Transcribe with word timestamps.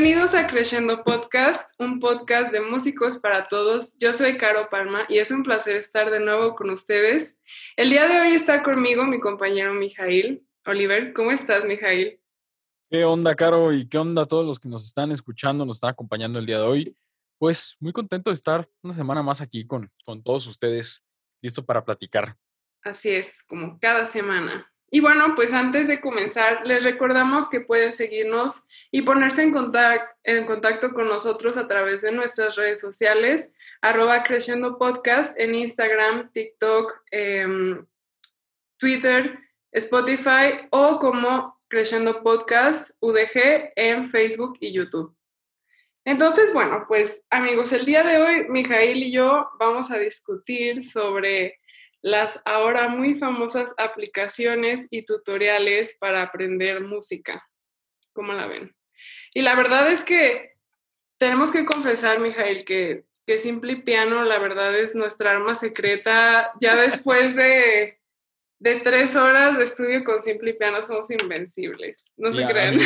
Bienvenidos 0.00 0.32
a 0.34 0.46
Crescendo 0.46 1.02
Podcast, 1.02 1.68
un 1.76 1.98
podcast 1.98 2.52
de 2.52 2.60
músicos 2.60 3.18
para 3.18 3.48
todos. 3.48 3.98
Yo 3.98 4.12
soy 4.12 4.38
Caro 4.38 4.68
Palma 4.70 5.04
y 5.08 5.18
es 5.18 5.32
un 5.32 5.42
placer 5.42 5.74
estar 5.74 6.12
de 6.12 6.20
nuevo 6.20 6.54
con 6.54 6.70
ustedes. 6.70 7.36
El 7.76 7.90
día 7.90 8.06
de 8.06 8.20
hoy 8.20 8.28
está 8.28 8.62
conmigo 8.62 9.04
mi 9.04 9.18
compañero 9.18 9.74
Mijail. 9.74 10.46
Oliver, 10.66 11.12
¿cómo 11.12 11.32
estás, 11.32 11.64
Mijail? 11.64 12.20
¿Qué 12.88 13.04
onda, 13.04 13.34
Caro? 13.34 13.72
¿Y 13.72 13.88
qué 13.88 13.98
onda 13.98 14.22
a 14.22 14.26
todos 14.26 14.46
los 14.46 14.60
que 14.60 14.68
nos 14.68 14.84
están 14.84 15.10
escuchando, 15.10 15.66
nos 15.66 15.78
están 15.78 15.90
acompañando 15.90 16.38
el 16.38 16.46
día 16.46 16.58
de 16.58 16.64
hoy? 16.64 16.96
Pues 17.36 17.76
muy 17.80 17.92
contento 17.92 18.30
de 18.30 18.34
estar 18.34 18.68
una 18.84 18.94
semana 18.94 19.24
más 19.24 19.40
aquí 19.40 19.66
con, 19.66 19.90
con 20.04 20.22
todos 20.22 20.46
ustedes, 20.46 21.02
listo 21.42 21.64
para 21.64 21.84
platicar. 21.84 22.36
Así 22.84 23.10
es, 23.10 23.42
como 23.48 23.80
cada 23.80 24.06
semana. 24.06 24.64
Y 24.90 25.00
bueno, 25.00 25.34
pues 25.34 25.52
antes 25.52 25.86
de 25.86 26.00
comenzar, 26.00 26.66
les 26.66 26.82
recordamos 26.82 27.48
que 27.48 27.60
pueden 27.60 27.92
seguirnos 27.92 28.62
y 28.90 29.02
ponerse 29.02 29.42
en 29.42 29.52
contacto, 29.52 30.14
en 30.24 30.46
contacto 30.46 30.92
con 30.94 31.08
nosotros 31.08 31.58
a 31.58 31.68
través 31.68 32.00
de 32.00 32.12
nuestras 32.12 32.56
redes 32.56 32.80
sociales, 32.80 33.50
arroba 33.82 34.22
Creciendo 34.22 34.78
Podcast 34.78 35.38
en 35.38 35.54
Instagram, 35.54 36.32
TikTok, 36.32 37.02
em, 37.10 37.84
Twitter, 38.78 39.38
Spotify 39.72 40.66
o 40.70 40.98
como 40.98 41.58
Creciendo 41.68 42.22
Podcast 42.22 42.90
UDG 43.00 43.72
en 43.76 44.08
Facebook 44.10 44.56
y 44.60 44.72
YouTube. 44.72 45.14
Entonces, 46.06 46.54
bueno, 46.54 46.86
pues 46.88 47.26
amigos, 47.28 47.70
el 47.72 47.84
día 47.84 48.02
de 48.02 48.16
hoy 48.16 48.48
Mijail 48.48 49.02
y 49.02 49.12
yo 49.12 49.50
vamos 49.58 49.90
a 49.90 49.98
discutir 49.98 50.82
sobre 50.82 51.58
las 52.02 52.40
ahora 52.44 52.88
muy 52.88 53.18
famosas 53.18 53.74
aplicaciones 53.76 54.86
y 54.90 55.04
tutoriales 55.04 55.96
para 55.98 56.22
aprender 56.22 56.80
música. 56.80 57.44
¿Cómo 58.12 58.32
la 58.32 58.46
ven? 58.46 58.74
Y 59.34 59.42
la 59.42 59.54
verdad 59.54 59.90
es 59.92 60.04
que 60.04 60.52
tenemos 61.18 61.50
que 61.50 61.64
confesar, 61.64 62.20
Mijail, 62.20 62.64
que, 62.64 63.04
que 63.26 63.38
Simple 63.38 63.76
Piano, 63.76 64.24
la 64.24 64.38
verdad, 64.38 64.76
es 64.78 64.94
nuestra 64.94 65.32
arma 65.32 65.54
secreta. 65.54 66.52
Ya 66.60 66.76
después 66.76 67.34
de, 67.34 68.00
de 68.60 68.80
tres 68.80 69.14
horas 69.16 69.58
de 69.58 69.64
estudio 69.64 70.04
con 70.04 70.22
Simple 70.22 70.54
Piano 70.54 70.82
somos 70.82 71.10
invencibles. 71.10 72.04
No 72.16 72.32
se 72.32 72.46
crean. 72.46 72.78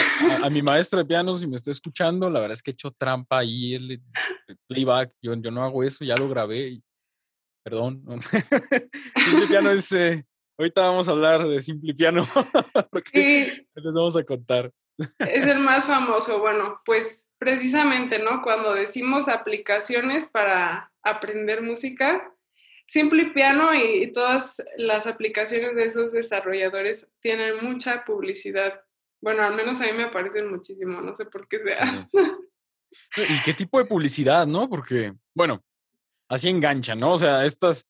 A 0.42 0.48
mi, 0.50 0.62
maestra 0.62 1.00
de 1.00 1.06
piano, 1.06 1.36
si 1.36 1.47
me 1.47 1.56
está 1.56 1.70
escuchando, 1.70 2.28
la 2.30 2.41
verdad 2.41 2.54
es 2.54 2.62
que 2.62 2.70
he 2.70 2.74
hecho 2.74 2.91
trampa 2.91 3.38
ahí, 3.38 3.74
el, 3.74 4.02
playback. 4.66 5.12
Yo, 5.22 5.34
yo 5.34 5.50
no 5.50 5.62
hago 5.62 5.82
eso, 5.82 6.04
ya 6.04 6.16
lo 6.16 6.28
grabé. 6.28 6.80
Perdón. 7.62 8.02
Simple 9.24 9.46
Piano 9.48 9.70
es. 9.70 9.92
Eh, 9.92 10.24
ahorita 10.58 10.82
vamos 10.82 11.08
a 11.08 11.12
hablar 11.12 11.46
de 11.46 11.60
Simple 11.60 11.94
Piano. 11.94 12.27
porque 12.91 13.66
les 13.74 13.94
vamos 13.94 14.16
a 14.16 14.24
contar. 14.24 14.72
Es 15.19 15.46
el 15.46 15.58
más 15.58 15.86
famoso. 15.86 16.41
Bueno, 16.41 16.80
pues 16.84 17.27
precisamente, 17.38 18.19
¿no? 18.19 18.42
Cuando 18.42 18.74
decimos 18.74 19.28
aplicaciones 19.28 20.28
para 20.28 20.92
aprender 21.02 21.62
música, 21.62 22.32
Simple 22.86 23.30
Piano 23.30 23.74
y, 23.74 24.12
todas 24.12 24.62
las 24.76 25.06
aplicaciones 25.06 25.74
de 25.74 25.84
esos 25.84 26.12
desarrolladores 26.12 27.08
tienen 27.20 27.64
mucha 27.64 28.04
publicidad. 28.04 28.80
Bueno, 29.20 29.44
al 29.44 29.54
menos 29.54 29.80
a 29.80 29.86
mí 29.86 29.92
me 29.92 30.04
aparecen 30.04 30.50
muchísimo, 30.50 31.00
no 31.00 31.14
sé 31.14 31.24
por 31.26 31.47
qué 31.47 31.60
sea. 31.60 32.08
¿Y 33.16 33.42
qué 33.44 33.54
tipo 33.54 33.78
de 33.78 33.84
publicidad, 33.84 34.47
no? 34.47 34.69
Porque, 34.69 35.14
bueno, 35.32 35.64
así 36.33 36.48
engancha, 36.48 36.94
¿no? 36.94 37.12
O 37.12 37.19
sea, 37.19 37.44
estas, 37.44 37.86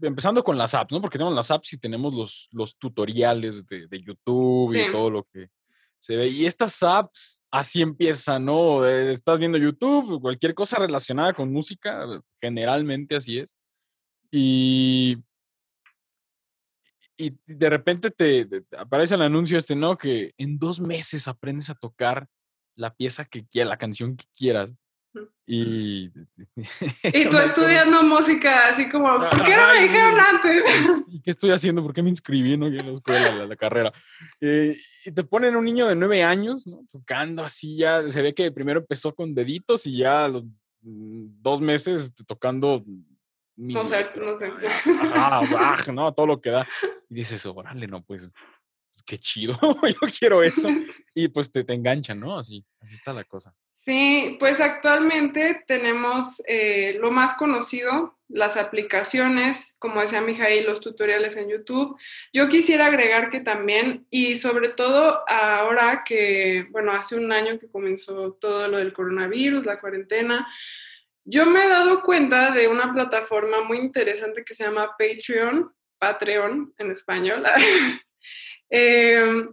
empezando 0.00 0.42
con 0.42 0.56
las 0.56 0.74
apps, 0.74 0.92
¿no? 0.92 1.02
Porque 1.02 1.18
tenemos 1.18 1.34
las 1.34 1.50
apps 1.50 1.74
y 1.74 1.78
tenemos 1.78 2.14
los, 2.14 2.48
los 2.52 2.78
tutoriales 2.78 3.66
de, 3.66 4.02
YouTube 4.02 4.74
y 4.74 4.90
todo 4.90 5.10
lo 5.10 5.24
que 5.24 5.50
se 5.98 6.16
ve. 6.16 6.28
Y 6.28 6.46
estas 6.46 6.82
apps 6.82 7.42
así 7.50 7.82
empiezan, 7.82 8.46
¿no? 8.46 8.86
Estás 8.86 9.38
viendo 9.38 9.58
YouTube, 9.58 10.20
cualquier 10.20 10.54
cosa 10.54 10.78
relacionada 10.78 11.34
con 11.34 11.52
música, 11.52 12.06
generalmente 12.40 13.16
así 13.16 13.40
es. 13.40 13.54
Y, 14.30 15.18
y 17.18 17.36
de 17.46 17.68
repente 17.68 18.10
te, 18.10 18.48
aparece 18.78 19.14
el 19.14 19.22
anuncio 19.22 19.58
este, 19.58 19.76
¿no? 19.76 19.98
Que 19.98 20.32
en 20.38 20.58
dos 20.58 20.80
meses 20.80 21.28
aprendes 21.28 21.68
a 21.68 21.74
tocar 21.74 22.28
la 22.76 22.94
pieza 22.94 23.26
que 23.26 23.46
quieras, 23.46 23.68
la 23.68 23.76
canción 23.76 24.16
que 24.16 24.24
quieras. 24.34 24.72
Y, 25.46 26.10
y 27.02 27.28
tú 27.30 27.36
estudiando 27.36 28.02
música, 28.02 28.68
así 28.68 28.88
como, 28.88 29.18
¿por 29.18 29.44
qué 29.44 29.56
no 29.56 29.68
me 29.68 29.82
dijeron 29.82 30.18
antes? 30.18 30.64
¿Y 31.08 31.20
qué 31.22 31.30
estoy 31.30 31.50
haciendo? 31.50 31.82
¿Por 31.82 31.92
qué 31.92 32.02
me 32.02 32.10
inscribí 32.10 32.56
¿no? 32.56 32.66
en 32.66 32.76
la 32.76 32.92
escuela, 32.92 33.46
la, 33.46 33.56
carrera? 33.56 33.92
Eh, 34.40 34.74
y 35.04 35.12
te 35.12 35.24
ponen 35.24 35.56
un 35.56 35.64
niño 35.64 35.86
de 35.86 35.96
nueve 35.96 36.22
años, 36.24 36.66
¿no? 36.66 36.84
Tocando 36.90 37.44
así 37.44 37.76
ya, 37.76 38.08
se 38.08 38.22
ve 38.22 38.34
que 38.34 38.50
primero 38.50 38.80
empezó 38.80 39.14
con 39.14 39.34
deditos 39.34 39.86
y 39.86 39.98
ya 39.98 40.24
a 40.24 40.28
los 40.28 40.44
mm, 40.82 41.42
dos 41.42 41.60
meses 41.60 42.14
tocando... 42.26 42.82
No 43.56 43.84
sé, 43.84 44.06
no 44.16 44.36
sé. 44.36 44.50
Ajá, 45.14 45.92
no, 45.92 46.12
todo 46.12 46.26
lo 46.26 46.40
que 46.40 46.50
da. 46.50 46.66
Y 47.08 47.14
dices, 47.14 47.46
órale, 47.46 47.86
no, 47.86 48.02
pues 48.02 48.34
pues, 48.94 49.02
qué 49.04 49.18
chido, 49.18 49.58
yo 49.82 50.08
quiero 50.18 50.42
eso. 50.42 50.68
Y 51.14 51.28
pues 51.28 51.50
te, 51.50 51.64
te 51.64 51.74
enganchan, 51.74 52.20
¿no? 52.20 52.38
Así, 52.38 52.64
así 52.80 52.94
está 52.94 53.12
la 53.12 53.24
cosa. 53.24 53.52
Sí, 53.72 54.36
pues 54.38 54.60
actualmente 54.60 55.64
tenemos 55.66 56.40
eh, 56.46 56.96
lo 57.00 57.10
más 57.10 57.34
conocido, 57.34 58.16
las 58.28 58.56
aplicaciones, 58.56 59.74
como 59.80 60.00
decía 60.00 60.20
Mijail, 60.20 60.64
los 60.64 60.80
tutoriales 60.80 61.36
en 61.36 61.50
YouTube. 61.50 61.98
Yo 62.32 62.48
quisiera 62.48 62.86
agregar 62.86 63.30
que 63.30 63.40
también, 63.40 64.06
y 64.10 64.36
sobre 64.36 64.68
todo 64.70 65.28
ahora 65.28 66.02
que, 66.04 66.68
bueno, 66.70 66.92
hace 66.92 67.16
un 67.16 67.32
año 67.32 67.58
que 67.58 67.68
comenzó 67.68 68.34
todo 68.40 68.68
lo 68.68 68.78
del 68.78 68.92
coronavirus, 68.92 69.66
la 69.66 69.80
cuarentena, 69.80 70.46
yo 71.24 71.44
me 71.46 71.64
he 71.64 71.68
dado 71.68 72.02
cuenta 72.02 72.52
de 72.52 72.68
una 72.68 72.92
plataforma 72.92 73.62
muy 73.64 73.78
interesante 73.78 74.44
que 74.44 74.54
se 74.54 74.64
llama 74.64 74.94
Patreon, 74.96 75.74
Patreon 75.98 76.74
en 76.78 76.90
español, 76.90 77.42
Em, 78.70 79.48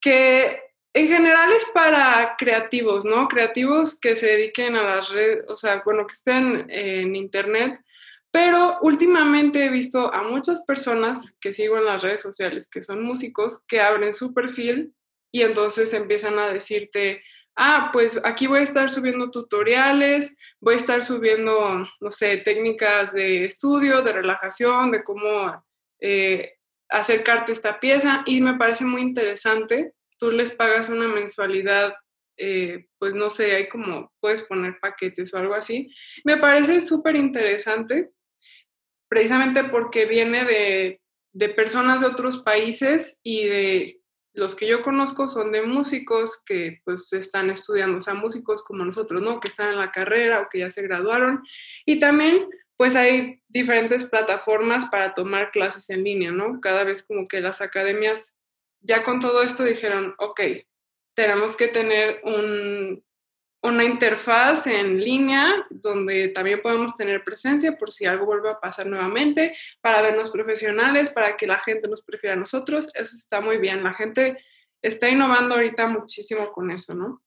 que 0.00 0.60
en 0.92 1.08
general 1.08 1.52
es 1.52 1.64
para 1.72 2.34
creativos, 2.38 3.04
¿no? 3.04 3.28
Creativos 3.28 3.98
que 3.98 4.16
se 4.16 4.26
dediquen 4.28 4.76
a 4.76 4.82
las 4.82 5.10
redes, 5.10 5.44
o 5.48 5.56
sea, 5.56 5.82
bueno, 5.84 6.06
que 6.06 6.14
estén 6.14 6.66
en 6.68 7.14
internet, 7.14 7.80
pero 8.32 8.78
últimamente 8.82 9.64
he 9.64 9.70
visto 9.70 10.12
a 10.12 10.22
muchas 10.22 10.62
personas 10.64 11.36
que 11.40 11.52
sigo 11.52 11.78
en 11.78 11.84
las 11.84 12.02
redes 12.02 12.20
sociales, 12.20 12.68
que 12.70 12.82
son 12.82 13.02
músicos, 13.02 13.62
que 13.66 13.80
abren 13.80 14.14
su 14.14 14.32
perfil 14.32 14.94
y 15.32 15.42
entonces 15.42 15.92
empiezan 15.94 16.38
a 16.38 16.52
decirte, 16.52 17.22
ah, 17.56 17.90
pues 17.92 18.20
aquí 18.24 18.46
voy 18.46 18.60
a 18.60 18.62
estar 18.62 18.90
subiendo 18.90 19.30
tutoriales, 19.30 20.36
voy 20.60 20.74
a 20.74 20.78
estar 20.78 21.02
subiendo, 21.02 21.84
no 22.00 22.10
sé, 22.10 22.38
técnicas 22.38 23.12
de 23.12 23.44
estudio, 23.44 24.02
de 24.02 24.12
relajación, 24.12 24.90
de 24.90 25.04
cómo 25.04 25.64
eh, 26.00 26.54
acercarte 26.90 27.52
a 27.52 27.54
esta 27.54 27.80
pieza 27.80 28.22
y 28.26 28.40
me 28.40 28.54
parece 28.54 28.84
muy 28.84 29.02
interesante. 29.02 29.92
Tú 30.18 30.30
les 30.30 30.52
pagas 30.52 30.88
una 30.88 31.08
mensualidad, 31.08 31.94
eh, 32.36 32.86
pues 32.98 33.14
no 33.14 33.30
sé, 33.30 33.54
hay 33.54 33.68
como 33.68 34.12
puedes 34.20 34.42
poner 34.42 34.78
paquetes 34.80 35.32
o 35.32 35.38
algo 35.38 35.54
así. 35.54 35.92
Me 36.24 36.36
parece 36.36 36.80
súper 36.80 37.16
interesante, 37.16 38.10
precisamente 39.08 39.64
porque 39.64 40.06
viene 40.06 40.44
de, 40.44 41.00
de 41.32 41.48
personas 41.50 42.00
de 42.00 42.08
otros 42.08 42.42
países 42.42 43.20
y 43.22 43.44
de 43.46 44.00
los 44.32 44.54
que 44.54 44.66
yo 44.66 44.82
conozco 44.82 45.28
son 45.28 45.50
de 45.52 45.62
músicos 45.62 46.42
que 46.46 46.80
pues 46.84 47.12
están 47.12 47.50
estudiando, 47.50 47.98
o 47.98 48.02
sea, 48.02 48.14
músicos 48.14 48.62
como 48.62 48.84
nosotros, 48.84 49.20
¿no? 49.22 49.40
Que 49.40 49.48
están 49.48 49.70
en 49.70 49.78
la 49.78 49.90
carrera 49.90 50.40
o 50.40 50.48
que 50.48 50.60
ya 50.60 50.70
se 50.70 50.82
graduaron. 50.82 51.42
Y 51.84 51.98
también 51.98 52.48
pues 52.80 52.96
hay 52.96 53.42
diferentes 53.46 54.04
plataformas 54.04 54.86
para 54.86 55.12
tomar 55.12 55.50
clases 55.50 55.90
en 55.90 56.02
línea, 56.02 56.30
¿no? 56.32 56.62
Cada 56.62 56.82
vez 56.82 57.02
como 57.02 57.28
que 57.28 57.42
las 57.42 57.60
academias 57.60 58.34
ya 58.80 59.04
con 59.04 59.20
todo 59.20 59.42
esto 59.42 59.64
dijeron, 59.64 60.14
ok, 60.16 60.40
tenemos 61.14 61.58
que 61.58 61.68
tener 61.68 62.22
una 63.62 63.84
interfaz 63.84 64.66
en 64.66 64.98
línea 64.98 65.66
donde 65.68 66.28
también 66.28 66.62
podemos 66.62 66.94
tener 66.94 67.22
presencia 67.22 67.76
por 67.76 67.92
si 67.92 68.06
algo 68.06 68.24
vuelve 68.24 68.48
a 68.48 68.60
pasar 68.60 68.86
nuevamente, 68.86 69.54
para 69.82 70.00
vernos 70.00 70.30
profesionales, 70.30 71.10
para 71.10 71.36
que 71.36 71.46
la 71.46 71.58
gente 71.58 71.86
nos 71.86 72.02
prefiera 72.02 72.32
a 72.32 72.38
nosotros. 72.38 72.88
Eso 72.94 73.14
está 73.14 73.42
muy 73.42 73.58
bien. 73.58 73.84
La 73.84 73.92
gente 73.92 74.42
está 74.80 75.06
innovando 75.06 75.54
ahorita 75.54 75.86
muchísimo 75.86 76.50
con 76.50 76.70
eso, 76.70 76.94
¿no? 76.94 77.22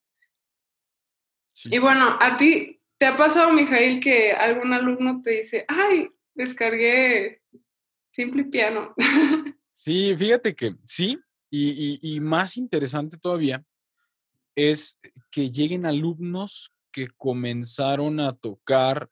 Y 1.65 1.77
bueno, 1.77 2.17
a 2.19 2.37
ti, 2.37 2.79
¿Te 3.03 3.07
ha 3.07 3.17
pasado, 3.17 3.51
Mijail, 3.51 3.99
que 3.99 4.31
algún 4.31 4.71
alumno 4.71 5.21
te 5.21 5.31
dice, 5.31 5.65
ay, 5.67 6.09
descargué 6.33 7.41
Simple 8.13 8.45
Piano? 8.45 8.95
Sí, 9.73 10.15
fíjate 10.15 10.55
que 10.55 10.77
sí, 10.85 11.19
y, 11.49 12.17
más 12.21 12.55
interesante 12.55 13.17
todavía 13.17 13.61
es 14.55 14.97
que 15.29 15.51
lleguen 15.51 15.85
alumnos 15.85 16.71
que 16.93 17.09
comenzaron 17.17 18.21
a 18.21 18.31
tocar 18.31 19.09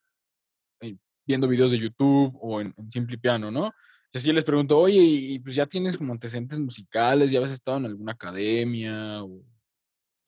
eh, 0.79 0.95
viendo 1.27 1.49
videos 1.49 1.71
de 1.71 1.79
YouTube 1.79 2.33
o 2.39 2.61
en, 2.61 2.73
Simple 2.89 3.17
Piano, 3.17 3.51
¿no? 3.51 3.73
Así 4.13 4.31
les 4.31 4.45
pregunto, 4.45 4.79
oye, 4.79 5.01
y 5.01 5.39
pues 5.39 5.53
ya 5.53 5.65
tienes 5.65 5.97
como 5.97 6.13
antecedentes 6.13 6.61
musicales, 6.61 7.29
ya 7.29 7.39
habías 7.39 7.51
estado 7.51 7.79
en 7.79 7.87
alguna 7.87 8.13
academia 8.13 9.21
o 9.21 9.43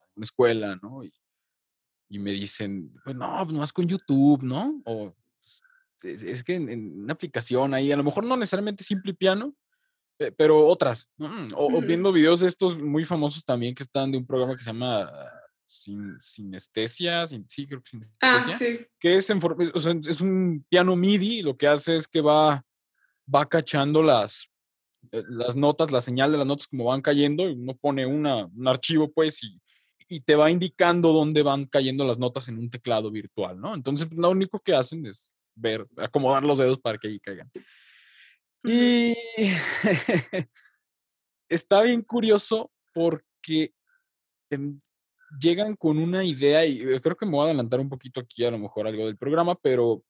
alguna 0.01 0.24
escuela, 0.24 0.77
¿no? 0.81 1.06
y 1.06 1.13
me 2.09 2.31
dicen, 2.31 2.94
pues 3.03 3.15
no, 3.15 3.41
pues 3.45 3.57
más 3.57 3.73
con 3.73 3.88
YouTube, 3.88 4.44
¿no? 4.44 4.81
O 4.85 5.15
pues, 6.01 6.21
es, 6.23 6.44
que 6.44 6.55
en, 6.55 7.03
una 7.03 7.13
aplicación 7.13 7.73
ahí, 7.73 7.91
a 7.91 7.97
lo 7.97 8.03
mejor 8.03 8.25
no 8.25 8.35
necesariamente 8.35 8.83
Simple 8.83 9.13
Piano, 9.13 9.55
pero 10.38 10.67
otras, 10.67 11.09
o, 11.55 11.81
viendo 11.81 12.11
videos 12.11 12.44
estos 12.44 12.79
muy 12.79 13.03
famosos 13.03 13.44
también 13.44 13.73
que 13.73 13.83
están 13.83 14.11
de 14.11 14.17
un 14.17 14.25
programa 14.25 14.55
que 14.55 14.63
se 14.63 14.69
llama 14.69 15.11
sin, 15.65 16.19
sinestesia, 16.21 17.25
sí, 17.27 17.67
creo 17.67 17.81
que 17.81 17.97
ah, 18.21 18.39
sinestesia, 18.39 18.57
sí. 18.57 18.85
que 19.00 19.15
es, 19.15 19.29
o 19.29 19.79
sea, 19.79 19.94
es 20.07 20.21
un 20.21 20.65
piano 20.69 20.95
MIDI, 20.95 21.41
lo 21.41 21.57
que 21.57 21.67
hace 21.67 21.95
es 21.95 22.07
que 22.07 22.21
va, 22.21 22.63
va 23.33 23.45
cachando 23.47 24.03
las, 24.03 24.47
eh, 25.11 25.23
las 25.27 25.55
notas, 25.55 25.91
la 25.91 26.01
señal 26.01 26.31
de 26.31 26.38
las 26.38 26.47
notas 26.47 26.67
como 26.67 26.85
van 26.85 27.01
cayendo, 27.01 27.50
y 27.50 27.53
uno 27.53 27.75
pone 27.75 28.05
una, 28.05 28.45
un 28.45 28.67
archivo, 28.67 29.11
pues, 29.11 29.44
y, 29.44 29.59
y 30.07 30.21
te 30.21 30.35
va 30.35 30.51
indicando 30.51 31.11
dónde 31.11 31.44
van 31.44 31.65
cayendo 31.65 32.05
las 32.05 32.17
notas 32.17 32.47
en 32.47 32.57
un 32.57 32.69
teclado 32.69 33.11
virtual, 33.11 33.59
¿no? 33.59 33.73
Entonces, 33.73 34.11
lo 34.11 34.29
único 34.29 34.59
que 34.59 34.75
hacen 34.75 35.05
es 35.05 35.31
ver, 35.55 35.88
acomodar 35.97 36.44
los 36.44 36.57
dedos 36.57 36.79
para 36.79 36.97
que 36.97 37.07
ahí 37.07 37.19
caigan. 37.19 37.51
Y 38.63 39.15
está 41.50 41.81
bien 41.81 42.01
curioso 42.01 42.71
porque 42.94 43.73
em, 44.50 44.79
llegan 45.39 45.75
con 45.75 45.97
una 45.97 46.23
idea, 46.23 46.65
y 46.65 46.81
eh, 46.81 47.01
creo 47.01 47.15
que 47.15 47.25
me 47.25 47.33
voy 47.33 47.41
a 47.41 47.45
adelantar 47.45 47.79
un 47.79 47.89
poquito 47.89 48.19
aquí 48.19 48.44
a 48.45 48.51
lo 48.51 48.59
mejor 48.59 48.88
algo 48.88 49.05
del 49.05 49.17
programa, 49.17 49.55
pero 49.55 50.03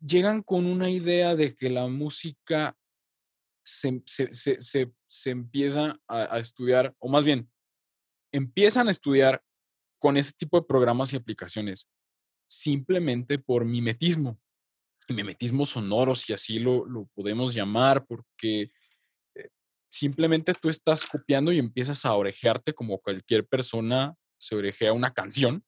llegan 0.00 0.42
con 0.42 0.66
una 0.66 0.90
idea 0.90 1.34
de 1.34 1.54
que 1.54 1.68
la 1.68 1.86
música 1.88 2.76
se, 3.62 4.02
empieza 5.26 6.00
a, 6.06 6.38
estudiar, 6.38 6.94
o 6.98 7.08
más 7.08 7.24
bien, 7.24 7.50
empiezan 8.32 8.88
a 8.88 8.90
estudiar 8.90 9.42
con 9.98 10.16
ese 10.16 10.32
tipo 10.32 10.60
de 10.60 10.66
programas 10.66 11.12
y 11.12 11.16
aplicaciones 11.16 11.88
simplemente 12.46 13.38
por 13.38 13.64
mimetismo 13.64 14.38
mimetismo 15.14 15.66
sonoro, 15.66 16.14
si 16.14 16.32
así 16.32 16.58
lo, 16.58 16.84
lo 16.86 17.06
podemos 17.14 17.54
llamar, 17.54 18.04
porque 18.06 18.70
eh, 19.34 19.48
simplemente 19.90 20.52
tú 20.54 20.68
estás 20.68 21.04
copiando 21.04 21.52
y 21.52 21.58
empiezas 21.58 22.04
a 22.04 22.14
orejearte 22.14 22.74
como 22.74 22.98
cualquier 22.98 23.46
persona 23.46 24.14
se 24.38 24.54
orejea 24.54 24.92
una 24.92 25.12
canción. 25.12 25.64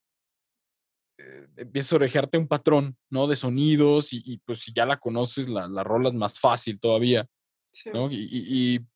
Eh, 1.19 1.49
empiezas 1.57 1.93
a 1.93 1.97
orejearte 1.97 2.39
un 2.39 2.47
patrón, 2.47 2.97
¿no? 3.11 3.27
De 3.27 3.37
sonidos 3.37 4.13
y, 4.13 4.39
pues 4.45 4.61
si 4.61 4.73
ya 4.73 4.87
la 4.87 4.99
conoces, 4.99 5.49
la, 5.49 5.69
la 5.69 5.85
rola 5.85 6.09
es 6.09 6.15
más 6.15 6.39
fácil 6.39 6.79
todavía, 6.79 7.27
¿no? 7.93 8.11
Y, 8.11 8.17
y, 8.17 8.75
y, 8.77 8.87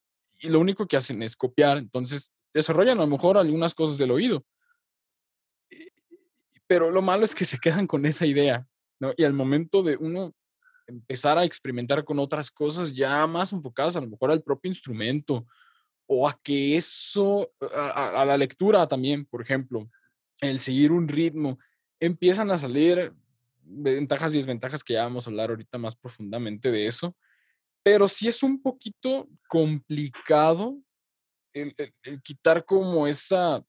lo 0.49 0.61
único 0.61 0.87
que 0.87 0.97
hacen 0.97 1.23
es 1.23 1.37
copiar, 1.37 1.79
entonces 1.79 2.33
desarrollan 2.53 2.99
a 2.99 3.03
lo 3.03 3.09
mejor 3.09 3.37
algunas 3.37 3.75
cosas 3.75 3.99
del 3.99 4.11
oído. 4.11 4.45
Pero 6.67 6.91
lo 6.91 7.03
malo 7.03 7.25
es 7.25 7.35
que 7.35 7.45
se 7.45 7.59
quedan 7.59 7.87
con 7.87 8.07
esa 8.07 8.27
idea, 8.27 8.67
¿no? 9.01 9.13
Y 9.17 9.25
al 9.25 9.33
momento 9.33 9.83
de 9.83 9.97
uno 9.97 10.35
empezar 10.87 11.39
a 11.39 11.45
experimentar 11.45 12.05
con 12.05 12.19
otras 12.19 12.51
cosas 12.51 12.95
ya 12.95 13.27
más 13.27 13.53
enfocadas 13.53 13.97
a 13.97 14.01
lo 14.01 14.09
mejor 14.09 14.31
al 14.31 14.43
propio 14.43 14.71
instrumento 14.71 15.47
o 16.07 16.29
a 16.29 16.39
que 16.43 16.77
eso, 16.77 17.51
a, 17.75 18.25
la 18.27 18.37
lectura 18.37 18.87
también, 18.87 19.25
por 19.25 19.41
ejemplo, 19.41 19.89
el 20.41 20.59
seguir 20.59 20.93
un 20.93 21.09
ritmo, 21.09 21.59
empiezan 21.99 22.51
a 22.51 22.59
salir 22.59 23.13
ventajas 23.63 24.35
y 24.35 24.37
desventajas 24.37 24.85
que 24.85 24.95
ya 24.95 25.05
vamos 25.05 25.27
a 25.27 25.31
hablar 25.31 25.51
ahorita 25.51 25.79
más 25.79 25.97
profundamente 25.97 26.71
de 26.71 26.87
eso, 26.87 27.17
pero 27.85 28.09
sí 28.09 28.27
es 28.27 28.43
un 28.43 28.61
poquito 28.61 29.29
complicado 29.47 30.77
el, 31.53 31.73
el 32.03 32.23
quitar 32.23 32.65
como 32.65 33.07
esa, 33.07 33.65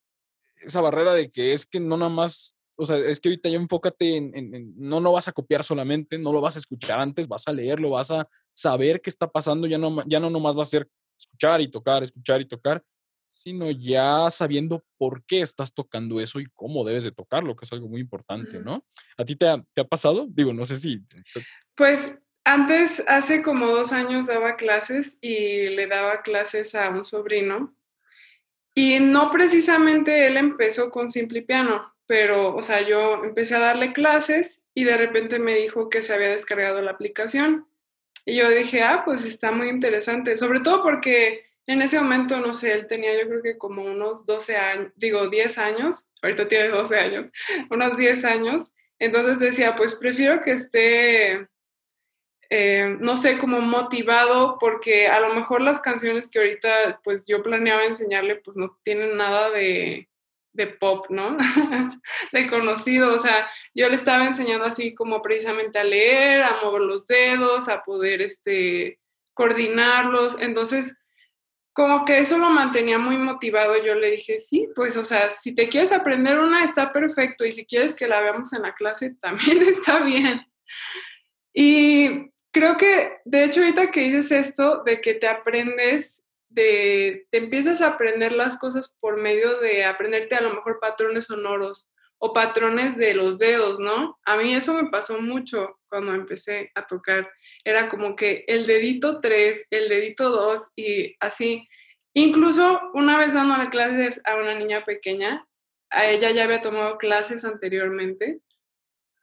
esa 0.56 0.82
barrera 0.82 1.14
de 1.14 1.30
que 1.30 1.54
es 1.54 1.68
que 1.68 1.80
no 1.80 1.98
nada 1.98 2.10
más 2.10 2.56
o 2.78 2.86
sea, 2.86 2.98
es 2.98 3.20
que 3.20 3.30
ahorita 3.30 3.50
ya 3.50 3.58
enfócate 3.58 4.18
en, 4.18 4.74
no, 4.76 5.00
no 5.00 5.14
vas 5.14 5.28
a 5.28 5.32
copiar 5.32 5.64
solamente, 5.64 6.18
no 6.18 6.34
lo 6.34 6.42
vas 6.42 6.56
a 6.56 6.60
escuchar 6.60 7.00
antes, 7.00 7.28
vas 7.28 7.48
a 7.48 7.54
leerlo, 7.54 7.92
vas 7.92 8.12
a 8.12 8.28
saber 8.54 9.02
qué 9.02 9.10
está 9.10 9.30
pasando, 9.32 9.68
ya 9.68 9.78
no, 9.78 10.04
ya 10.06 10.20
no 10.20 10.30
nomás 10.30 10.58
va 10.58 10.64
a 10.64 10.66
ser 10.66 10.90
escuchar 11.18 11.62
y 11.62 11.72
tocar, 11.72 12.04
escuchar 12.04 12.42
y 12.42 12.48
tocar, 12.48 12.84
sino 13.32 13.72
ya 13.72 14.30
sabiendo 14.30 14.84
por 14.98 15.24
qué 15.26 15.42
estás 15.42 15.74
tocando 15.74 16.20
eso 16.20 16.40
y 16.40 16.48
cómo 16.54 16.84
debes 16.84 17.06
de 17.06 17.12
tocarlo, 17.12 17.56
que 17.56 17.66
es 17.66 17.72
algo 17.72 17.88
muy 17.88 18.02
importante, 18.02 18.60
¿no? 18.62 18.86
¿A 19.18 19.24
ti 19.24 19.36
te 19.36 19.48
ha, 19.48 19.64
te 19.74 19.82
ha 19.82 19.86
pasado? 19.86 20.28
Digo, 20.30 20.54
no 20.54 20.66
sé 20.66 20.76
si... 20.76 21.02
Pues 21.76 22.14
antes, 22.46 23.04
hace 23.08 23.42
como 23.42 23.68
dos 23.68 23.92
años 23.92 24.28
daba 24.28 24.56
clases 24.56 25.18
y 25.20 25.68
le 25.70 25.88
daba 25.88 26.22
clases 26.22 26.76
a 26.76 26.90
un 26.90 27.04
sobrino. 27.04 27.76
Y 28.74 29.00
no 29.00 29.32
precisamente 29.32 30.28
él 30.28 30.38
empezó 30.38 30.90
con 30.92 31.10
Simple 31.10 31.42
Piano, 31.42 31.94
pero, 32.08 32.56
o 32.56 32.64
sea, 32.64 32.82
yo 32.82 33.24
empecé 33.24 33.56
a 33.56 33.60
darle 33.60 33.94
clases 33.94 34.64
y 34.74 34.84
de 34.84 34.96
repente 34.96 35.40
me 35.40 35.56
dijo 35.56 35.90
que 35.90 36.04
se 36.04 36.14
había 36.14 36.30
descargado 36.30 36.82
la 36.82 36.92
aplicación. 36.92 37.68
Y 38.26 38.38
yo 38.38 38.50
dije, 38.50 38.84
ah, 38.84 39.04
pues 39.06 39.26
está 39.26 39.52
muy 39.52 39.70
interesante, 39.70 40.38
sobre 40.38 40.60
todo 40.60 40.84
porque 40.84 41.46
en 41.68 41.82
ese 41.82 42.00
momento, 42.00 42.40
no 42.40 42.54
sé, 42.54 42.74
él 42.74 42.88
tenía 42.88 43.20
yo 43.20 43.28
creo 43.28 43.42
que 43.42 43.58
como 43.58 43.84
unos 43.84 44.26
12 44.26 44.56
años, 44.56 44.92
digo 44.96 45.30
10 45.30 45.58
años, 45.58 46.12
ahorita 46.22 46.48
tiene 46.48 46.70
12 46.70 46.98
años, 46.98 47.26
unos 47.70 47.98
10 47.98 48.24
años. 48.26 48.74
Entonces 49.00 49.40
decía, 49.40 49.76
pues 49.76 49.96
prefiero 49.96 50.42
que 50.44 50.52
esté, 50.52 51.48
eh, 52.50 52.98
no 53.00 53.16
sé, 53.16 53.38
como 53.38 53.62
motivado, 53.62 54.58
porque 54.60 55.08
a 55.08 55.20
lo 55.20 55.34
mejor 55.34 55.62
las 55.62 55.80
canciones 55.80 56.30
que 56.30 56.40
ahorita 56.40 57.02
pues 57.04 57.26
yo 57.28 57.42
planeaba 57.42 57.86
enseñarle, 57.86 58.36
pues 58.38 58.58
no 58.58 58.78
tienen 58.84 59.18
nada 59.18 59.50
de, 59.50 60.08
de 60.54 60.68
pop, 60.68 61.08
¿no? 61.10 61.38
de 62.32 62.50
conocido, 62.50 63.14
o 63.14 63.20
sea, 63.20 63.50
yo 63.74 63.90
le 63.90 63.96
estaba 63.96 64.26
enseñando 64.26 64.66
así 64.66 64.96
como 64.96 65.22
precisamente 65.22 65.80
a 65.80 65.84
leer, 65.84 66.44
a 66.44 66.62
mover 66.64 66.82
los 66.82 67.06
dedos, 67.08 67.68
a 67.68 67.84
poder 67.84 68.22
este, 68.22 69.00
coordinarlos, 69.34 70.40
entonces 70.40 70.98
como 71.76 72.06
que 72.06 72.20
eso 72.20 72.38
lo 72.38 72.50
mantenía 72.50 72.98
muy 72.98 73.18
motivado, 73.18 73.76
yo 73.84 73.96
le 73.96 74.12
dije, 74.12 74.40
sí, 74.40 74.70
pues, 74.74 74.96
o 74.96 75.04
sea, 75.04 75.30
si 75.30 75.54
te 75.54 75.68
quieres 75.68 75.92
aprender 75.92 76.40
una, 76.40 76.64
está 76.64 76.94
perfecto, 76.94 77.46
y 77.46 77.52
si 77.52 77.66
quieres 77.66 77.94
que 77.94 78.08
la 78.08 78.22
veamos 78.22 78.54
en 78.54 78.62
la 78.62 78.74
clase, 78.74 79.16
también 79.22 79.62
está 79.62 80.00
bien. 80.00 80.48
Y 81.54 82.32
creo 82.56 82.78
que, 82.78 83.20
de 83.26 83.44
hecho, 83.44 83.60
ahorita 83.60 83.92
que 83.92 84.00
dices 84.00 84.32
esto, 84.32 84.82
de 84.86 85.02
que 85.02 85.14
te 85.14 85.28
aprendes 85.28 86.24
te 86.56 87.28
empiezas 87.34 87.82
a 87.82 87.88
aprender 87.88 88.32
las 88.32 88.58
cosas 88.58 88.96
por 89.02 89.18
medio 89.18 89.60
de 89.60 89.84
aprenderte 89.84 90.36
a 90.36 90.42
lo 90.42 90.54
mejor 90.54 90.80
patrones 90.80 91.26
sonoros 91.26 91.90
o 92.18 92.32
patrones 92.32 92.96
de 92.96 93.14
los 93.14 93.38
dedos, 93.38 93.82
¿no? 93.82 94.18
A 94.24 94.38
mí 94.38 94.56
eso 94.56 94.74
me 94.74 94.90
pasó 94.90 95.22
mucho 95.22 95.78
cuando 95.90 96.14
empecé 96.14 96.72
a 96.74 96.88
tocar. 96.88 97.30
Era 97.66 97.90
como 97.90 98.16
que 98.16 98.46
el 98.48 98.66
dedito 98.66 99.20
3, 99.20 99.68
el 99.70 99.90
dedito 99.90 100.30
2 100.30 100.62
y 100.78 101.14
así. 101.20 101.68
Incluso 102.14 102.80
una 102.94 103.18
vez 103.18 103.34
dándole 103.34 103.70
clases 103.70 104.22
a 104.24 104.38
una 104.38 104.56
niña 104.56 104.86
pequeña, 104.86 105.46
a 105.90 106.06
ella 106.08 106.32
ya 106.32 106.46
había 106.46 106.62
tomado 106.62 106.98
clases 106.98 107.44
anteriormente, 107.44 108.40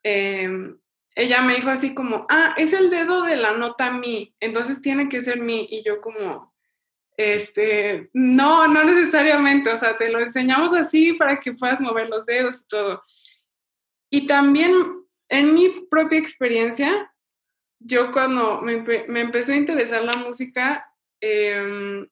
em, 0.03 0.79
ella 1.15 1.43
me 1.43 1.57
dijo 1.57 1.69
así 1.69 1.95
como, 1.95 2.27
ah, 2.29 2.55
es 2.57 2.73
el 2.73 2.91
dedo 2.91 3.23
de 3.23 3.37
la 3.37 3.53
nota 3.53 3.91
mi, 3.91 4.35
entonces 4.41 4.81
tiene 4.81 5.09
que 5.09 5.23
ser 5.23 5.41
mi. 5.41 5.67
Y 5.71 5.83
yo 5.85 6.01
como, 6.01 6.53
este, 7.17 8.11
no, 8.13 8.67
no 8.69 8.85
necesariamente, 8.85 9.71
o 9.71 9.77
sea, 9.77 9.97
te 9.99 10.11
lo 10.11 10.21
enseñamos 10.21 10.73
así 10.75 11.15
para 11.15 11.39
que 11.39 11.53
puedas 11.53 11.81
mover 11.81 12.09
los 12.09 12.25
dedos 12.27 12.63
y 12.63 12.69
todo. 12.69 13.03
Y 14.11 14.27
también 14.27 14.73
en 15.29 15.55
mi 15.55 15.87
propia 15.91 16.19
experiencia, 16.19 17.13
yo 17.79 18.13
cuando 18.13 18.61
me, 18.61 18.79
me 19.09 19.21
empezó 19.21 19.53
a 19.53 19.57
interesar 19.57 20.05
la 20.05 20.15
música, 20.15 20.87
em, 21.21 22.07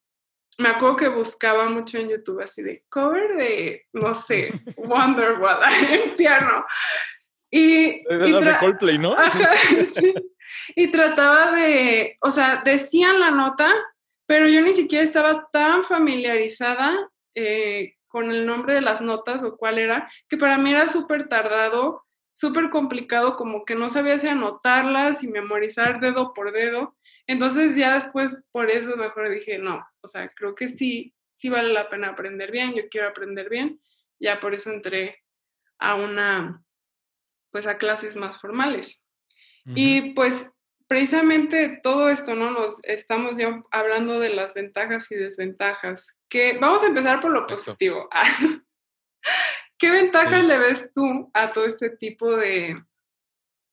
me 0.59 0.69
acuerdo 0.69 0.97
que 0.97 1.09
buscaba 1.09 1.69
mucho 1.69 1.99
en 1.99 2.11
YouTube 2.11 2.41
así 2.41 2.63
de 2.63 2.85
cover 2.89 3.37
de, 3.37 3.87
no 3.93 4.15
sé, 4.15 4.53
Wonderwall 4.77 5.61
en 5.91 6.17
piano. 6.17 6.65
Y, 7.51 7.85
y 7.85 8.05
de 8.09 8.57
Coldplay, 8.61 8.99
¿no? 8.99 9.17
Y 10.75 10.91
trataba 10.91 11.53
de, 11.53 12.17
o 12.21 12.31
sea, 12.31 12.63
decían 12.65 13.21
la 13.21 13.31
nota, 13.31 13.73
pero 14.27 14.49
yo 14.49 14.61
ni 14.61 14.75
siquiera 14.75 15.03
estaba 15.03 15.49
tan 15.53 15.85
familiarizada 15.85 17.11
eh, 17.35 17.95
con 18.09 18.31
el 18.31 18.47
nombre 18.47 18.75
de 18.75 18.81
las 18.81 19.01
notas 19.01 19.43
o 19.43 19.57
cuál 19.57 19.79
era, 19.79 20.11
que 20.29 20.37
para 20.37 20.59
mí 20.59 20.71
era 20.71 20.89
súper 20.89 21.29
tardado, 21.29 22.05
súper 22.33 22.71
complicado, 22.71 23.37
como 23.37 23.65
que 23.65 23.75
no 23.75 23.89
sabía 23.89 24.19
si 24.19 24.29
anotarlas 24.29 25.23
y 25.23 25.29
memorizar 25.29 26.01
dedo 26.01 26.33
por 26.35 26.53
dedo. 26.53 26.97
Entonces 27.27 27.77
ya 27.77 27.95
después 27.95 28.37
por 28.53 28.71
eso 28.71 28.97
mejor 28.97 29.29
dije, 29.29 29.59
no, 29.59 29.85
o 30.01 30.09
sea, 30.09 30.29
creo 30.29 30.55
que 30.55 30.69
sí, 30.69 31.15
sí 31.37 31.49
vale 31.49 31.73
la 31.73 31.89
pena 31.89 32.09
aprender 32.09 32.51
bien, 32.51 32.75
yo 32.75 32.89
quiero 32.91 33.09
aprender 33.09 33.49
bien, 33.49 33.81
ya 34.19 34.41
por 34.41 34.55
eso 34.55 34.71
entré 34.71 35.23
a 35.79 35.95
una, 35.95 36.63
pues 37.51 37.67
a 37.67 37.79
clases 37.79 38.17
más 38.17 38.41
formales. 38.41 39.03
Y 39.67 40.15
pues 40.15 40.51
precisamente 40.89 41.79
todo 41.83 42.11
esto, 42.11 42.35
¿no? 42.35 42.51
Nos 42.51 42.81
estamos 42.83 43.37
ya 43.37 43.63
hablando 43.71 44.19
de 44.19 44.31
las 44.31 44.55
ventajas 44.55 45.11
y 45.13 45.15
desventajas. 45.15 46.09
Que 46.29 46.59
vamos 46.59 46.83
a 46.83 46.87
empezar 46.87 47.21
por 47.21 47.31
lo 47.31 47.47
positivo. 47.47 48.09
¿Qué 49.79 49.91
ventajas 49.91 50.45
le 50.45 50.59
ves 50.59 50.91
tú 50.95 51.31
a 51.33 51.53
todo 51.53 51.65
este 51.65 51.91
tipo 51.91 52.37
de, 52.37 52.83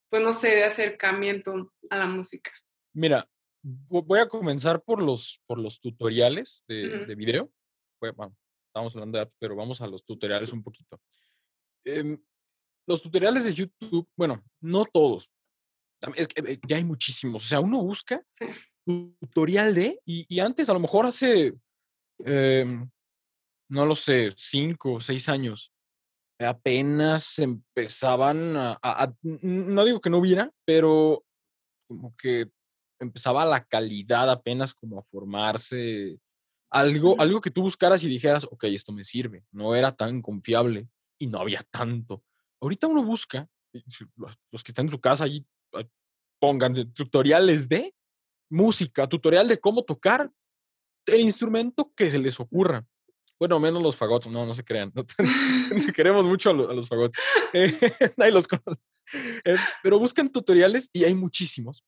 pues 0.09 0.21
no 0.21 0.33
sé, 0.33 0.49
de 0.49 0.63
acercamiento 0.65 1.73
a 1.89 1.97
la 1.97 2.05
música? 2.05 2.51
Mira, 2.93 3.27
voy 3.61 4.19
a 4.19 4.27
comenzar 4.27 4.81
por 4.81 5.01
los, 5.01 5.41
por 5.45 5.59
los 5.59 5.81
tutoriales 5.81 6.63
de, 6.67 7.13
video. 7.15 7.51
Bueno, 7.99 8.35
estamos 8.67 8.95
hablando 8.95 9.17
de 9.17 9.23
apps, 9.23 9.35
pero 9.39 9.55
vamos 9.55 9.81
a 9.81 9.87
los 9.87 10.05
tutoriales 10.05 10.53
un 10.53 10.63
poquito. 10.63 11.01
Em, 11.83 12.17
los 12.87 13.01
tutoriales 13.01 13.45
de 13.45 13.53
YouTube, 13.53 14.07
bueno, 14.15 14.43
no 14.61 14.85
todos. 14.85 15.29
Es 16.15 16.27
que 16.27 16.53
eh, 16.53 16.59
ya 16.67 16.77
hay 16.77 16.85
muchísimos. 16.85 17.45
O 17.45 17.47
sea, 17.47 17.59
uno 17.59 17.81
busca 17.83 18.23
tutorial 19.19 19.75
de, 19.75 19.99
y, 20.05 20.39
antes, 20.39 20.69
a 20.69 20.73
lo 20.73 20.79
mejor 20.79 21.05
hace, 21.05 21.53
em, 22.19 22.89
no 23.69 23.85
lo 23.85 23.95
sé, 23.95 24.33
cinco 24.37 24.93
o 24.93 25.01
seis 25.01 25.27
años, 25.27 25.73
apenas 26.39 27.39
empezaban 27.39 28.55
a, 28.55 29.13
no 29.23 29.85
digo 29.85 29.99
que 29.99 30.09
no 30.09 30.19
hubiera, 30.19 30.51
pero 30.65 31.25
como 31.89 32.15
que 32.15 32.49
empezaba 32.99 33.43
la 33.43 33.63
calidad 33.65 34.29
apenas 34.29 34.73
como 34.73 34.99
a 34.99 35.03
formarse. 35.03 36.17
Algo, 36.69 37.19
algo 37.19 37.41
que 37.41 37.51
tú 37.51 37.61
buscaras 37.61 38.03
y 38.03 38.09
dijeras, 38.09 38.45
ok, 38.45 38.65
esto 38.65 38.91
me 38.91 39.03
sirve. 39.03 39.43
No 39.51 39.75
era 39.75 39.93
tan 39.93 40.21
confiable 40.21 40.87
y 41.17 41.27
no 41.27 41.39
había 41.39 41.63
tanto. 41.71 42.23
Ahorita 42.61 42.87
uno 42.87 43.03
busca, 43.03 43.47
los 44.51 44.63
que 44.63 44.71
están 44.71 44.85
en 44.85 44.91
su 44.91 44.99
casa 44.99 45.25
allí, 45.25 45.45
pongan 46.39 46.93
tutoriales 46.93 47.67
de 47.67 47.93
música, 48.49 49.07
tutorial 49.07 49.47
de 49.47 49.59
cómo 49.59 49.83
tocar 49.83 50.31
el 51.05 51.21
instrumento 51.21 51.91
que 51.95 52.11
se 52.11 52.19
les 52.19 52.39
ocurra. 52.39 52.85
Bueno, 53.39 53.59
menos 53.59 53.83
los 53.83 53.95
fagots, 53.95 54.27
no, 54.27 54.45
no 54.45 54.53
se 54.53 54.63
crean. 54.63 54.91
queremos 55.95 56.25
mucho 56.25 56.49
a 56.49 56.53
los, 56.53 56.87
fagots. 56.87 57.17
nadie 58.17 58.31
los 58.31 58.47
conoce. 58.47 58.81
Eh, 59.45 59.57
pero 59.83 59.99
buscan 59.99 60.31
tutoriales 60.31 60.89
y 60.91 61.03
hay 61.03 61.13
muchísimos. 61.13 61.83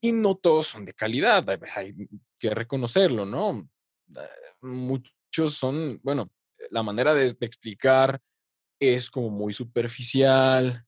Y 0.00 0.12
no 0.12 0.34
todos 0.34 0.66
son 0.66 0.84
de 0.84 0.92
calidad, 0.92 1.48
hay 1.74 1.94
que 2.38 2.50
reconocerlo, 2.50 3.24
¿no? 3.24 3.68
Eh, 4.14 4.28
muchos 4.62 5.54
son, 5.54 6.00
bueno, 6.02 6.30
la 6.70 6.82
manera 6.82 7.14
de, 7.14 7.26
explicar 7.40 8.20
es 8.80 9.10
como 9.10 9.30
muy 9.30 9.52
superficial. 9.52 10.84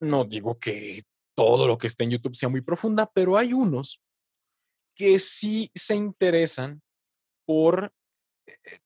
No 0.00 0.24
digo 0.24 0.58
que 0.58 1.04
todo 1.34 1.66
lo 1.66 1.78
que 1.78 1.86
está 1.86 2.04
en 2.04 2.10
YouTube 2.10 2.36
sea 2.36 2.48
muy 2.48 2.60
profunda, 2.60 3.10
pero 3.12 3.36
hay 3.36 3.52
unos 3.52 4.00
que 4.94 5.18
sí 5.18 5.70
se 5.74 5.94
interesan 5.94 6.82
por 7.46 7.92
eh, 8.46 8.78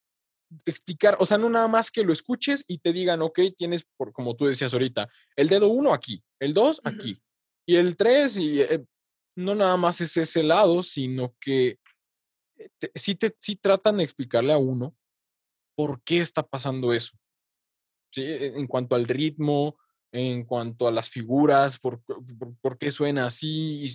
explicar, 0.65 1.17
o 1.19 1.26
sea, 1.26 1.38
no 1.38 1.50
nada 1.50 1.69
más 1.69 1.91
que 1.91 2.05
lo 2.05 2.12
escuches 2.12 2.65
y 2.69 2.79
te 2.79 2.93
digan, 2.93 3.23
ok, 3.23 3.41
tienes, 3.57 3.85
por, 3.97 4.12
como 4.12 4.37
tú 4.37 4.47
decías 4.47 4.73
ahorita, 4.73 5.09
el 5.35 5.49
dedo 5.49 5.69
uno 5.69 5.93
aquí, 5.93 6.23
el 6.41 6.55
dos 6.55 6.81
aquí, 6.85 7.21
y 7.67 7.76
el 7.76 7.97
tres, 7.97 8.37
y 8.37 8.61
eh, 8.62 8.85
no 9.37 9.55
nada 9.55 9.76
más 9.76 10.00
es 10.00 10.17
ese 10.17 10.43
lado, 10.43 10.83
sino 10.83 11.35
que 11.41 11.79
eh, 12.57 12.71
sí, 12.95 13.17
te, 13.17 13.35
sí 13.41 13.57
tratan 13.57 13.99
de 13.99 14.05
explicarle 14.05 14.53
a 14.53 14.59
uno 14.59 14.95
por 15.76 16.03
qué 16.03 16.21
está 16.21 16.43
pasando 16.43 16.93
eso. 16.93 17.17
¿Sí? 18.17 18.23
E, 18.23 18.47
en 18.47 18.67
cuanto 18.67 18.95
al 18.97 19.07
ritmo, 19.07 19.77
en 20.11 20.45
cuanto 20.45 20.89
a 20.89 20.93
las 20.93 21.11
figuras, 21.11 21.79
por, 21.79 22.01
por, 22.63 22.79
qué 22.79 22.91
suena 22.91 23.27
así, 23.27 23.89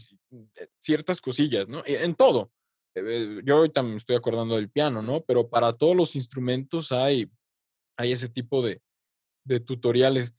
ciertas 0.80 1.20
cosillas, 1.20 1.68
¿no? 1.68 1.84
E, 1.86 2.04
en 2.04 2.16
todo. 2.16 2.52
Eh, 2.94 3.42
yo 3.44 3.58
ahorita 3.58 3.82
me 3.82 3.96
estoy 3.96 4.16
acordando 4.16 4.56
del 4.56 4.70
piano, 4.70 5.02
¿no? 5.02 5.22
Pero 5.22 5.50
para 5.50 5.74
todos 5.74 5.96
los 5.96 6.16
instrumentos 6.16 6.92
hay, 6.92 7.32
hay 7.98 8.12
ese 8.12 8.30
tipo 8.30 8.62
de, 8.62 8.82
de 9.44 9.60
tutoriales. 9.60 10.34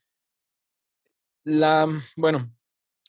La, 1.45 1.89
bueno, 2.17 2.53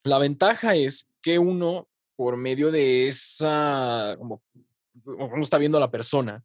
la 0.03 0.18
ventaja 0.18 0.75
es 0.75 1.08
que 1.22 1.38
uno, 1.38 1.88
por 2.15 2.36
medio 2.36 2.72
de 2.72 3.08
esa, 3.08 4.15
como 4.18 4.42
uno 5.06 5.44
está 5.44 5.60
viendo 5.60 5.77
a 5.77 5.82
la 5.82 5.92
persona, 5.92 6.44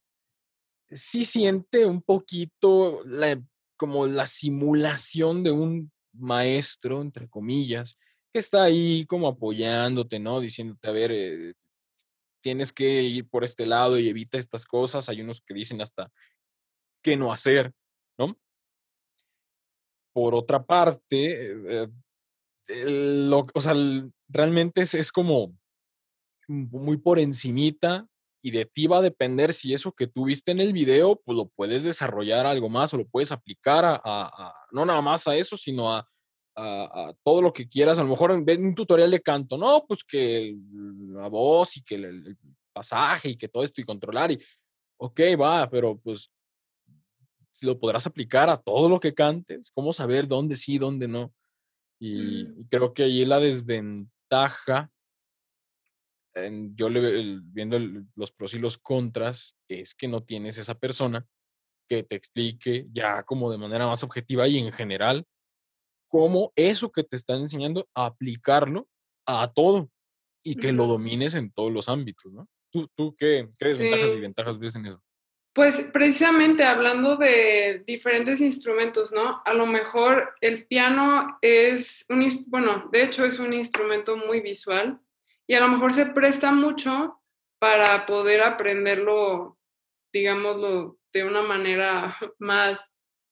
sí 0.91 1.25
siente 1.25 1.87
un 1.87 2.03
poquito 2.03 3.03
la, 3.05 3.43
como 3.79 4.07
la 4.07 4.27
simulación 4.27 5.43
de 5.43 5.53
un 5.53 5.91
maestro, 6.13 7.01
entre 7.01 7.29
comillas, 7.29 7.97
que 8.33 8.41
está 8.41 8.65
ahí 8.65 9.07
como 9.07 9.29
apoyándote, 9.29 10.19
¿no? 10.19 10.41
Diciéndote, 10.41 10.89
a 10.89 10.93
ver, 10.93 11.11
eh, 11.13 11.55
tienes 12.43 12.73
que 12.73 13.03
ir 13.03 13.29
por 13.29 13.45
este 13.45 13.65
lado 13.65 13.99
y 13.99 14.09
evita 14.09 14.37
estas 14.37 14.67
cosas. 14.67 15.09
Hay 15.09 15.23
unos 15.23 15.41
que 15.41 15.55
dicen 15.55 15.81
hasta 15.81 16.11
qué 17.03 17.17
no 17.17 17.33
hacer, 17.33 17.73
¿no? 18.19 18.37
Por 20.13 20.35
otra 20.35 20.65
parte, 20.65 21.53
eh, 21.53 21.89
lo, 22.69 23.47
o 23.55 23.61
sea, 23.61 23.75
realmente 24.29 24.83
es, 24.83 24.95
es, 24.95 25.11
como 25.11 25.57
muy 26.49 26.97
por 26.97 27.19
encimita 27.19 28.09
y 28.42 28.50
de 28.50 28.66
ti 28.66 28.87
va 28.87 28.99
a 28.99 29.02
depender 29.02 29.52
si 29.52 29.75
eso 29.75 29.92
que 29.92 30.07
tú 30.07 30.26
viste 30.26 30.50
en 30.50 30.61
el 30.61 30.73
video, 30.73 31.21
pues 31.25 31.37
lo 31.37 31.49
puedes 31.49 31.85
desarrollar 31.85 32.47
algo 32.47 32.68
más 32.68 32.95
o 32.95 32.99
lo 32.99 33.07
puedes 33.07 33.33
aplicar 33.33 33.85
a, 33.85 34.54
no 34.71 34.85
nada 34.85 35.00
más 35.00 35.26
a 35.26 35.37
eso, 35.37 35.57
sino 35.57 35.92
a, 35.92 36.09
a, 36.57 37.12
todo 37.25 37.42
lo 37.42 37.52
que 37.52 37.68
quieras. 37.68 37.99
A 37.99 38.02
lo 38.02 38.11
mejor 38.11 38.30
en 38.30 38.45
vez 38.45 38.59
de 38.59 38.64
un 38.64 38.75
tutorial 38.75 39.11
de 39.11 39.21
canto, 39.21 39.59
no, 39.59 39.85
pues 39.87 40.04
que 40.04 40.57
la 41.12 41.28
voz 41.28 41.76
y 41.76 41.83
que 41.83 41.97
el, 41.97 42.37
pasaje 42.73 43.30
y 43.30 43.37
que 43.37 43.49
todo 43.49 43.64
esto 43.64 43.80
y 43.80 43.85
controlar 43.85 44.30
y, 44.30 44.40
ok, 44.99 45.21
va, 45.40 45.68
pero 45.68 45.99
pues 45.99 46.30
si 47.52 47.66
lo 47.66 47.78
podrás 47.78 48.07
aplicar 48.07 48.49
a 48.49 48.57
todo 48.57 48.88
lo 48.88 49.00
que 49.00 49.14
cantes, 49.14 49.73
cómo 49.75 49.92
saber 49.92 50.28
dónde 50.28 50.57
sí, 50.57 50.78
dónde 50.78 51.09
no. 51.09 51.33
Y, 51.99 52.45
mm. 52.45 52.68
creo 52.71 52.95
que 52.95 53.02
ahí 53.02 53.25
la 53.25 53.40
desventaja, 53.40 54.90
yo 56.75 56.88
le, 56.88 57.40
viendo 57.42 57.78
los 58.14 58.33
pros 58.33 58.54
y 58.54 58.59
los 58.59 58.78
contras, 58.78 59.57
es 59.68 59.95
que 59.95 60.09
no 60.09 60.23
tienes 60.23 60.59
esa 60.59 60.78
persona 60.78 61.26
que 61.88 62.02
te 62.02 62.16
explique 62.16 62.87
ya 62.92 63.23
como 63.23 63.50
de 63.50 63.59
manera 63.59 63.87
más 63.87 64.02
objetiva 64.02 64.47
y 64.47 64.59
en 64.59 64.73
general 64.73 65.26
cómo 66.09 66.52
eso 66.57 66.90
que 66.90 67.04
te 67.04 67.16
están 67.16 67.40
enseñando, 67.40 67.88
aplicarlo 67.95 68.88
a 69.26 69.52
todo 69.52 69.90
y 70.42 70.57
que 70.57 70.73
lo 70.73 70.87
domines 70.87 71.35
en 71.35 71.50
todos 71.52 71.73
los 71.73 71.88
ámbitos, 71.88 72.33
¿no? 72.33 72.49
¿Tú, 72.71 72.88
tú 72.95 73.14
qué, 73.16 73.49
crees 73.59 73.78
desventajas 73.78 74.16
y 74.16 74.21
ventajas 74.21 74.59
ves 74.59 74.76
en 74.76 74.87
eso? 74.87 75.02
Pues 75.54 75.83
precisamente 75.92 76.62
hablando 76.64 77.16
de 77.16 77.83
diferentes 77.87 78.40
instrumentos, 78.40 79.11
¿no? 79.12 79.42
A 79.45 79.52
lo 79.54 79.66
mejor 79.66 80.35
el 80.40 80.66
piano 80.66 81.38
es 81.42 82.07
un, 82.09 82.45
bueno, 82.47 82.88
de 82.92 83.04
hecho 83.04 83.25
es 83.25 83.38
un 83.38 83.52
instrumento 83.52 84.16
muy 84.16 84.40
visual 84.40 85.00
y 85.49 85.55
a 85.55 85.61
lo 85.61 85.69
mejor 85.69 85.95
se 85.95 86.07
presta 86.07 86.52
mucho 86.52 87.21
para 87.59 88.07
poder 88.07 88.43
aprenderlo, 88.43 89.59
digámoslo, 90.12 90.99
de 91.12 91.25
una 91.25 91.43
manera 91.43 92.17
más 92.38 92.78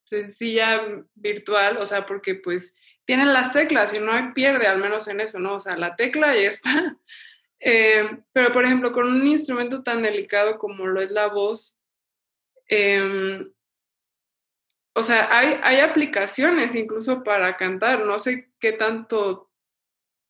sencilla, 0.04 1.04
virtual, 1.14 1.76
o 1.76 1.86
sea, 1.86 2.06
porque 2.06 2.36
pues 2.36 2.74
tienen 3.04 3.32
las 3.32 3.52
teclas 3.52 3.92
y 3.92 4.00
no 4.00 4.12
pierde, 4.34 4.66
al 4.66 4.78
menos 4.78 5.06
en 5.08 5.20
eso, 5.20 5.38
¿no? 5.38 5.54
O 5.54 5.60
sea, 5.60 5.76
la 5.76 5.94
tecla 5.94 6.36
y 6.36 6.46
está. 6.46 6.96
Eh, 7.58 8.18
pero, 8.34 8.52
por 8.52 8.66
ejemplo, 8.66 8.92
con 8.92 9.06
un 9.06 9.26
instrumento 9.26 9.82
tan 9.82 10.02
delicado 10.02 10.58
como 10.58 10.86
lo 10.86 11.00
es 11.00 11.10
la 11.10 11.28
voz, 11.28 11.80
em, 12.68 13.50
o 14.94 15.02
sea, 15.02 15.36
hay, 15.36 15.58
hay 15.62 15.80
aplicaciones 15.80 16.74
incluso 16.74 17.24
para 17.24 17.56
cantar, 17.56 18.04
no 18.04 18.18
sé 18.18 18.52
qué 18.60 18.72
tanto 18.72 19.50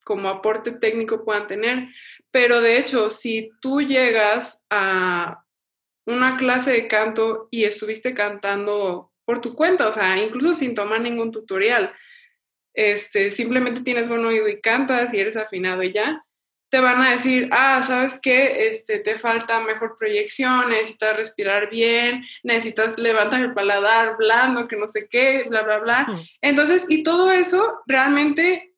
como 0.07 0.29
aporte 0.29 0.71
técnico 0.71 1.25
puedan 1.25 1.49
tener, 1.49 1.89
pero 2.31 2.61
de 2.61 2.79
hecho, 2.79 3.11
si 3.11 3.51
tú 3.61 3.81
llegas 3.83 4.63
a 4.71 5.43
una 6.07 6.37
clase 6.37 6.71
de 6.71 6.87
canto 6.87 7.49
y 7.51 7.65
estuviste 7.65 8.15
cantando 8.15 9.11
por 9.25 9.41
tu 9.41 9.57
cuenta, 9.57 9.89
o 9.89 9.93
sea, 9.93 10.17
incluso 10.17 10.53
sin 10.53 10.77
tomar 10.77 11.01
ningún 11.01 11.33
tutorial. 11.33 11.93
Este, 12.73 13.33
simplemente 13.33 13.81
tienes 13.81 14.09
buen 14.09 14.25
oído 14.25 14.49
y 14.49 14.61
cantas 14.61 15.13
y 15.13 15.19
eres 15.19 15.37
afinado 15.37 15.83
y 15.83 15.93
ya, 15.93 16.25
te 16.69 16.79
van 16.79 17.03
a 17.03 17.11
decir, 17.11 17.49
ah, 17.51 17.83
¿sabes 17.83 18.21
qué? 18.23 18.69
Este, 18.69 19.01
te 19.01 19.17
falta 19.17 19.59
mejor 19.61 19.97
proyección, 19.99 20.69
necesitas 20.69 21.17
respirar 21.17 21.69
bien, 21.69 22.25
necesitas 22.45 22.97
levantar 22.97 23.43
el 23.43 23.55
paladar 23.55 24.17
blando, 24.17 24.69
que 24.69 24.77
no 24.77 24.87
sé 24.87 25.09
qué, 25.11 25.47
bla, 25.49 25.63
bla, 25.63 25.79
bla. 25.79 26.07
Entonces, 26.41 26.87
y 26.89 27.03
todo 27.03 27.33
eso 27.33 27.81
realmente, 27.87 28.76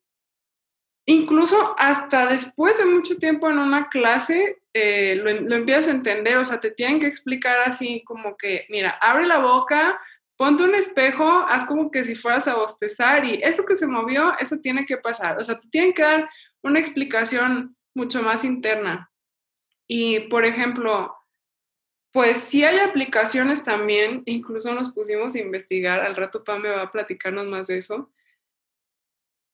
incluso 1.09 1.75
hasta 1.79 2.27
después 2.27 2.77
de 2.77 2.85
mucho 2.85 3.17
tiempo 3.17 3.49
en 3.49 3.57
una 3.57 3.89
clase, 3.89 4.61
eh, 4.73 5.15
lo, 5.15 5.41
lo, 5.41 5.55
empiezas 5.55 5.87
a 5.87 5.91
entender, 5.91 6.37
o 6.37 6.45
sea, 6.45 6.59
te 6.59 6.69
tienen 6.69 6.99
que 6.99 7.07
explicar 7.07 7.57
así 7.65 8.03
como 8.05 8.37
que, 8.37 8.67
mira, 8.69 8.91
abre 9.01 9.25
la 9.25 9.39
boca, 9.39 9.99
ponte 10.37 10.61
un 10.61 10.75
espejo, 10.75 11.27
haz 11.49 11.65
como 11.65 11.89
que 11.89 12.03
si 12.03 12.13
fueras 12.13 12.47
a 12.47 12.55
bostezar 12.55 13.25
y 13.25 13.41
eso 13.41 13.65
que 13.65 13.75
se 13.75 13.87
movió, 13.87 14.37
eso 14.39 14.57
tiene 14.57 14.85
que 14.85 14.97
pasar. 14.97 15.39
O 15.39 15.43
sea, 15.43 15.59
te 15.59 15.67
tienen 15.69 15.93
que 15.93 16.03
dar 16.03 16.29
una 16.61 16.79
explicación 16.79 17.75
mucho 17.95 18.21
más 18.21 18.43
interna. 18.43 19.11
Y, 19.87 20.19
por 20.29 20.45
ejemplo, 20.45 21.15
pues 22.11 22.37
sí 22.37 22.63
hay 22.63 22.77
aplicaciones 22.77 23.63
también, 23.63 24.21
incluso 24.27 24.73
nos 24.75 24.93
pusimos 24.93 25.33
a 25.33 25.39
investigar, 25.39 26.01
al 26.01 26.15
rato 26.15 26.43
Pam 26.43 26.61
me 26.61 26.69
va 26.69 26.83
a 26.83 26.91
platicarnos 26.91 27.47
más 27.47 27.65
de 27.65 27.79
eso. 27.79 28.11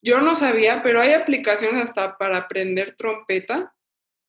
Yo 0.06 0.20
no 0.20 0.36
sabía, 0.36 0.84
pero 0.84 1.00
hay 1.00 1.14
aplicaciones 1.14 1.82
hasta 1.82 2.16
para 2.16 2.38
aprender 2.38 2.94
trompeta 2.94 3.74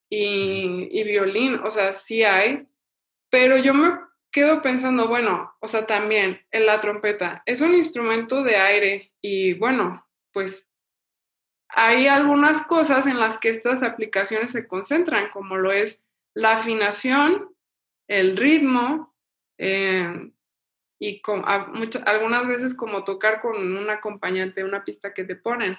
y, 0.10 0.90
y 0.92 1.04
violín, 1.04 1.60
o 1.64 1.70
sea, 1.70 1.94
sí 1.94 2.24
hay, 2.24 2.68
pero 3.30 3.58
yo 3.58 3.76
me 3.76 4.00
quedo 4.32 4.64
pensando, 4.64 5.08
bueno, 5.08 5.54
o 5.60 5.68
sea, 5.68 5.86
también 5.86 6.42
en 6.50 6.66
la 6.66 6.80
trompeta 6.80 7.44
es 7.46 7.62
un 7.62 7.76
instrumento 7.76 8.42
de 8.42 8.56
aire 8.56 9.14
y 9.22 9.54
bueno, 9.54 10.04
pues 10.34 10.68
hay 11.70 12.08
algunas 12.08 12.66
cosas 12.66 13.06
en 13.06 13.20
las 13.20 13.38
que 13.38 13.50
estas 13.50 13.84
aplicaciones 13.84 14.54
se 14.54 14.68
concentran, 14.68 15.30
como 15.30 15.58
lo 15.58 15.72
es 15.72 16.02
la 16.34 16.54
afinación, 16.54 17.56
el 18.08 18.36
ritmo 18.36 19.16
eh, 19.60 20.32
y 21.00 21.22
con, 21.22 21.44
algunas 21.46 22.48
veces 22.48 22.76
como 22.76 23.04
tocar 23.04 23.42
con 23.42 23.56
un 23.78 23.90
acompañante, 23.90 24.64
una 24.64 24.84
pista 24.84 25.14
que 25.14 25.24
te 25.24 25.36
ponen. 25.36 25.78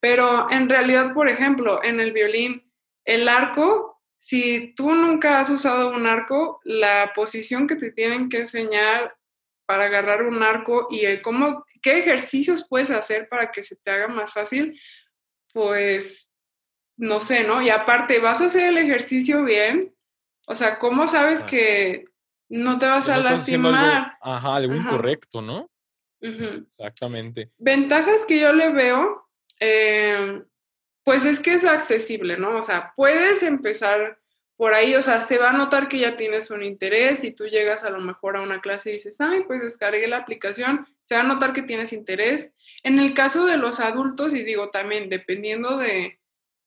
Pero 0.00 0.50
en 0.50 0.68
realidad, 0.68 1.14
por 1.14 1.28
ejemplo, 1.28 1.82
en 1.82 2.00
el 2.00 2.12
violín, 2.12 2.70
el 3.04 3.28
arco, 3.28 4.02
si 4.18 4.74
tú 4.76 4.94
nunca 4.94 5.40
has 5.40 5.50
usado 5.50 5.92
un 5.92 6.06
arco, 6.06 6.60
la 6.64 7.12
posición 7.14 7.66
que 7.66 7.76
te 7.76 7.92
tienen 7.92 8.28
que 8.28 8.38
enseñar 8.38 9.16
para 9.66 9.84
agarrar 9.84 10.22
un 10.24 10.42
arco 10.42 10.88
y 10.90 11.04
el 11.04 11.22
cómo, 11.22 11.64
qué 11.82 11.98
ejercicios 11.98 12.66
puedes 12.68 12.90
hacer 12.90 13.28
para 13.28 13.50
que 13.52 13.64
se 13.64 13.76
te 13.76 13.90
haga 13.90 14.08
más 14.08 14.32
fácil, 14.32 14.80
pues 15.52 16.30
no 16.96 17.20
sé, 17.20 17.44
¿no? 17.44 17.62
Y 17.62 17.70
aparte, 17.70 18.18
vas 18.18 18.40
a 18.40 18.46
hacer 18.46 18.68
el 18.68 18.78
ejercicio 18.78 19.44
bien, 19.44 19.94
o 20.46 20.54
sea, 20.54 20.78
¿cómo 20.78 21.08
sabes 21.08 21.42
que 21.42 22.04
no 22.48 22.78
te 22.78 22.86
vas 22.86 23.08
a 23.08 23.18
lastimar? 23.18 24.16
ajá, 24.20 24.56
algo 24.56 24.74
incorrecto, 24.74 25.42
¿no? 25.42 25.70
Exactamente. 26.20 27.50
Ventajas 27.58 28.24
que 28.26 28.40
yo 28.40 28.52
le 28.52 28.72
veo, 28.72 29.28
em, 29.60 30.44
pues 31.04 31.24
es 31.24 31.40
que 31.40 31.54
es 31.54 31.64
accesible, 31.64 32.36
¿no? 32.36 32.56
O 32.58 32.62
sea, 32.62 32.92
puedes 32.96 33.42
empezar 33.42 34.18
por 34.56 34.72
ahí, 34.72 34.94
o 34.94 35.02
sea, 35.02 35.20
se 35.20 35.38
va 35.38 35.50
a 35.50 35.56
notar 35.56 35.86
que 35.86 35.98
ya 35.98 36.16
tienes 36.16 36.50
un 36.50 36.62
interés 36.62 37.22
y 37.24 37.32
tú 37.32 37.44
llegas 37.44 37.84
a 37.84 37.90
lo 37.90 38.00
mejor 38.00 38.36
a 38.36 38.42
una 38.42 38.60
clase 38.60 38.90
y 38.90 38.94
dices, 38.94 39.20
ay, 39.20 39.44
pues 39.46 39.60
descargué 39.60 40.06
la 40.08 40.18
aplicación, 40.18 40.86
se 41.02 41.14
va 41.14 41.20
a 41.20 41.26
notar 41.26 41.52
que 41.52 41.62
tienes 41.62 41.92
interés. 41.92 42.52
En 42.82 42.98
el 42.98 43.12
caso 43.12 43.44
de 43.44 43.58
los 43.58 43.80
adultos, 43.80 44.34
y 44.34 44.42
digo 44.44 44.70
también, 44.70 45.10
dependiendo 45.10 45.76
de, 45.76 46.20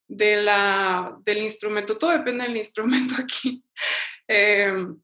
de 0.07 0.35
la, 0.37 1.17
del 1.25 1.39
instrumento, 1.39 1.97
todo 1.97 2.11
depende 2.11 2.43
del 2.43 2.57
instrumento 2.65 3.15
aquí, 3.17 3.63
em, 4.27 4.99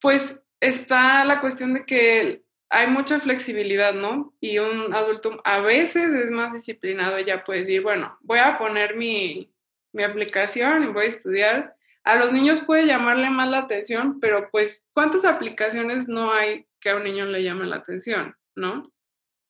pues 0.00 0.40
está 0.60 1.24
la 1.24 1.40
cuestión 1.40 1.74
de 1.74 1.84
que 1.84 2.42
hay 2.70 2.86
mucha 2.88 3.20
flexibilidad, 3.20 3.94
¿no? 3.94 4.34
Y 4.40 4.58
un 4.58 4.94
adulto 4.94 5.40
a 5.44 5.60
veces 5.60 6.12
es 6.12 6.30
más 6.30 6.52
disciplinado, 6.52 7.18
ya 7.20 7.44
puede 7.44 7.60
decir, 7.60 7.82
bueno, 7.82 8.18
voy 8.20 8.40
a 8.40 8.58
poner 8.58 8.96
mi, 8.96 9.52
mi 9.92 10.02
aplicación 10.02 10.84
y 10.84 10.92
voy 10.92 11.06
a 11.06 11.08
estudiar. 11.08 11.74
A 12.04 12.16
los 12.16 12.32
niños 12.32 12.60
puede 12.60 12.86
llamarle 12.86 13.30
más 13.30 13.48
la 13.48 13.58
atención, 13.58 14.20
pero 14.20 14.48
pues, 14.50 14.84
¿cuántas 14.92 15.24
aplicaciones 15.24 16.08
no 16.08 16.32
hay 16.32 16.66
que 16.80 16.90
a 16.90 16.96
un 16.96 17.04
niño 17.04 17.26
le 17.26 17.42
llame 17.42 17.66
la 17.66 17.76
atención, 17.76 18.34
¿no? 18.54 18.90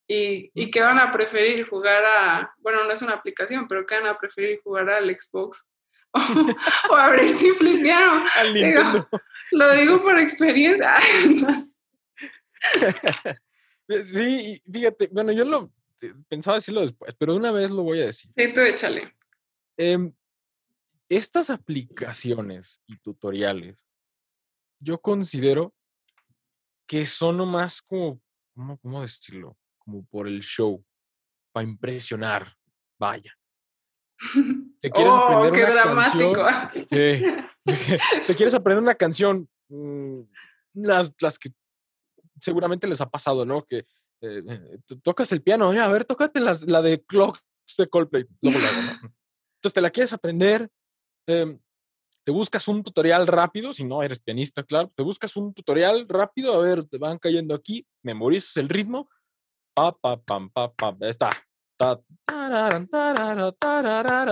y, 0.09 0.51
y 0.55 0.71
que 0.71 0.81
van 0.81 0.97
a 0.97 1.11
preferir 1.11 1.67
jugar 1.69 2.03
a, 2.03 2.53
bueno, 2.57 2.83
no 2.83 2.91
es 2.91 3.01
una 3.03 3.13
aplicación, 3.13 3.67
pero 3.67 3.85
que 3.85 3.93
van 3.93 4.07
a 4.07 4.17
preferir 4.17 4.59
jugar 4.63 4.89
al 4.89 5.15
Xbox 5.15 5.68
o, 6.89 6.95
abrir 6.95 7.35
Simple 7.35 7.81
Piano. 7.81 8.25
Al 8.37 9.07
lo 9.51 9.75
digo 9.75 10.01
por 10.01 10.19
experiencia. 10.19 10.95
sí, 14.03 14.61
fíjate, 14.71 15.09
bueno, 15.11 15.31
yo 15.31 15.45
lo 15.45 15.71
eh, 16.01 16.13
pensaba 16.27 16.57
decirlo 16.57 16.81
después, 16.81 17.15
pero 17.17 17.35
una 17.35 17.51
vez 17.51 17.71
lo 17.71 17.83
voy 17.83 18.01
a 18.01 18.05
decir. 18.05 18.31
Sí, 18.35 18.53
tú 18.53 18.61
échale. 18.61 19.15
Em, 19.77 20.13
estas 21.07 21.49
aplicaciones 21.49 22.81
y 22.85 22.97
tutoriales, 22.97 23.87
yo 24.79 24.99
considero 24.99 25.73
que 26.85 27.05
son 27.05 27.37
nomás 27.37 27.81
como, 27.81 28.21
¿cómo, 28.53 28.77
cómo 28.77 29.01
decirlo? 29.01 29.57
como 29.89 30.05
por 30.05 30.27
el 30.27 30.41
show, 30.41 30.85
para 31.51 31.67
impresionar, 31.67 32.55
vaya. 32.99 33.35
¿Te 34.79 34.91
quieres 34.91 35.13
oh, 35.13 35.17
aprender 35.17 35.53
qué 35.53 35.71
una 35.71 35.81
dramático. 35.81 36.33
canción? 36.33 36.89
¿Te 38.27 38.35
quieres 38.35 38.53
aprender 38.55 38.83
una 38.83 38.95
canción? 38.95 39.49
Mm, 39.69 40.21
las, 40.73 41.13
las 41.19 41.37
que 41.39 41.49
seguramente 42.39 42.87
les 42.87 43.01
ha 43.01 43.09
pasado, 43.09 43.45
¿no? 43.45 43.65
Que 43.65 43.79
eh, 44.21 44.43
eh, 44.47 44.77
tocas 45.03 45.31
el 45.31 45.41
piano, 45.41 45.71
a 45.71 45.87
ver, 45.87 46.05
tócate 46.05 46.39
la, 46.39 46.57
la 46.65 46.81
de 46.81 47.03
Clocks 47.03 47.41
de 47.77 47.87
Coldplay. 47.87 48.25
Luego, 48.41 48.59
luego, 48.59 48.81
¿no? 48.81 48.91
Entonces 49.59 49.73
te 49.73 49.81
la 49.81 49.89
quieres 49.89 50.13
aprender, 50.13 50.69
em, 51.27 51.59
te 52.23 52.31
buscas 52.31 52.67
un 52.67 52.81
tutorial 52.81 53.27
rápido, 53.27 53.73
si 53.73 53.83
no 53.83 54.01
eres 54.03 54.19
pianista, 54.19 54.63
claro, 54.63 54.91
te 54.95 55.03
buscas 55.03 55.35
un 55.35 55.53
tutorial 55.53 56.07
rápido, 56.07 56.53
a 56.53 56.63
ver, 56.63 56.85
te 56.85 56.97
van 56.97 57.17
cayendo 57.17 57.53
aquí, 57.53 57.85
memorizas 58.01 58.55
el 58.57 58.69
ritmo 58.69 59.09
pa, 59.73 59.91
pa, 59.91 60.17
pam, 60.17 60.49
pa, 60.49 60.71
pam, 60.73 60.97
está. 61.01 61.29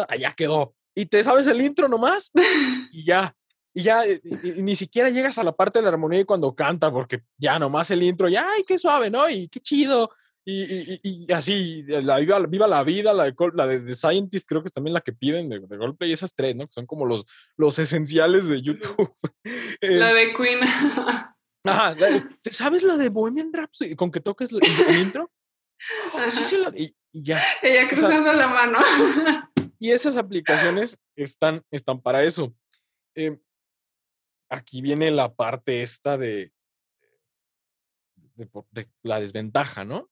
Allá 0.10 0.34
quedó. 0.36 0.76
Y 0.96 1.06
te 1.06 1.24
sabes 1.24 1.48
el 1.48 1.62
intro 1.62 1.88
nomás 1.88 2.32
y 2.92 3.06
ya. 3.06 3.34
Y 3.74 3.84
ya 3.84 4.04
ni 4.42 4.76
siquiera 4.76 5.10
llegas 5.12 5.38
a 5.38 5.44
la 5.44 5.56
parte 5.56 5.78
de 5.80 5.84
la 5.84 5.90
armonía 5.90 6.22
y 6.22 6.26
cuando 6.26 6.56
canta, 6.56 6.92
porque 6.92 7.22
ya 7.38 7.60
nomás 7.60 7.92
el 7.92 8.02
intro, 8.02 8.28
ya, 8.28 8.48
ay, 8.50 8.64
qué 8.64 8.80
suave, 8.80 9.12
¿no? 9.12 9.30
Y 9.30 9.48
qué 9.50 9.60
chido. 9.60 10.10
Y, 10.50 11.00
y, 11.04 11.32
así, 11.34 11.84
la 11.84 12.18
viva, 12.20 12.40
viva, 12.40 12.68
la 12.68 12.84
vida, 12.84 13.14
la 13.14 13.26
de, 13.26 13.36
la 13.54 13.68
de 13.68 13.82
The 13.82 13.94
Scientist, 13.94 14.48
creo 14.48 14.64
que 14.64 14.68
es 14.68 14.74
también 14.74 14.94
la 14.94 15.02
que 15.02 15.12
piden 15.12 15.50
de, 15.50 15.60
de 15.60 15.78
golpe, 15.78 16.08
y 16.08 16.14
esas 16.14 16.34
tres, 16.34 16.56
¿no? 16.56 16.66
Que 16.66 16.72
son 16.72 16.86
como 16.86 17.06
los, 17.06 17.26
los 17.58 17.78
esenciales 17.78 18.48
de 18.48 18.62
YouTube. 18.62 19.14
La 19.82 20.14
de 20.14 20.34
Queen. 20.36 20.60
Ajá, 21.66 21.96
¿sabes 22.50 22.82
la 22.82 22.96
de 22.96 23.10
Bohemian 23.10 23.52
Rhapsody? 23.54 23.96
Con 23.96 24.10
que 24.10 24.22
toques 24.22 24.50
el, 24.52 24.98
intro. 24.98 25.30
Sí, 26.30 26.44
sí, 26.46 26.56
y, 26.76 26.96
ya. 27.14 27.44
Ella 27.62 27.88
cruzando 27.90 28.34
la 28.34 28.48
mano. 28.48 28.80
Y 29.80 29.92
esas 29.92 30.18
aplicaciones 30.18 30.98
están, 31.16 31.64
están 31.70 32.02
para 32.02 32.24
eso. 32.24 32.52
Em, 33.14 33.40
aquí 34.50 34.82
viene 34.82 35.12
la 35.12 35.36
parte 35.36 35.84
esta 35.84 36.18
de, 36.18 36.52
de, 38.16 38.50
de, 38.72 38.90
la 39.04 39.20
desventaja, 39.20 39.86
¿no? 39.86 40.10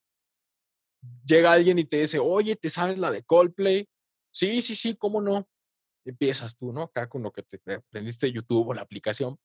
Llega 1.25 1.51
alguien 1.51 1.79
y 1.79 1.86
te 1.86 1.97
dice, 1.97 2.19
oye, 2.19 2.55
¿te 2.55 2.69
sabes 2.69 2.99
la 2.99 3.10
de 3.10 3.23
Coldplay? 3.23 3.89
Sí, 4.31 4.62
sí, 4.62 4.75
sí, 4.75 4.95
¿cómo 4.95 5.19
no? 5.19 5.47
empiezas 6.05 6.55
tú, 6.55 6.71
¿no? 6.71 6.84
Acá 6.84 7.10
con 7.10 7.23
lo 7.23 7.31
que 7.31 7.43
te 7.43 7.60
aprendiste 7.73 8.27
de 8.27 8.34
YouTube 8.34 8.69
o 8.69 8.73
la 8.73 8.84
aplicación. 8.84 9.38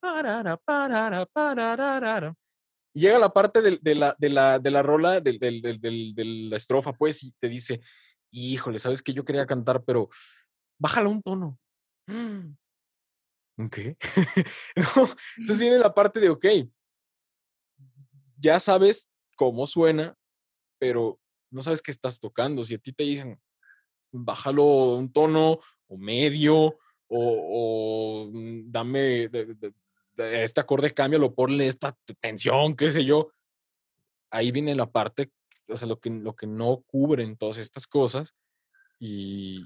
Y 2.02 2.36
llega 2.92 3.18
la 3.18 3.33
parte 3.33 3.62
de, 3.62 3.79
de, 3.81 3.94
la, 3.94 4.16
de, 4.18 4.29
la, 4.29 4.59
de 4.59 4.70
la 4.70 4.83
rola, 4.83 5.20
de, 5.20 5.38
la 6.50 6.57
estrofa, 6.57 6.92
pues, 6.92 7.22
y 7.22 7.33
te 7.33 7.48
dice, 7.48 7.81
híjole, 8.31 8.79
sabes 8.79 9.03
que 9.03 9.12
yo 9.12 9.24
quería 9.24 9.46
cantar, 9.46 9.85
pero 9.85 10.09
bájala 10.79 11.09
un 11.09 11.22
tono. 11.22 11.59
¿Qué? 13.70 13.96
¿No? 14.76 15.09
Entonces 15.37 15.61
viene 15.61 15.79
la 15.79 15.94
parte 15.94 16.18
de, 16.20 16.31
ok, 16.31 16.46
ya 18.38 18.59
sabes 18.59 19.11
cómo 19.37 19.66
suena, 19.66 20.16
pero 20.79 21.20
no 21.50 21.62
sabes 21.62 21.83
qué 21.83 21.90
estás 21.90 22.18
tocando. 22.18 22.64
Si 22.64 22.74
a 22.74 22.79
ti 22.79 22.92
te 22.92 23.05
dicen, 23.05 23.40
bájalo 24.12 24.96
un 24.96 25.12
tono 25.12 25.61
o 25.88 25.96
medio 25.98 26.79
o, 27.09 28.31
mm, 28.33 28.70
dame 28.70 29.29
este 30.20 30.61
acorde, 30.61 30.90
cámbialo, 30.90 31.35
ponle 31.35 31.66
esta 31.66 31.96
tensión, 32.20 32.76
qué 32.76 32.90
sé 32.90 33.04
yo. 33.04 33.33
Ahí 34.30 34.52
viene 34.52 34.74
la 34.74 34.90
parte, 34.90 35.30
o 35.68 35.76
sea, 35.76 35.88
lo 35.88 35.98
que, 35.98 36.11
lo 36.11 36.35
que 36.35 36.46
no 36.46 36.83
cubren 36.87 37.37
todas 37.37 37.59
estas 37.59 37.87
cosas 37.87 38.35
y 38.98 39.64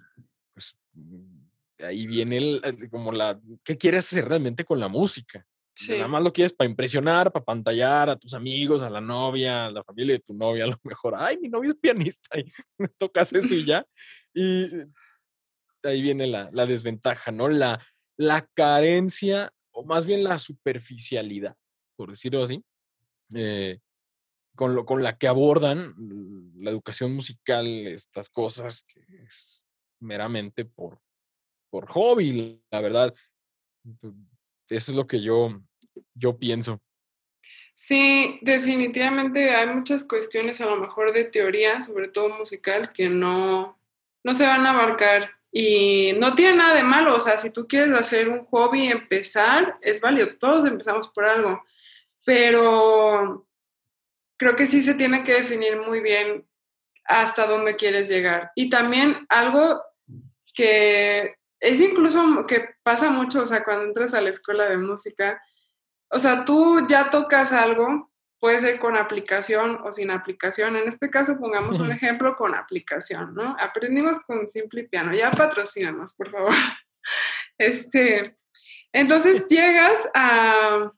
pues 0.55 0.77
mm, 0.93 1.85
ahí 1.85 2.07
viene 2.07 2.38
el, 2.38 2.88
como 2.90 3.12
la, 3.12 3.38
¿qué 3.62 3.77
quieres 3.77 4.07
hacer 4.07 4.29
realmente 4.29 4.64
con 4.64 4.81
la 4.81 4.88
música? 4.88 5.45
Nada 5.88 6.07
más 6.07 6.23
lo 6.23 6.33
quieres 6.33 6.53
para 6.53 6.71
impresionar, 6.71 7.33
para 7.33 7.45
pantallar 7.45 8.09
a 8.09 8.17
tus 8.17 8.33
amigos, 8.33 8.83
a 8.83 8.90
la 8.90 9.01
novia, 9.01 9.67
a 9.67 9.71
la 9.73 9.83
familia 9.83 10.14
de 10.14 10.21
tu 10.21 10.33
novia, 10.33 10.64
a 10.64 10.69
lo 10.69 10.79
mejor. 10.85 11.17
Ay, 11.19 11.37
mi 11.37 11.49
novio 11.49 11.71
es 11.71 11.77
pianista 11.77 12.38
y 12.38 12.45
me 12.79 12.88
tocas 12.88 13.33
eso 13.33 13.55
y 13.55 13.64
ya. 13.64 13.87
Y 14.37 14.69
ahí 15.85 16.03
viene 16.03 16.27
la, 16.27 16.49
la 16.53 16.67
desventaja, 16.67 17.31
¿no? 17.31 17.49
La, 17.49 17.81
la 18.17 18.49
carencia, 18.55 19.53
o 19.75 19.85
más 19.85 20.07
bien 20.07 20.25
la 20.25 20.39
superficialidad, 20.39 21.57
por 21.97 22.11
decirlo 22.11 22.43
así, 22.43 22.65
eh, 23.35 23.81
con, 24.55 24.75
lo, 24.75 24.87
con 24.87 25.03
la 25.03 25.19
que 25.19 25.29
abordan 25.29 25.95
la 26.57 26.71
educación 26.71 27.15
musical, 27.15 27.67
estas 27.89 28.29
cosas, 28.29 28.85
que 28.85 29.05
es 29.25 29.67
meramente 30.01 30.65
por, 30.65 31.01
por 31.71 31.89
hobby, 31.89 32.63
la 32.71 32.81
verdad 32.81 33.15
Eso 34.69 34.93
es 34.93 34.95
lo 34.95 35.07
que 35.07 35.21
yo, 35.21 35.61
yo 36.15 36.39
pienso. 36.39 36.81
Sí, 37.75 38.39
definitivamente 38.43 39.51
hay 39.51 39.75
muchas 39.75 40.05
cuestiones 40.05 40.61
a 40.61 40.67
lo 40.67 40.77
mejor 40.77 41.13
de 41.13 41.25
teoría, 41.25 41.83
sobre 41.83 42.09
todo 42.09 42.39
musical, 42.39 42.93
que 42.93 43.09
no, 43.09 43.77
no 44.23 44.35
se 44.35 44.47
van 44.47 44.65
a 44.67 44.71
abarcar 44.71 45.33
y 45.57 46.14
no 46.14 46.35
tiene 46.35 46.57
nada 46.57 46.75
de 46.75 46.83
malo, 46.83 47.14
o 47.14 47.21
sea, 47.21 47.37
si 47.38 47.51
tú 47.51 47.69
quieres 47.69 47.97
hacer 47.97 48.29
un 48.29 48.45
hobby, 48.47 48.88
empezar, 48.88 49.79
es 49.83 50.01
válido, 50.01 50.37
todos 50.37 50.64
empezamos 50.64 51.07
por 51.11 51.25
algo, 51.25 51.64
pero 52.25 53.47
creo 54.37 54.57
que 54.57 54.67
sí 54.67 54.83
se 54.83 54.95
tiene 54.95 55.23
que 55.23 55.35
definir 55.35 55.77
muy 55.77 56.01
bien 56.01 56.45
hasta 57.05 57.47
dónde 57.47 57.77
quieres 57.77 58.09
llegar. 58.09 58.51
Y 58.57 58.69
también 58.69 59.27
algo 59.29 59.81
que 60.57 61.37
es 61.61 61.81
incluso 61.81 62.45
que 62.49 62.71
pasa 62.83 63.11
mucho, 63.11 63.43
o 63.43 63.47
sea, 63.47 63.62
cuando 63.62 63.85
entras 63.85 64.12
a 64.12 64.21
la 64.21 64.31
escuela 64.31 64.69
de 64.69 64.79
música, 64.79 65.40
o 66.09 66.19
sea, 66.19 66.45
tú 66.45 66.85
ya 66.88 67.11
tocas 67.11 67.53
algo, 67.53 68.11
puede 68.44 68.59
ser 68.59 68.78
con 68.78 68.94
aplicación 68.94 69.80
o 69.85 69.90
sin 69.90 70.11
aplicación. 70.11 70.76
En 70.76 70.87
este 70.87 71.09
caso, 71.09 71.38
pongamos 71.38 71.80
un 71.80 71.90
ejemplo 71.90 72.37
con 72.37 72.54
aplicación, 72.54 73.35
¿no? 73.35 73.57
Aprendimos 73.59 74.20
con 74.20 74.46
Simple 74.46 74.85
Piano, 74.85 75.14
ya 75.14 75.30
patrocínanos, 75.30 76.12
por 76.12 76.30
favor. 76.30 76.52
Este, 77.57 78.37
entonces 78.92 79.46
llegas 79.48 80.11
a, 80.12 80.90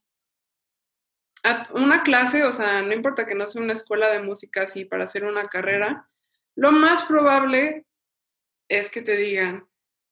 a 1.45 1.69
una 1.75 2.03
clase, 2.03 2.43
o 2.43 2.53
sea, 2.53 2.83
no 2.83 2.93
importa 2.93 3.27
que 3.27 3.37
no 3.37 3.47
sea 3.47 3.63
una 3.63 3.75
escuela 3.75 4.11
de 4.11 4.23
música 4.23 4.63
así 4.63 4.85
para 4.85 5.05
hacer 5.05 5.25
una 5.25 5.47
carrera, 5.47 6.09
lo 6.57 6.73
más 6.73 7.05
probable 7.05 7.87
es 8.69 8.91
que 8.91 9.03
te 9.03 9.17
digan, 9.17 9.69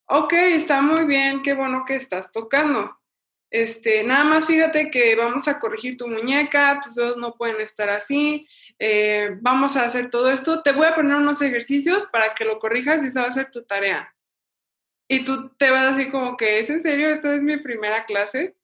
ok, 0.06 0.32
está 0.34 0.82
muy 0.82 1.04
bien, 1.04 1.42
qué 1.42 1.54
bueno 1.54 1.84
que 1.84 1.96
estás 1.96 2.30
tocando, 2.30 2.96
este, 3.50 4.02
nada 4.04 4.24
más 4.24 4.46
fíjate 4.46 4.90
que 4.90 5.14
vamos 5.16 5.46
a 5.48 5.58
corregir 5.58 5.96
tu 5.96 6.08
muñeca, 6.08 6.80
tus 6.82 6.94
dedos 6.94 7.16
no 7.16 7.34
pueden 7.34 7.60
estar 7.60 7.88
así, 7.90 8.48
eh, 8.78 9.36
vamos 9.40 9.76
a 9.76 9.84
hacer 9.84 10.10
todo 10.10 10.30
esto, 10.30 10.62
te 10.62 10.72
voy 10.72 10.86
a 10.86 10.94
poner 10.94 11.16
unos 11.16 11.40
ejercicios 11.42 12.06
para 12.06 12.34
que 12.34 12.44
lo 12.44 12.58
corrijas 12.58 13.04
y 13.04 13.08
esa 13.08 13.22
va 13.22 13.28
a 13.28 13.32
ser 13.32 13.50
tu 13.50 13.62
tarea. 13.64 14.14
Y 15.08 15.24
tú 15.24 15.50
te 15.56 15.70
vas 15.70 15.94
así 15.94 16.10
como 16.10 16.36
que, 16.36 16.58
¿es 16.58 16.70
en 16.70 16.82
serio? 16.82 17.10
Esta 17.10 17.34
es 17.34 17.42
mi 17.42 17.58
primera 17.58 18.04
clase. 18.04 18.56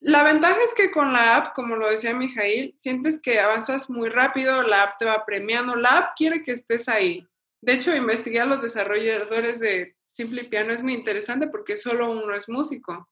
La 0.00 0.22
ventaja 0.22 0.58
es 0.62 0.74
que 0.74 0.90
con 0.90 1.14
la 1.14 1.36
app, 1.36 1.54
como 1.54 1.76
lo 1.76 1.88
decía 1.88 2.12
Mijail, 2.12 2.74
sientes 2.76 3.22
que 3.22 3.40
avanzas 3.40 3.88
muy 3.88 4.10
rápido, 4.10 4.62
la 4.62 4.82
app 4.82 4.98
te 4.98 5.06
va 5.06 5.24
premiando, 5.24 5.76
la 5.76 5.98
app 5.98 6.16
quiere 6.16 6.42
que 6.42 6.52
estés 6.52 6.88
ahí. 6.90 7.26
De 7.62 7.72
hecho, 7.72 7.94
investigué 7.96 8.40
a 8.40 8.44
los 8.44 8.60
desarrolladores 8.60 9.60
de 9.60 9.96
Simple 10.14 10.44
Piano, 10.44 10.72
es 10.72 10.80
muy 10.80 10.94
interesante 10.94 11.48
porque 11.48 11.76
solo 11.76 12.08
uno 12.08 12.36
es 12.36 12.48
músico. 12.48 13.08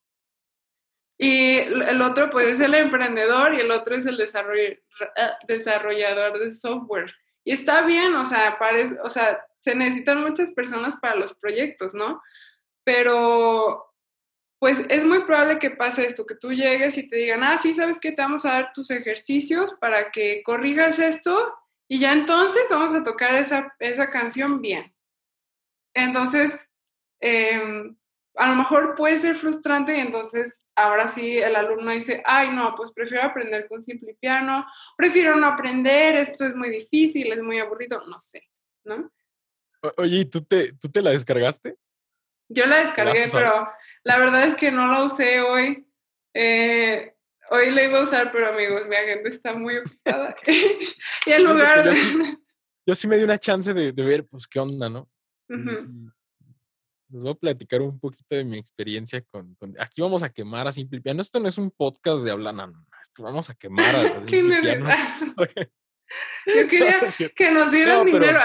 Y 1.18 1.56
el 1.56 2.00
otro 2.00 2.30
pues 2.30 2.46
es 2.46 2.60
el 2.60 2.74
emprendedor 2.74 3.54
y 3.54 3.60
el 3.60 3.72
otro 3.72 3.96
es 3.96 4.06
el 4.06 4.20
eh, 4.20 4.78
desarrollador 5.48 6.38
de 6.38 6.54
software. 6.54 7.12
Y 7.44 7.52
está 7.54 7.82
bien, 7.82 8.14
o 8.14 8.24
sea, 8.24 8.56
parece, 8.56 9.00
o 9.02 9.10
sea, 9.10 9.44
se 9.58 9.74
necesitan 9.74 10.22
muchas 10.22 10.52
personas 10.52 10.94
para 10.94 11.16
los 11.16 11.34
proyectos, 11.34 11.92
¿no? 11.92 12.22
Pero 12.84 13.92
pues 14.60 14.86
es 14.88 15.04
muy 15.04 15.24
probable 15.24 15.58
que 15.58 15.70
pase 15.70 16.06
esto, 16.06 16.24
que 16.24 16.36
tú 16.36 16.52
llegues 16.52 16.96
y 16.96 17.08
te 17.08 17.16
digan, 17.16 17.42
ah, 17.42 17.58
sí, 17.58 17.74
sabes 17.74 17.98
que 17.98 18.12
te 18.12 18.22
vamos 18.22 18.44
a 18.44 18.52
dar 18.52 18.72
tus 18.72 18.92
ejercicios 18.92 19.72
para 19.80 20.12
que 20.12 20.44
corrijas 20.44 21.00
esto 21.00 21.52
y 21.88 21.98
ya 21.98 22.12
entonces 22.12 22.62
vamos 22.70 22.94
a 22.94 23.02
tocar 23.02 23.34
esa, 23.34 23.74
esa 23.80 24.08
canción 24.08 24.62
bien. 24.62 24.94
Entonces, 25.94 26.68
eh, 27.22 27.94
a 28.34 28.48
lo 28.48 28.56
mejor 28.56 28.94
puede 28.94 29.18
ser 29.18 29.36
frustrante 29.36 29.96
y 29.96 30.00
entonces 30.00 30.66
ahora 30.74 31.08
sí 31.08 31.38
el 31.38 31.56
alumno 31.56 31.90
dice, 31.90 32.22
ay 32.26 32.50
no, 32.54 32.74
pues 32.76 32.92
prefiero 32.92 33.24
aprender 33.24 33.68
con 33.68 33.82
simple 33.82 34.16
piano, 34.20 34.66
prefiero 34.96 35.36
no 35.36 35.46
aprender, 35.46 36.16
esto 36.16 36.44
es 36.44 36.54
muy 36.54 36.68
difícil, 36.68 37.32
es 37.32 37.42
muy 37.42 37.58
aburrido, 37.58 38.02
no 38.06 38.20
sé, 38.20 38.42
¿no? 38.84 39.10
oye, 39.96 40.18
¿y 40.18 40.24
tú 40.24 40.42
te, 40.44 40.72
tú 40.74 40.88
te 40.88 41.02
la 41.02 41.10
descargaste? 41.10 41.76
Yo 42.48 42.66
la 42.66 42.78
descargué, 42.80 43.26
pero 43.32 43.66
la 44.04 44.18
verdad 44.18 44.46
es 44.46 44.54
que 44.54 44.70
no 44.70 44.86
la 44.86 45.04
usé 45.04 45.40
hoy. 45.40 45.86
Eh, 46.34 47.14
hoy 47.50 47.70
la 47.70 47.84
iba 47.84 47.98
a 47.98 48.02
usar, 48.02 48.30
pero 48.30 48.52
amigos, 48.52 48.86
mi 48.86 48.96
agenda 48.96 49.30
está 49.30 49.54
muy 49.54 49.78
ocupada. 49.78 50.36
y 51.26 51.32
en 51.32 51.44
lugar 51.44 51.84
de... 51.84 51.92
Yo 52.86 52.94
sí, 52.96 53.06
me 53.06 53.16
di 53.16 53.22
una 53.22 53.38
chance 53.38 53.72
de, 53.72 53.92
ver, 53.92 54.26
pues, 54.26 54.46
qué 54.46 54.58
onda, 54.58 54.88
¿no? 54.88 55.08
Les 57.12 57.22
voy 57.22 57.32
a 57.32 57.34
platicar 57.34 57.82
un 57.82 57.98
poquito 58.00 58.34
de 58.34 58.44
mi 58.44 58.58
experiencia 58.58 59.22
con, 59.30 59.56
aquí 59.78 60.00
vamos 60.00 60.22
a 60.22 60.30
quemar 60.30 60.66
a 60.66 60.72
Simple 60.72 61.00
Piano. 61.00 61.20
Esto 61.20 61.38
no 61.38 61.48
es 61.48 61.58
un 61.58 61.70
podcast 61.70 62.24
de 62.24 62.30
hablar, 62.30 62.54
no, 62.54 62.66
no, 62.68 62.86
esto 63.02 63.22
vamos 63.22 63.50
a 63.50 63.54
quemar 63.54 63.94
a, 63.94 64.02
Simple 64.28 64.60
Piano. 64.62 64.88
Yo 66.46 66.68
quería 66.68 67.00
que 67.34 67.50
nos 67.50 67.70
dieran 67.70 68.06
dinero. 68.06 68.40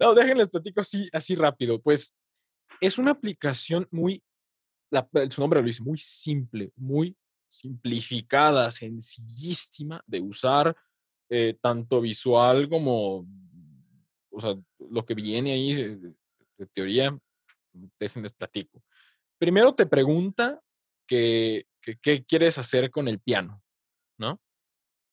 No, 0.00 0.14
déjenles 0.14 0.48
platico 0.48 0.80
así, 0.80 1.08
así 1.12 1.34
rápido. 1.34 1.80
Pues 1.80 2.14
es 2.80 2.98
una 2.98 3.12
aplicación 3.12 3.86
muy, 3.90 4.22
su 5.30 5.40
nombre 5.40 5.60
lo 5.60 5.66
dice, 5.66 5.82
muy 5.82 5.98
simple, 5.98 6.72
muy 6.76 7.16
simplificada, 7.48 8.70
sencillísima 8.70 10.02
de 10.06 10.20
usar, 10.20 10.76
eh, 11.30 11.56
tanto 11.60 12.00
visual 12.00 12.68
como 12.68 13.26
o 14.34 14.40
sea, 14.40 14.54
lo 14.78 15.04
que 15.04 15.14
viene 15.14 15.52
ahí 15.52 15.74
de, 15.74 16.14
teoría, 16.72 17.16
déjenles 17.98 18.32
platico. 18.32 18.82
Primero 19.38 19.74
te 19.74 19.86
pregunta 19.86 20.60
qué 21.06 21.66
quieres 22.26 22.58
hacer 22.58 22.90
con 22.90 23.08
el 23.08 23.20
piano, 23.20 23.62
¿no? 24.18 24.40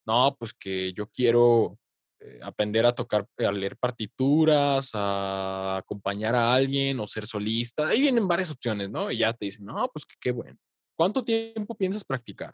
No, 0.05 0.35
pues 0.37 0.53
que 0.53 0.93
yo 0.93 1.07
quiero 1.07 1.77
eh, 2.23 2.39
aprender 2.43 2.85
a 2.85 2.93
tocar, 2.93 3.27
a 3.37 3.51
leer 3.51 3.77
partituras, 3.77 4.91
a 4.93 5.77
acompañar 5.77 6.35
a 6.35 6.53
alguien 6.53 6.99
o 6.99 7.07
ser 7.07 7.25
solista. 7.25 7.87
Ahí 7.87 8.01
vienen 8.01 8.27
varias 8.27 8.51
opciones, 8.51 8.91
¿no? 8.91 9.11
Y 9.11 9.17
ya 9.17 9.33
te 9.33 9.45
dicen, 9.45 9.65
no, 9.65 9.89
pues 9.91 10.05
que 10.05 10.15
qué 10.19 10.31
bueno. 10.31 10.55
¿Cuánto 10.95 11.23
tiempo 11.23 11.73
piensas 11.73 12.03
practicar? 12.03 12.53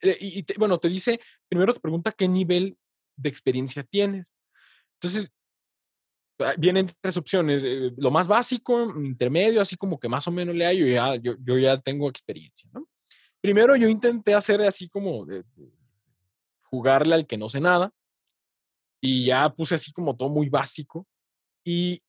Eh, 0.00 0.18
y, 0.20 0.44
bueno, 0.58 0.78
te 0.78 0.88
dice, 0.88 1.20
primero 1.48 1.72
te 1.72 1.78
pregunta 1.78 2.10
qué 2.10 2.26
nivel 2.26 2.76
de 3.16 3.28
experiencia 3.28 3.84
tienes. 3.84 4.32
Entonces, 4.94 5.30
vienen 6.58 6.90
tres 7.00 7.16
opciones, 7.16 7.62
eh, 7.64 7.92
lo 7.96 8.10
más 8.10 8.28
básico, 8.28 8.94
intermedio, 9.00 9.60
así 9.60 9.76
como 9.76 9.98
que 9.98 10.08
más 10.08 10.26
o 10.28 10.30
menos 10.30 10.54
le 10.54 10.64
hallo, 10.64 10.86
ya, 10.86 11.16
yo, 11.16 11.34
yo 11.40 11.58
ya 11.58 11.80
tengo 11.80 12.08
experiencia, 12.08 12.68
¿no? 12.72 12.88
Primero 13.40 13.74
yo 13.76 13.88
intenté 13.88 14.34
hacer 14.34 14.60
así 14.62 14.88
como 14.88 15.24
de, 15.24 15.44
jugarle 16.64 17.14
al 17.14 17.26
que 17.26 17.36
no 17.36 17.48
sé 17.48 17.60
nada 17.60 17.92
y 19.00 19.26
ya 19.26 19.48
puse 19.50 19.74
así 19.74 19.92
como 19.92 20.16
todo 20.16 20.28
muy 20.28 20.48
básico 20.48 21.06
y 21.64 22.00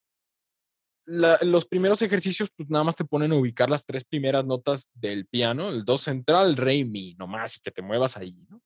los 1.06 1.66
primeros 1.66 2.02
ejercicios 2.02 2.50
pues 2.56 2.70
nada 2.70 2.84
más 2.84 2.96
te 2.96 3.06
ponen 3.06 3.32
a 3.32 3.36
ubicar 3.36 3.70
las 3.70 3.86
tres 3.86 4.06
primeras 4.06 4.46
notas 4.46 4.90
del 4.94 5.26
piano, 5.26 5.70
el 5.70 5.84
do 5.84 5.98
central, 5.98 6.56
re, 6.56 6.86
mi, 6.86 7.16
nomás 7.16 7.58
y 7.58 7.60
que 7.60 7.72
te 7.72 7.82
muevas 7.82 8.18
ahí, 8.18 8.46
¿no? 8.48 8.62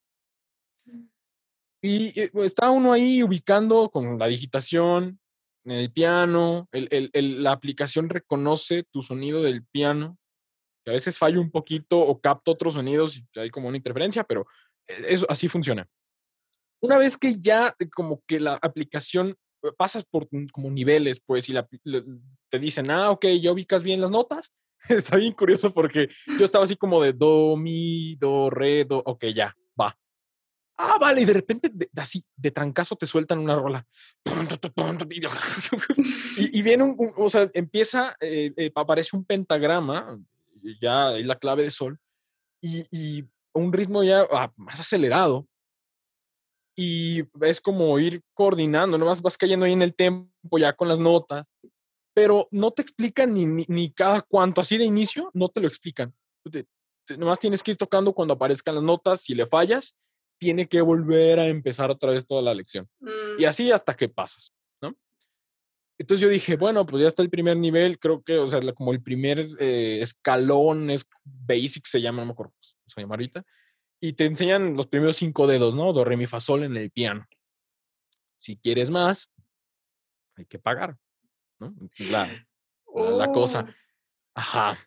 Mm. 0.85 1.09
Y 1.81 2.19
eh, 2.19 2.31
está 2.43 2.69
uno 2.71 2.91
ahí 2.91 3.23
ubicando 3.23 3.89
con 3.89 4.19
la 4.19 4.27
digitación, 4.27 5.19
en 5.65 5.71
el 5.71 5.91
piano, 5.91 6.69
la 6.71 7.51
aplicación 7.51 8.09
reconoce 8.09 8.83
tu 8.91 9.01
sonido 9.01 9.41
del 9.41 9.65
piano, 9.65 10.17
a 10.85 10.91
veces 10.91 11.17
falla 11.17 11.39
un 11.39 11.49
poquito 11.49 11.99
o 11.99 12.21
capta 12.21 12.51
otros 12.51 12.75
sonidos 12.75 13.17
y 13.17 13.39
hay 13.39 13.49
como 13.49 13.67
una 13.67 13.77
interferencia, 13.77 14.23
pero 14.23 14.45
e, 14.87 15.13
eso 15.13 15.25
así 15.29 15.47
funciona. 15.47 15.89
Una 16.79 16.97
vez 16.97 17.17
que 17.17 17.37
ya 17.39 17.75
eh, 17.79 17.89
como 17.89 18.21
que 18.27 18.39
la 18.39 18.59
aplicación 18.61 19.35
eh, 19.63 19.71
pasas 19.75 20.05
por 20.05 20.27
como 20.51 20.69
niveles, 20.69 21.19
pues, 21.19 21.49
y 21.49 21.55
te 22.49 22.59
dicen, 22.59 22.91
ah, 22.91 23.09
ok, 23.09 23.25
ya 23.41 23.51
ubicas 23.51 23.83
bien 23.83 24.01
las 24.01 24.11
notas. 24.11 24.53
Está 24.89 25.17
bien 25.17 25.33
curioso 25.33 25.73
porque 25.73 26.09
yo 26.37 26.45
estaba 26.45 26.63
así 26.63 26.75
como 26.75 27.01
de 27.01 27.13
do, 27.13 27.57
mi, 27.57 28.15
do, 28.17 28.51
re, 28.51 28.85
do, 28.85 29.01
ok, 29.03 29.25
ya, 29.33 29.55
va 29.79 29.97
ah, 30.77 30.97
vale, 30.99 31.21
y 31.21 31.25
de 31.25 31.33
repente, 31.33 31.71
así, 31.95 32.23
de 32.35 32.51
trancazo 32.51 32.95
te 32.95 33.07
sueltan 33.07 33.39
una 33.39 33.55
rola. 33.55 33.85
y, 36.37 36.61
viene 36.61 36.83
un, 36.83 37.13
o 37.17 37.29
sea, 37.29 37.49
empieza, 37.53 38.15
eh, 38.19 38.53
eh, 38.55 38.71
aparece 38.75 39.15
un 39.15 39.25
pentagrama, 39.25 40.19
ya 40.81 41.11
la 41.11 41.37
clave 41.37 41.63
de 41.63 41.71
sol, 41.71 41.99
y, 42.61 43.25
un 43.53 43.71
ritmo 43.71 44.03
ya 44.03 44.27
ah, 44.31 44.51
más 44.57 44.81
acelerado. 44.81 45.47
Y 46.75 47.23
es 47.39 47.61
como 47.61 47.97
ir 47.99 48.21
coordinando, 48.33 48.97
nomás 48.97 49.21
vas 49.21 49.37
cayendo 49.37 49.65
ahí 49.65 49.71
en 49.71 49.81
el 49.81 49.95
tempo 49.95 50.57
ya 50.57 50.73
con 50.73 50.89
las 50.89 50.99
notas, 50.99 51.47
pero 52.13 52.49
no 52.51 52.71
te 52.71 52.81
explican 52.81 53.33
ni, 53.33 53.45
ni, 53.45 53.91
cada 53.91 54.21
cuánto, 54.21 54.59
así 54.59 54.77
de 54.77 54.83
inicio, 54.83 55.31
no 55.33 55.47
te 55.47 55.61
lo 55.61 55.69
explican. 55.69 56.13
nomás 57.17 57.39
tienes 57.39 57.63
que 57.63 57.71
ir 57.71 57.77
tocando 57.77 58.11
cuando 58.11 58.33
aparezcan 58.33 58.75
las 58.75 58.83
notas, 58.83 59.21
si 59.21 59.35
le 59.35 59.45
fallas, 59.45 59.95
tiene 60.37 60.67
que 60.67 60.81
volver 60.81 61.39
a 61.39 61.47
empezar 61.47 61.89
otra 61.91 62.11
vez 62.11 62.25
toda 62.25 62.41
la 62.41 62.53
lección. 62.53 62.89
Y 63.37 63.43
mm. 63.43 63.47
así 63.47 63.71
hasta 63.71 63.95
que 63.95 64.09
pasas, 64.09 64.53
¿no? 64.81 64.95
Entonces 65.97 66.21
yo 66.21 66.29
dije, 66.29 66.55
bueno, 66.57 66.85
pues 66.85 67.01
ya 67.01 67.07
está 67.07 67.21
el 67.21 67.29
primer 67.29 67.57
nivel, 67.57 67.99
creo 67.99 68.21
que, 68.21 68.37
o 68.37 68.47
sea, 68.47 68.59
como 68.73 68.91
el 68.91 69.01
primer 69.01 69.47
eh, 69.59 69.99
escalón 70.01 70.89
es 70.89 71.05
basic, 71.23 71.85
se 71.85 72.01
llama, 72.01 72.19
no 72.19 72.27
me 72.27 72.31
acuerdo 72.33 72.53
se 72.59 73.01
llama 73.01 73.15
ahorita, 73.15 73.43
y 74.01 74.13
te 74.13 74.25
enseñan 74.25 74.75
los 74.75 74.87
primeros 74.87 75.17
cinco 75.17 75.47
dedos, 75.47 75.75
¿no? 75.75 75.93
Do, 75.93 76.03
re, 76.03 76.17
mi, 76.17 76.25
fa, 76.25 76.39
sol 76.39 76.63
en 76.63 76.75
el 76.77 76.91
piano. 76.91 77.25
Si 78.37 78.57
quieres 78.57 78.89
más, 78.89 79.31
hay 80.35 80.45
que 80.45 80.59
pagar, 80.59 80.97
¿no? 81.59 81.73
La, 81.97 82.45
la, 82.93 83.09
la 83.11 83.31
cosa. 83.31 83.65
Oh. 83.67 83.73
Ajá. 84.35 84.77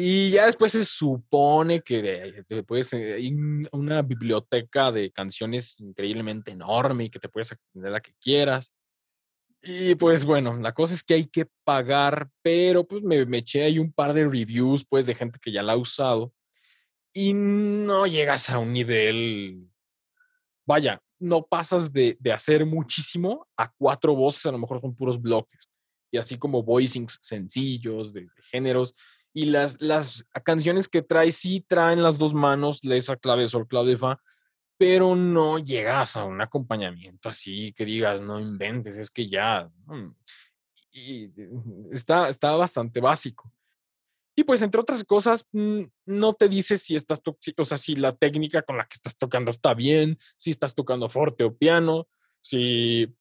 Y 0.00 0.30
ya 0.30 0.46
después 0.46 0.70
se 0.70 0.84
supone 0.84 1.80
que 1.80 2.44
te 2.46 2.62
puedes, 2.62 2.92
eh, 2.92 3.14
hay 3.14 3.32
un- 3.34 3.66
una 3.72 4.00
biblioteca 4.00 4.92
de 4.92 5.10
canciones 5.10 5.74
increíblemente 5.80 6.52
enorme 6.52 7.06
y 7.06 7.10
que 7.10 7.18
te 7.18 7.28
puedes 7.28 7.50
aprender 7.50 7.90
la 7.90 8.00
que 8.00 8.12
quieras. 8.20 8.72
Y 9.60 9.96
pues 9.96 10.24
bueno, 10.24 10.54
la 10.54 10.72
cosa 10.72 10.94
es 10.94 11.02
que 11.02 11.14
hay 11.14 11.26
que 11.26 11.46
pagar, 11.64 12.30
pero 12.42 12.86
pues 12.86 13.02
me, 13.02 13.26
me 13.26 13.38
eché 13.38 13.64
ahí 13.64 13.80
un 13.80 13.92
par 13.92 14.14
de 14.14 14.28
reviews 14.28 14.86
pues 14.88 15.04
de 15.04 15.16
gente 15.16 15.40
que 15.42 15.50
ya 15.50 15.64
la 15.64 15.72
ha 15.72 15.76
usado 15.76 16.32
y 17.12 17.32
no 17.34 18.06
llegas 18.06 18.50
a 18.50 18.60
un 18.60 18.72
nivel, 18.72 19.68
vaya, 20.64 21.02
no 21.18 21.42
pasas 21.44 21.92
de, 21.92 22.16
de 22.20 22.32
hacer 22.32 22.64
muchísimo 22.64 23.48
a 23.56 23.68
cuatro 23.76 24.14
voces, 24.14 24.46
a 24.46 24.52
lo 24.52 24.58
mejor 24.58 24.80
son 24.80 24.94
puros 24.94 25.20
bloques 25.20 25.68
y 26.12 26.18
así 26.18 26.38
como 26.38 26.62
voicings 26.62 27.18
sencillos 27.20 28.12
de, 28.12 28.20
de 28.22 28.42
géneros. 28.52 28.94
Y 29.32 29.46
las, 29.46 29.80
las 29.80 30.26
canciones 30.44 30.88
que 30.88 31.02
trae, 31.02 31.30
sí 31.32 31.64
traen 31.66 32.02
las 32.02 32.18
dos 32.18 32.34
manos, 32.34 32.80
esa 32.82 33.16
clave 33.16 33.46
sol, 33.46 33.68
clave 33.68 33.96
fa, 33.96 34.20
pero 34.78 35.16
no 35.16 35.58
llegas 35.58 36.16
a 36.16 36.24
un 36.24 36.40
acompañamiento 36.40 37.28
así 37.28 37.72
que 37.72 37.84
digas, 37.84 38.20
no 38.20 38.40
inventes, 38.40 38.96
es 38.96 39.10
que 39.10 39.28
ya. 39.28 39.70
Y 40.92 41.28
mm, 41.28 41.92
está, 41.92 42.28
está 42.28 42.52
bastante 42.52 43.00
básico. 43.00 43.52
Y 44.38 44.44
pues, 44.44 44.62
entre 44.62 44.80
otras 44.80 45.02
cosas, 45.02 45.44
mm, 45.50 45.82
no 46.06 46.32
te 46.32 46.48
dice 46.48 46.78
si 46.78 46.94
estás, 46.94 47.20
o 47.24 47.64
sea, 47.64 47.76
si 47.76 47.96
la 47.96 48.14
técnica 48.16 48.62
con 48.62 48.76
la 48.76 48.84
que 48.84 48.94
estás 48.94 49.16
tocando 49.18 49.50
está 49.50 49.74
bien, 49.74 50.16
si 50.36 50.50
estás 50.50 50.76
tocando 50.76 51.08
forte 51.08 51.42
o 51.42 51.56
piano, 51.56 52.08
si 52.40 53.12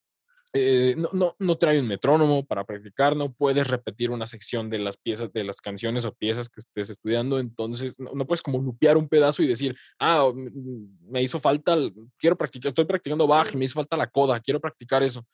eh, 0.54 0.96
no, 0.98 1.10
no, 1.14 1.36
no 1.40 1.56
trae 1.58 1.80
un 1.80 1.88
metrónomo 1.88 2.46
para 2.46 2.64
practicar, 2.64 3.16
no 3.16 3.34
puedes 3.34 3.68
repetir 3.68 4.12
una 4.12 4.26
sección 4.26 4.70
de 4.70 4.80
las 4.80 4.98
piezas, 4.98 5.32
de 5.34 5.44
las 5.44 5.62
canciones 5.62 6.06
o 6.06 6.14
piezas 6.14 6.50
que 6.50 6.60
estés 6.62 6.90
estudiando, 6.90 7.40
entonces 7.40 8.00
no, 8.00 8.12
no 8.14 8.26
puedes 8.26 8.42
como 8.42 8.60
lupear 8.60 8.98
un 8.98 9.08
pedazo 9.08 9.44
y 9.44 9.48
decir, 9.48 9.76
ah, 10.00 10.32
mm, 10.34 11.12
me 11.12 11.22
hizo 11.22 11.40
falta, 11.40 11.74
el- 11.74 11.94
quiero 12.18 12.38
practicar, 12.38 12.70
estoy 12.70 12.86
practicando 12.86 13.28
bajo 13.28 13.52
y 13.54 13.58
me 13.58 13.66
hizo 13.66 13.76
falta 13.76 13.98
la 13.98 14.08
coda, 14.08 14.40
quiero 14.40 14.60
practicar 14.60 15.04
eso. 15.04 15.26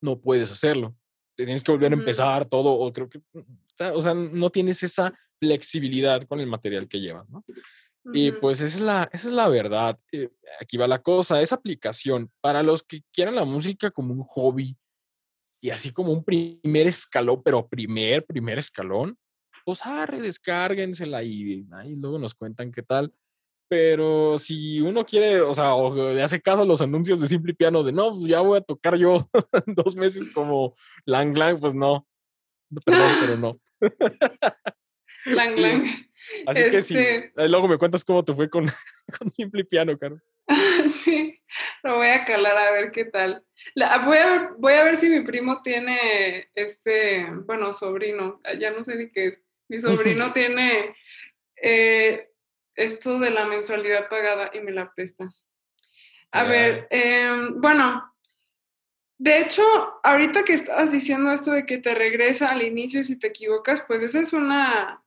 No 0.00 0.20
puedes 0.20 0.50
hacerlo. 0.52 0.94
Tienes 1.36 1.62
que 1.64 1.72
volver 1.72 1.92
a 1.92 1.96
empezar 1.96 2.44
todo, 2.46 2.70
o 2.72 2.92
creo 2.92 3.08
que, 3.08 3.20
o 3.94 4.00
sea, 4.00 4.12
no 4.14 4.50
tienes 4.50 4.82
esa 4.82 5.12
flexibilidad 5.40 6.22
con 6.24 6.40
el 6.40 6.46
material 6.46 6.88
que 6.88 7.00
llevas, 7.00 7.30
¿no? 7.30 7.44
Y 8.12 8.30
Ujú. 8.30 8.40
pues 8.40 8.60
esa 8.60 8.76
es 8.76 8.80
la, 8.80 9.08
esa 9.12 9.28
es 9.28 9.34
la 9.34 9.48
verdad. 9.48 9.98
Eh, 10.12 10.30
aquí 10.60 10.76
va 10.76 10.88
la 10.88 11.02
cosa, 11.02 11.40
esa 11.42 11.56
aplicación 11.56 12.30
para 12.40 12.62
los 12.62 12.82
que 12.82 13.02
quieran 13.12 13.34
la 13.34 13.44
música 13.44 13.90
como 13.90 14.14
un 14.14 14.24
hobby 14.24 14.76
y 15.60 15.70
así 15.70 15.92
como 15.92 16.12
un 16.12 16.24
primer 16.24 16.86
escalón, 16.86 17.42
pero 17.42 17.68
primer, 17.68 18.24
primer 18.24 18.58
escalón, 18.58 19.18
pues 19.64 19.84
arre, 19.84 20.20
descárguensela 20.20 21.22
y 21.22 21.66
ahí 21.72 21.96
luego 21.96 22.18
nos 22.18 22.34
cuentan 22.34 22.72
qué 22.72 22.82
tal. 22.82 23.12
Pero 23.70 24.38
si 24.38 24.80
uno 24.80 25.04
quiere, 25.04 25.42
o 25.42 25.52
sea, 25.52 25.74
o 25.74 26.14
le 26.14 26.22
hace 26.22 26.40
caso 26.40 26.62
a 26.62 26.66
los 26.66 26.80
anuncios 26.80 27.20
de 27.20 27.28
Simple 27.28 27.52
Piano 27.54 27.82
de 27.82 27.92
no, 27.92 28.14
pues 28.14 28.24
ya 28.24 28.40
voy 28.40 28.56
a 28.56 28.62
tocar 28.62 28.96
yo 28.96 29.28
dos 29.66 29.94
meses 29.94 30.30
como 30.30 30.74
Lang 31.04 31.36
Lang, 31.36 31.60
pues 31.60 31.74
no. 31.74 32.06
No, 32.70 32.80
Perdón, 32.80 33.16
pero 33.20 33.36
no. 33.36 33.60
Lang, 35.34 35.56
lang. 35.58 35.84
Así 36.46 36.62
que 36.68 36.82
sí, 36.82 36.96
Este- 36.98 37.48
luego 37.48 37.68
me 37.68 37.78
cuentas 37.78 38.04
cómo 38.04 38.24
te 38.24 38.34
fue 38.34 38.48
con, 38.50 38.66
con 39.18 39.30
Simple 39.30 39.64
Piano, 39.64 39.96
Caro. 39.98 40.20
Sí, 41.04 41.40
lo 41.82 41.96
voy 41.96 42.08
a 42.08 42.24
calar 42.24 42.56
a 42.56 42.70
ver 42.70 42.90
qué 42.92 43.04
tal. 43.04 43.42
La- 43.74 43.98
voy, 44.04 44.18
a 44.18 44.26
ver, 44.26 44.48
voy 44.58 44.74
a 44.74 44.84
ver 44.84 44.96
si 44.96 45.08
mi 45.08 45.20
primo 45.20 45.62
tiene 45.62 46.50
este, 46.54 47.26
bueno, 47.46 47.72
sobrino, 47.72 48.40
ah, 48.44 48.54
ya 48.54 48.70
no 48.70 48.84
sé 48.84 48.96
ni 48.96 49.10
qué 49.10 49.26
es. 49.28 49.42
Mi 49.68 49.78
sobrino 49.78 50.32
tiene 50.34 50.94
eh, 51.62 52.28
esto 52.74 53.18
de 53.18 53.30
la 53.30 53.46
mensualidad 53.46 54.08
pagada 54.08 54.50
y 54.54 54.60
me 54.60 54.72
la 54.72 54.92
presta. 54.94 55.28
A 56.30 56.44
ver, 56.44 56.86
em, 56.90 57.58
bueno, 57.60 58.14
de 59.18 59.40
hecho, 59.40 59.64
ahorita 60.04 60.44
que 60.44 60.52
estabas 60.52 60.92
diciendo 60.92 61.32
esto 61.32 61.50
de 61.52 61.66
que 61.66 61.78
te 61.78 61.94
regresa 61.94 62.50
al 62.50 62.62
inicio 62.62 63.02
si 63.02 63.18
te 63.18 63.28
equivocas, 63.28 63.82
pues 63.88 64.02
esa 64.02 64.20
es 64.20 64.32
una, 64.32 65.02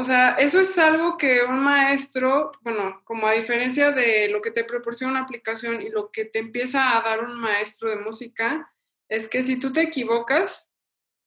o 0.00 0.04
sea, 0.04 0.30
eso 0.32 0.60
es 0.60 0.78
algo 0.78 1.18
que 1.18 1.42
un 1.42 1.62
maestro, 1.62 2.52
bueno, 2.62 3.02
como 3.04 3.26
a 3.26 3.32
diferencia 3.32 3.90
de 3.90 4.28
lo 4.28 4.40
que 4.40 4.50
te 4.50 4.64
proporciona 4.64 5.12
una 5.12 5.22
aplicación 5.24 5.82
y 5.82 5.90
lo 5.90 6.10
que 6.10 6.24
te 6.24 6.38
empieza 6.38 6.96
a 6.96 7.02
dar 7.02 7.22
un 7.22 7.38
maestro 7.38 7.90
de 7.90 7.96
música, 7.96 8.72
es 9.10 9.28
que 9.28 9.42
si 9.42 9.60
tú 9.60 9.74
te 9.74 9.82
equivocas, 9.82 10.74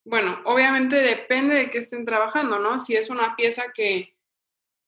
bueno, 0.03 0.41
obviamente 0.45 0.95
depende 0.95 1.53
de 1.53 1.69
qué 1.69 1.77
estén 1.77 2.03
trabajando, 2.03 2.57
¿no? 2.57 2.79
Si 2.79 2.95
es 2.95 3.11
una 3.11 3.35
pieza 3.35 3.71
que 3.73 4.17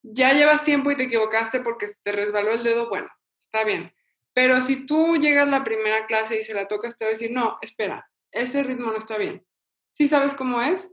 ya 0.01 0.33
llevas 0.33 0.63
tiempo 0.63 0.89
y 0.89 0.97
te 0.97 1.03
equivocaste 1.03 1.59
porque 1.59 1.87
te 2.01 2.11
resbaló 2.11 2.53
el 2.53 2.63
dedo, 2.63 2.89
bueno, 2.89 3.09
está 3.39 3.63
bien. 3.63 3.93
Pero 4.33 4.63
si 4.63 4.87
tú 4.87 5.15
llegas 5.17 5.47
a 5.47 5.51
la 5.51 5.63
primera 5.63 6.07
clase 6.07 6.39
y 6.39 6.43
se 6.43 6.55
la 6.55 6.67
tocas, 6.67 6.97
te 6.97 7.05
va 7.05 7.09
a 7.09 7.13
decir, 7.13 7.29
no, 7.31 7.59
espera, 7.61 8.09
ese 8.31 8.63
ritmo 8.63 8.91
no 8.91 8.97
está 8.97 9.17
bien. 9.17 9.45
¿Sí 9.91 10.07
sabes 10.07 10.33
cómo 10.33 10.59
es? 10.59 10.91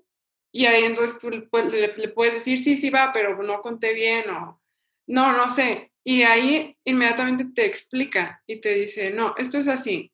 Y 0.52 0.66
ahí 0.66 0.84
entonces 0.84 1.18
tú 1.18 1.30
le, 1.30 1.48
pu- 1.50 1.70
le- 1.70 1.96
le 1.96 2.08
puedes 2.08 2.34
decir, 2.34 2.58
sí, 2.58 2.76
sí 2.76 2.90
va, 2.90 3.12
pero 3.12 3.42
no 3.42 3.60
conté 3.62 3.94
bien 3.94 4.28
o 4.30 4.60
no, 5.08 5.32
no 5.36 5.50
sé. 5.50 5.92
Y 6.04 6.22
ahí 6.22 6.76
inmediatamente 6.84 7.46
te 7.54 7.66
explica 7.66 8.42
y 8.46 8.60
te 8.60 8.74
dice, 8.74 9.10
no, 9.10 9.34
esto 9.38 9.58
es 9.58 9.68
así, 9.68 10.12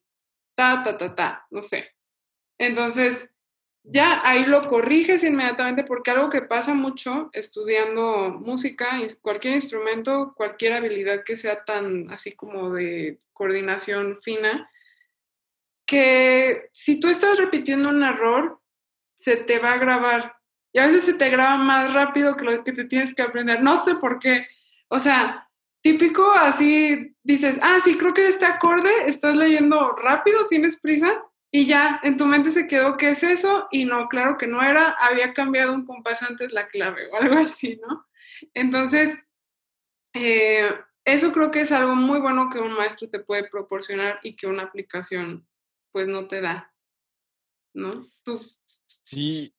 ta, 0.55 0.83
ta, 0.83 0.97
ta, 0.97 1.15
ta, 1.15 1.47
no 1.51 1.61
sé. 1.61 1.91
Entonces, 2.59 3.29
ya 3.83 4.21
ahí 4.27 4.45
lo 4.45 4.61
corriges 4.61 5.23
inmediatamente 5.23 5.83
porque 5.83 6.11
algo 6.11 6.29
que 6.29 6.41
pasa 6.43 6.73
mucho 6.73 7.29
estudiando 7.33 8.29
música, 8.31 8.99
cualquier 9.21 9.55
instrumento, 9.55 10.33
cualquier 10.35 10.73
habilidad 10.73 11.23
que 11.25 11.37
sea 11.37 11.63
tan 11.65 12.11
así 12.11 12.33
como 12.35 12.71
de 12.73 13.19
coordinación 13.33 14.17
fina, 14.17 14.69
que 15.85 16.69
si 16.71 16.99
tú 16.99 17.09
estás 17.09 17.37
repitiendo 17.37 17.89
un 17.89 18.03
error, 18.03 18.59
se 19.19 19.35
te 19.35 19.59
va 19.59 19.73
a 19.73 19.77
grabar. 19.77 20.37
Y 20.71 20.79
a 20.79 20.85
veces 20.85 21.03
se 21.03 21.13
te 21.13 21.29
graba 21.29 21.57
más 21.57 21.93
rápido 21.93 22.37
que 22.37 22.45
lo 22.45 22.63
que 22.63 22.71
te 22.71 22.85
tienes 22.85 23.13
que 23.13 23.21
aprender. 23.21 23.61
No 23.61 23.83
sé 23.83 23.95
por 23.95 24.17
qué. 24.17 24.47
O 24.87 24.99
sea, 24.99 25.49
típico 25.81 26.31
así 26.31 27.15
dices, 27.21 27.59
ah, 27.61 27.79
sí, 27.83 27.97
creo 27.97 28.13
que 28.13 28.27
este 28.27 28.45
acorde 28.45 28.89
estás 29.07 29.35
leyendo 29.35 29.91
rápido, 29.97 30.47
tienes 30.47 30.79
prisa, 30.79 31.21
y 31.51 31.65
ya 31.65 31.99
en 32.03 32.15
tu 32.15 32.25
mente 32.25 32.49
se 32.51 32.65
quedó 32.65 32.95
qué 32.95 33.09
es 33.09 33.23
eso, 33.23 33.67
y 33.71 33.85
no, 33.85 34.07
claro 34.07 34.37
que 34.37 34.47
no 34.47 34.61
era, 34.61 34.91
había 34.91 35.33
cambiado 35.33 35.73
un 35.73 35.85
compás 35.85 36.23
antes 36.23 36.53
la 36.53 36.67
clave 36.67 37.07
o 37.11 37.17
algo 37.17 37.37
así, 37.39 37.79
¿no? 37.87 38.07
Entonces, 38.53 39.17
eh, 40.13 40.71
eso 41.03 41.31
creo 41.33 41.51
que 41.51 41.61
es 41.61 41.71
algo 41.71 41.95
muy 41.95 42.19
bueno 42.19 42.49
que 42.49 42.59
un 42.59 42.73
maestro 42.73 43.09
te 43.09 43.19
puede 43.19 43.49
proporcionar 43.49 44.19
y 44.23 44.35
que 44.35 44.47
una 44.47 44.63
aplicación 44.63 45.45
pues 45.91 46.07
no 46.07 46.27
te 46.27 46.39
da, 46.39 46.71
¿no? 47.73 48.09
Tú, 48.23 48.37
Sí, 49.03 49.53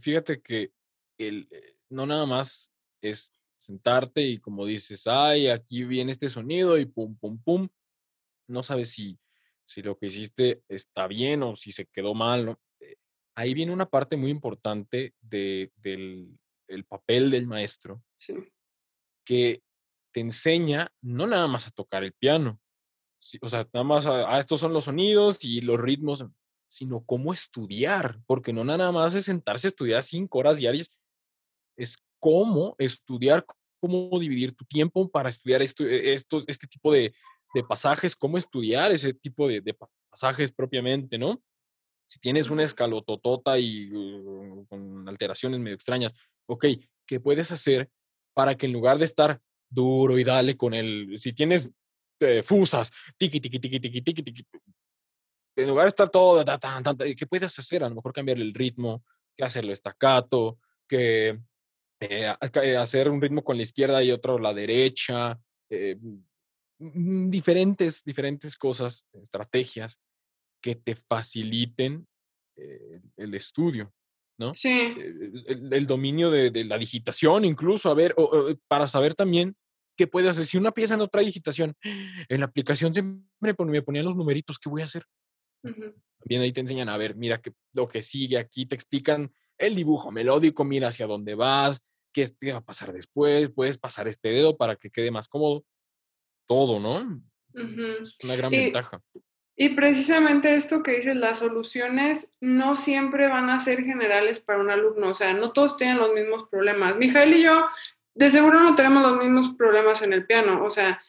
fíjate 0.00 0.40
que 0.40 0.72
el, 1.18 1.48
eh, 1.50 1.76
no 1.90 2.06
nada 2.06 2.26
más 2.26 2.70
es 3.02 3.32
sentarte 3.58 4.22
y 4.22 4.38
como 4.38 4.64
dices, 4.64 5.06
ay, 5.06 5.48
aquí 5.48 5.84
viene 5.84 6.12
este 6.12 6.28
sonido 6.28 6.78
y 6.78 6.86
pum, 6.86 7.16
pum, 7.16 7.42
pum. 7.42 7.68
No 8.48 8.62
sabes 8.62 8.90
si, 8.90 9.18
si 9.66 9.82
lo 9.82 9.98
que 9.98 10.06
hiciste 10.06 10.62
está 10.68 11.06
bien 11.06 11.42
o 11.42 11.56
si 11.56 11.72
se 11.72 11.86
quedó 11.86 12.14
mal, 12.14 12.46
¿no? 12.46 12.60
Eh, 12.80 12.96
Ahí 13.34 13.54
viene 13.54 13.72
una 13.72 13.86
parte 13.86 14.16
muy 14.16 14.30
importante 14.30 15.14
de, 15.20 15.72
del 15.76 16.38
el 16.70 16.84
papel 16.84 17.30
del 17.30 17.46
maestro 17.46 18.02
sí. 18.16 18.34
que 19.24 19.62
te 20.12 20.20
enseña 20.20 20.92
no 21.02 21.26
nada 21.26 21.46
más 21.46 21.66
a 21.66 21.72
tocar 21.72 22.04
el 22.04 22.12
piano, 22.12 22.60
sí, 23.18 23.38
o 23.42 23.48
sea, 23.48 23.68
nada 23.72 23.84
más, 23.84 24.06
a, 24.06 24.34
ah, 24.34 24.40
estos 24.40 24.60
son 24.60 24.72
los 24.72 24.84
sonidos 24.84 25.44
y 25.44 25.60
los 25.60 25.80
ritmos, 25.80 26.24
sino 26.70 27.04
cómo 27.04 27.32
estudiar, 27.32 28.20
porque 28.26 28.52
no 28.52 28.62
nada 28.64 28.92
más 28.92 29.16
es 29.16 29.24
sentarse 29.24 29.66
a 29.66 29.70
estudiar 29.70 30.04
cinco 30.04 30.38
horas 30.38 30.58
diarias, 30.58 30.96
es 31.76 31.96
cómo 32.20 32.76
estudiar, 32.78 33.44
cómo 33.80 34.16
dividir 34.20 34.54
tu 34.54 34.64
tiempo 34.64 35.10
para 35.10 35.28
estudiar 35.28 35.62
esto, 35.62 35.84
esto, 35.84 36.44
este 36.46 36.68
tipo 36.68 36.92
de, 36.92 37.12
de 37.54 37.64
pasajes, 37.64 38.14
cómo 38.14 38.38
estudiar 38.38 38.92
ese 38.92 39.12
tipo 39.12 39.48
de, 39.48 39.60
de 39.60 39.76
pasajes 40.10 40.52
propiamente, 40.52 41.18
¿no? 41.18 41.42
Si 42.06 42.20
tienes 42.20 42.50
una 42.50 42.62
escalototota 42.62 43.58
y 43.58 43.92
uh, 43.92 44.64
con 44.68 45.08
alteraciones 45.08 45.58
medio 45.58 45.74
extrañas, 45.74 46.12
ok, 46.46 46.66
¿qué 47.04 47.18
puedes 47.18 47.50
hacer 47.50 47.90
para 48.32 48.54
que 48.54 48.66
en 48.66 48.72
lugar 48.72 48.98
de 48.98 49.06
estar 49.06 49.40
duro 49.68 50.18
y 50.18 50.24
dale 50.24 50.56
con 50.56 50.72
el, 50.74 51.18
si 51.18 51.32
tienes 51.32 51.68
eh, 52.20 52.44
fusas, 52.44 52.92
tiqui, 53.16 53.40
tiqui, 53.40 53.58
tiqui, 53.58 53.80
tiqui, 53.80 54.02
tiqui, 54.02 54.22
tiqui, 54.22 54.44
en 55.62 55.68
lugar 55.68 55.84
de 55.84 55.88
estar 55.88 56.08
todo, 56.10 56.44
¿qué 57.16 57.26
puedes 57.26 57.58
hacer? 57.58 57.84
A 57.84 57.88
lo 57.88 57.94
mejor 57.96 58.12
cambiar 58.12 58.38
el 58.38 58.54
ritmo, 58.54 59.04
que 59.36 59.44
hacerlo 59.44 59.72
estacato, 59.72 60.58
que 60.88 61.38
eh, 62.00 62.34
eh, 62.62 62.76
hacer 62.76 63.10
un 63.10 63.20
ritmo 63.20 63.44
con 63.44 63.56
la 63.56 63.62
izquierda 63.62 64.02
y 64.02 64.10
otro 64.10 64.38
la 64.38 64.54
derecha, 64.54 65.38
eh, 65.68 65.96
diferentes, 66.78 68.02
diferentes 68.02 68.56
cosas, 68.56 69.06
estrategias 69.12 70.00
que 70.62 70.76
te 70.76 70.94
faciliten 70.94 72.06
el 73.16 73.34
estudio, 73.34 73.90
¿no? 74.38 74.52
Sí. 74.52 74.94
El, 75.46 75.86
dominio 75.86 76.30
de, 76.30 76.64
la 76.64 76.76
digitación, 76.76 77.46
incluso, 77.46 77.90
a 77.90 77.94
ver, 77.94 78.14
para 78.68 78.86
saber 78.86 79.14
también 79.14 79.56
qué 79.96 80.06
puedes 80.06 80.30
hacer. 80.30 80.44
Si 80.44 80.58
una 80.58 80.72
pieza 80.72 80.98
no 80.98 81.08
trae 81.08 81.24
digitación, 81.24 81.74
en 81.82 82.40
la 82.40 82.46
aplicación 82.46 82.92
siempre 82.92 83.54
me 83.58 83.82
ponían 83.82 84.04
los 84.04 84.16
numeritos, 84.16 84.58
¿qué 84.58 84.68
voy 84.68 84.82
a 84.82 84.86
hacer? 84.86 85.04
También 85.62 86.42
ahí 86.42 86.52
te 86.52 86.60
enseñan 86.60 86.88
a 86.88 86.96
ver, 86.96 87.16
mira 87.16 87.40
que, 87.40 87.52
lo 87.72 87.88
que 87.88 88.02
sigue 88.02 88.38
aquí, 88.38 88.66
te 88.66 88.74
explican 88.74 89.32
el 89.58 89.74
dibujo 89.74 90.10
melódico, 90.10 90.64
mira 90.64 90.88
hacia 90.88 91.06
dónde 91.06 91.34
vas, 91.34 91.82
qué 92.12 92.26
va 92.52 92.58
a 92.58 92.64
pasar 92.64 92.92
después, 92.92 93.50
puedes 93.50 93.78
pasar 93.78 94.08
este 94.08 94.30
dedo 94.30 94.56
para 94.56 94.76
que 94.76 94.90
quede 94.90 95.10
más 95.10 95.28
cómodo. 95.28 95.64
Todo, 96.46 96.80
¿no? 96.80 97.22
Es 97.54 98.16
una 98.22 98.36
gran 98.36 98.50
ventaja. 98.50 99.00
Y 99.56 99.70
precisamente 99.70 100.54
esto 100.54 100.82
que 100.82 100.96
dices, 100.96 101.14
las 101.16 101.38
soluciones 101.38 102.32
no 102.40 102.76
siempre 102.76 103.28
van 103.28 103.50
a 103.50 103.58
ser 103.58 103.84
generales 103.84 104.40
para 104.40 104.58
un 104.58 104.70
alumno, 104.70 105.08
o 105.08 105.14
sea, 105.14 105.34
no 105.34 105.52
todos 105.52 105.76
tienen 105.76 105.98
los 105.98 106.14
mismos 106.14 106.48
problemas. 106.48 106.96
Mijael 106.96 107.34
y 107.34 107.42
yo, 107.42 107.66
de 108.14 108.30
seguro 108.30 108.60
no 108.60 108.74
tenemos 108.74 109.02
los 109.02 109.18
mismos 109.18 109.54
problemas 109.56 110.00
en 110.00 110.14
el 110.14 110.24
piano, 110.24 110.64
o 110.64 110.70
sea, 110.70 111.02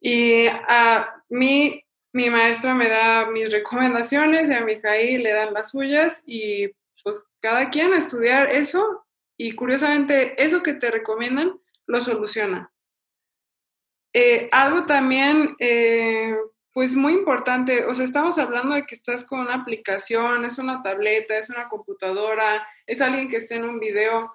y 0.00 0.46
a 0.46 1.22
mí 1.28 1.84
mi 2.12 2.30
maestra 2.30 2.74
me 2.74 2.88
da 2.88 3.26
mis 3.26 3.50
recomendaciones 3.52 4.50
y 4.50 4.54
a 4.54 4.60
Mijail 4.62 5.22
le 5.22 5.32
dan 5.32 5.52
las 5.52 5.70
suyas 5.70 6.22
y 6.26 6.68
pues 7.02 7.26
cada 7.40 7.70
quien 7.70 7.92
a 7.92 7.98
estudiar 7.98 8.50
eso 8.50 9.06
y 9.36 9.52
curiosamente 9.54 10.42
eso 10.42 10.62
que 10.62 10.74
te 10.74 10.90
recomiendan 10.90 11.60
lo 11.86 12.00
soluciona. 12.00 12.72
Eh, 14.12 14.48
algo 14.52 14.86
también, 14.86 15.54
eh, 15.58 16.36
pues 16.72 16.94
muy 16.94 17.12
importante, 17.12 17.84
o 17.84 17.94
sea, 17.94 18.04
estamos 18.04 18.38
hablando 18.38 18.74
de 18.74 18.84
que 18.84 18.94
estás 18.94 19.24
con 19.24 19.40
una 19.40 19.54
aplicación, 19.54 20.44
es 20.44 20.58
una 20.58 20.82
tableta, 20.82 21.36
es 21.36 21.50
una 21.50 21.68
computadora, 21.68 22.66
es 22.86 23.00
alguien 23.00 23.28
que 23.28 23.36
está 23.36 23.56
en 23.56 23.64
un 23.64 23.78
video. 23.78 24.34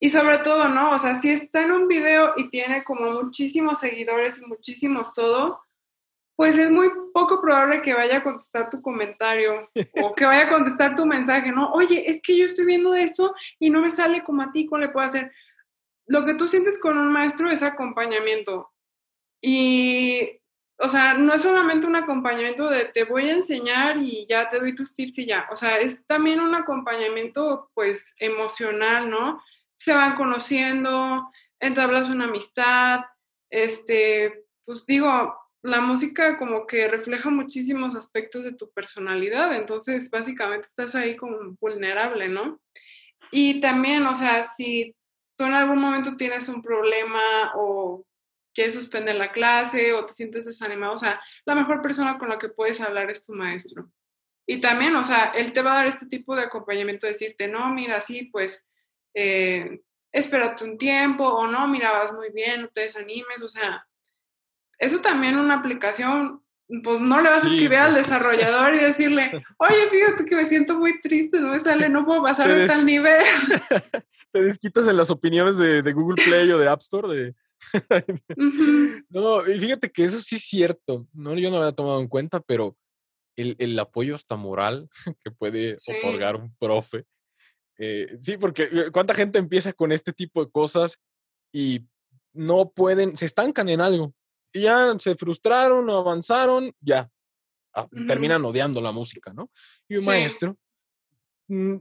Y 0.00 0.10
sobre 0.10 0.38
todo, 0.38 0.68
¿no? 0.68 0.92
O 0.92 0.98
sea, 0.98 1.16
si 1.16 1.30
está 1.30 1.62
en 1.62 1.72
un 1.72 1.88
video 1.88 2.34
y 2.36 2.50
tiene 2.50 2.84
como 2.84 3.10
muchísimos 3.10 3.80
seguidores 3.80 4.38
y 4.38 4.46
muchísimos 4.46 5.12
todo, 5.12 5.63
pues 6.36 6.58
es 6.58 6.70
muy 6.70 6.88
poco 7.12 7.40
probable 7.40 7.82
que 7.82 7.94
vaya 7.94 8.18
a 8.18 8.22
contestar 8.22 8.68
tu 8.70 8.82
comentario 8.82 9.70
o 10.02 10.14
que 10.14 10.24
vaya 10.24 10.46
a 10.46 10.50
contestar 10.50 10.96
tu 10.96 11.06
mensaje, 11.06 11.52
¿no? 11.52 11.72
Oye, 11.72 12.10
es 12.10 12.20
que 12.20 12.36
yo 12.36 12.46
estoy 12.46 12.64
viendo 12.64 12.94
esto 12.94 13.34
y 13.58 13.70
no 13.70 13.80
me 13.80 13.90
sale 13.90 14.24
como 14.24 14.42
a 14.42 14.52
ti, 14.52 14.66
¿cómo 14.66 14.80
le 14.80 14.88
puedo 14.88 15.06
hacer? 15.06 15.32
Lo 16.06 16.24
que 16.24 16.34
tú 16.34 16.48
sientes 16.48 16.78
con 16.78 16.98
un 16.98 17.12
maestro 17.12 17.50
es 17.50 17.62
acompañamiento. 17.62 18.70
Y, 19.40 20.40
o 20.78 20.88
sea, 20.88 21.14
no 21.14 21.34
es 21.34 21.42
solamente 21.42 21.86
un 21.86 21.96
acompañamiento 21.96 22.68
de 22.68 22.86
te 22.86 23.04
voy 23.04 23.28
a 23.28 23.34
enseñar 23.34 23.98
y 23.98 24.26
ya 24.28 24.50
te 24.50 24.58
doy 24.58 24.74
tus 24.74 24.94
tips 24.94 25.18
y 25.20 25.26
ya. 25.26 25.46
O 25.52 25.56
sea, 25.56 25.78
es 25.78 26.04
también 26.06 26.40
un 26.40 26.54
acompañamiento, 26.54 27.70
pues, 27.74 28.14
emocional, 28.18 29.08
¿no? 29.08 29.42
Se 29.76 29.94
van 29.94 30.16
conociendo, 30.16 31.30
entablas 31.60 32.08
una 32.08 32.24
amistad, 32.24 33.00
este, 33.50 34.46
pues 34.64 34.84
digo, 34.86 35.34
la 35.64 35.80
música 35.80 36.36
como 36.36 36.66
que 36.66 36.88
refleja 36.88 37.30
muchísimos 37.30 37.96
aspectos 37.96 38.44
de 38.44 38.52
tu 38.52 38.70
personalidad, 38.72 39.56
entonces 39.56 40.10
básicamente 40.10 40.66
estás 40.66 40.94
ahí 40.94 41.16
como 41.16 41.56
vulnerable, 41.58 42.28
¿no? 42.28 42.60
Y 43.30 43.62
también, 43.62 44.06
o 44.06 44.14
sea, 44.14 44.44
si 44.44 44.94
tú 45.36 45.44
en 45.46 45.54
algún 45.54 45.78
momento 45.78 46.16
tienes 46.16 46.50
un 46.50 46.60
problema 46.60 47.52
o 47.54 48.04
quieres 48.52 48.74
suspender 48.74 49.16
la 49.16 49.32
clase 49.32 49.94
o 49.94 50.04
te 50.04 50.12
sientes 50.12 50.44
desanimado, 50.44 50.92
o 50.92 50.98
sea, 50.98 51.18
la 51.46 51.54
mejor 51.54 51.80
persona 51.80 52.18
con 52.18 52.28
la 52.28 52.38
que 52.38 52.50
puedes 52.50 52.82
hablar 52.82 53.10
es 53.10 53.24
tu 53.24 53.32
maestro. 53.32 53.90
Y 54.46 54.60
también, 54.60 54.94
o 54.96 55.02
sea, 55.02 55.32
él 55.34 55.54
te 55.54 55.62
va 55.62 55.72
a 55.72 55.76
dar 55.76 55.86
este 55.86 56.06
tipo 56.06 56.36
de 56.36 56.42
acompañamiento, 56.42 57.06
decirte, 57.06 57.48
no, 57.48 57.70
mira, 57.72 58.02
sí, 58.02 58.24
pues, 58.24 58.66
eh, 59.14 59.80
espérate 60.12 60.62
un 60.64 60.76
tiempo, 60.76 61.26
o 61.26 61.46
no, 61.46 61.66
mira, 61.68 61.90
vas 61.92 62.12
muy 62.12 62.30
bien, 62.32 62.62
no 62.62 62.68
te 62.68 62.82
desanimes, 62.82 63.42
o 63.42 63.48
sea, 63.48 63.86
eso 64.78 65.00
también 65.00 65.36
una 65.36 65.58
aplicación, 65.58 66.42
pues 66.82 67.00
no 67.00 67.20
le 67.20 67.28
vas 67.28 67.44
a 67.44 67.48
escribir 67.48 67.76
al 67.76 67.94
desarrollador 67.94 68.74
y 68.74 68.78
decirle, 68.78 69.44
oye, 69.58 69.88
fíjate 69.90 70.24
que 70.24 70.36
me 70.36 70.46
siento 70.46 70.78
muy 70.78 71.00
triste, 71.00 71.40
no 71.40 71.52
me 71.52 71.60
sale, 71.60 71.88
no 71.88 72.04
puedo 72.04 72.22
pasar 72.22 72.48
de 72.48 72.66
tal 72.66 72.84
nivel. 72.86 73.22
Te 74.32 74.42
desquitas 74.42 74.88
en 74.88 74.96
las 74.96 75.10
opiniones 75.10 75.56
de, 75.58 75.92
Google 75.92 76.22
Play 76.24 76.50
o 76.50 76.58
de 76.58 76.68
App 76.68 76.80
Store 76.80 77.14
de... 77.14 77.34
No, 79.08 79.46
y 79.46 79.58
fíjate 79.58 79.90
que 79.90 80.04
eso 80.04 80.20
sí 80.20 80.36
es 80.36 80.42
cierto, 80.42 81.06
no, 81.12 81.34
yo 81.34 81.50
no 81.50 81.56
lo 81.56 81.62
había 81.62 81.76
tomado 81.76 82.00
en 82.00 82.08
cuenta, 82.08 82.40
pero 82.40 82.76
el, 83.36 83.78
apoyo 83.78 84.14
hasta 84.14 84.36
moral 84.36 84.88
que 85.24 85.30
puede 85.30 85.76
otorgar 85.98 86.36
un 86.36 86.54
profe. 86.56 87.04
Eh, 87.78 88.16
sí, 88.20 88.36
porque 88.36 88.68
eh, 88.70 88.90
cuánta 88.92 89.14
gente 89.14 89.38
empieza 89.38 89.72
con 89.72 89.92
este 89.92 90.12
tipo 90.12 90.44
de 90.44 90.50
cosas 90.50 90.98
y 91.52 91.84
no 92.32 92.70
pueden, 92.70 93.16
se 93.16 93.26
estancan 93.26 93.68
en 93.68 93.80
algo 93.80 94.14
y 94.54 94.62
ya 94.62 94.94
se 94.98 95.16
frustraron 95.16 95.90
o 95.90 95.98
avanzaron, 95.98 96.72
ya, 96.80 97.10
ah, 97.74 97.88
terminan 98.06 98.44
odiando 98.44 98.80
la 98.80 98.92
música, 98.92 99.32
¿no? 99.34 99.50
Y 99.88 99.96
un 99.96 100.04
maestro, 100.04 100.56
mm, 101.48 101.76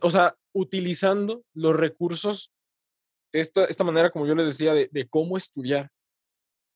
o 0.00 0.10
sea, 0.10 0.34
utilizando 0.52 1.44
los 1.52 1.76
recursos, 1.76 2.50
esta, 3.32 3.66
esta 3.66 3.84
manera, 3.84 4.10
como 4.10 4.26
yo 4.26 4.34
les 4.34 4.48
decía, 4.48 4.72
de, 4.72 4.88
de 4.90 5.06
cómo 5.06 5.36
estudiar, 5.36 5.90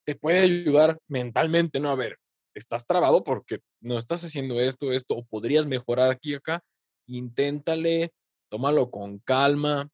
te 0.05 0.15
puede 0.15 0.41
ayudar 0.41 0.99
mentalmente, 1.09 1.81
¿no? 1.81 1.91
A 1.91 1.97
ver, 1.97 2.19
estás 2.55 2.87
trabado 2.87 3.25
porque 3.25 3.61
no 3.81 3.97
estás 3.97 4.23
haciendo 4.25 4.61
esto, 4.61 4.93
esto, 4.93 5.15
o 5.15 5.25
podrías 5.25 5.65
mejorar 5.67 6.11
aquí, 6.11 6.35
acá, 6.35 6.63
inténtale, 7.07 8.13
tómalo 8.51 8.91
con 8.91 9.19
calma 9.21 9.89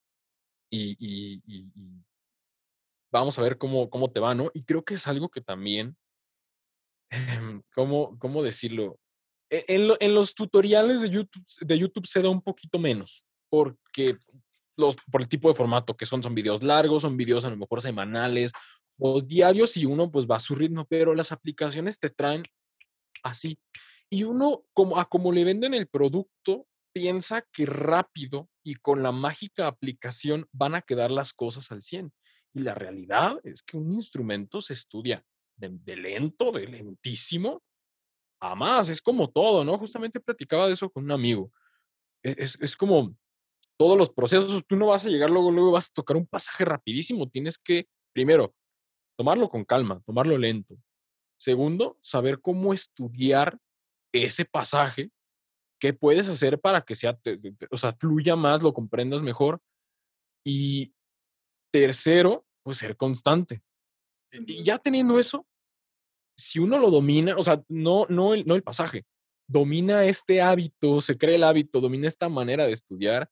y, 0.69 0.97
y, 0.99 1.43
y, 1.47 2.05
vamos 3.11 3.39
a 3.39 3.43
ver 3.43 3.59
cómo, 3.59 3.91
cómo 3.91 4.11
te 4.11 4.21
va, 4.21 4.35
¿no? 4.35 4.51
Y 4.55 4.63
creo 4.65 4.85
que 4.85 4.95
es 4.95 5.07
algo 5.07 5.29
que 5.29 5.41
también, 5.41 5.97
em, 7.11 7.63
¿cómo, 7.75 8.19
cómo 8.19 8.43
decirlo? 8.43 8.99
E, 9.51 9.65
en, 9.69 10.15
los 10.15 10.35
tutoriales 10.35 11.01
de 11.01 11.11
YouTube, 11.11 11.45
de 11.61 11.79
YouTube 11.79 12.07
se 12.07 12.23
da 12.23 12.29
un 12.29 12.43
poquito 12.43 12.79
menos, 12.79 13.25
porque 13.51 14.17
los, 14.77 14.97
por 15.11 15.23
el 15.23 15.29
tipo 15.29 15.49
de 15.49 15.55
formato 15.55 15.97
que 15.97 16.07
son, 16.07 16.23
son 16.23 16.35
videos 16.35 16.63
largos, 16.63 17.03
son 17.03 17.17
videos 17.17 17.45
a 17.45 17.51
lo 17.51 17.57
mejor 17.57 17.83
semanales 17.83 18.53
o 18.99 19.21
diarios 19.21 19.77
y 19.77 19.87
uno 19.87 20.11
pues 20.11 20.27
va 20.27 20.37
a 20.37 20.41
su 20.41 20.55
ritmo, 20.55 20.87
pero 20.87 21.15
las 21.15 21.33
aplicaciones 21.33 21.99
te 21.99 22.11
traen 22.11 22.45
así. 23.23 23.59
Y 24.11 24.25
uno, 24.25 24.65
como, 24.73 24.99
a 24.99 25.09
como 25.09 25.33
le 25.33 25.45
venden 25.45 25.75
el 25.75 25.87
producto, 25.87 26.67
piensa 26.93 27.47
que 27.53 27.67
rápido 27.67 28.49
y 28.65 28.75
con 28.75 29.03
la 29.03 29.13
mágica 29.13 29.67
aplicación 29.67 30.47
van 30.53 30.75
a 30.75 30.83
quedar 30.83 31.11
las 31.11 31.33
cosas 31.33 31.71
al 31.71 31.83
100. 31.83 32.13
Y 32.55 32.61
la 32.61 32.75
realidad 32.75 33.39
es 33.45 33.63
que 33.63 33.77
un 33.77 33.93
instrumento 33.93 34.61
se 34.61 34.73
estudia 34.73 35.25
de, 35.57 35.97
lento, 35.97 36.53
de 36.53 36.67
lentísimo, 36.67 37.63
a 38.41 38.55
más. 38.55 38.89
Es 38.89 39.03
como 39.03 39.31
todo, 39.31 39.65
¿no? 39.65 39.79
Justamente 39.79 40.21
platicaba 40.21 40.67
de 40.67 40.75
eso 40.75 40.91
con 40.91 41.05
un 41.05 41.13
amigo. 41.13 41.53
E, 42.23 42.35
es, 42.39 42.77
como 42.77 43.17
todos 43.77 43.97
los 43.97 44.11
procesos, 44.11 44.65
tú 44.67 44.77
no 44.77 44.89
vas 44.89 45.07
a 45.07 45.11
llegar 45.11 45.31
luego, 45.31 45.51
luego 45.51 45.73
vas 45.73 45.87
a 45.87 45.95
tocar 45.95 46.17
un 46.17 46.27
pasaje 46.27 46.65
rapidísimo. 46.65 47.29
Tienes 47.29 47.59
que, 47.59 47.89
primero, 48.13 48.55
tomarlo 49.17 49.49
con 49.49 49.65
calma, 49.65 50.01
tomarlo 50.07 50.39
lento. 50.39 50.77
Segundo, 51.39 51.99
saber 52.01 52.41
cómo 52.41 52.73
estudiar 52.73 53.59
ese 54.13 54.45
pasaje, 54.45 55.11
qué 55.81 55.93
puedes 55.93 56.29
hacer 56.29 56.61
para 56.61 56.83
que 56.83 56.95
sea, 56.95 57.19
o 57.71 57.77
sea, 57.77 57.93
fluya 57.93 58.35
más, 58.37 58.63
lo 58.63 58.73
comprendas 58.73 59.23
mejor. 59.23 59.61
Y 60.45 60.95
tercero, 61.71 62.45
pues 62.63 62.79
ser 62.79 62.97
constante. 62.97 63.63
Y 64.31 64.63
ya 64.63 64.79
teniendo 64.79 65.19
eso, 65.19 65.47
si 66.37 66.59
uno 66.59 66.79
lo 66.79 66.91
domina, 66.91 67.37
o 67.37 67.43
sea, 67.43 67.63
no, 67.69 68.07
no, 68.09 68.35
el, 68.35 68.47
no 68.47 68.55
el 68.55 68.63
pasaje, 68.63 69.05
domina 69.47 70.05
este 70.05 70.41
hábito, 70.41 71.01
se 71.01 71.17
cree 71.17 71.37
el 71.37 71.45
hábito, 71.45 71.81
domina 71.81 72.07
esta 72.07 72.29
manera 72.29 72.67
de 72.67 72.73
estudiar, 72.73 73.31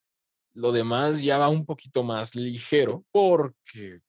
lo 0.53 0.71
demás 0.71 1.21
ya 1.21 1.37
va 1.37 1.49
un 1.49 1.65
poquito 1.65 2.03
más 2.03 2.35
ligero 2.35 3.05
porque 3.11 4.01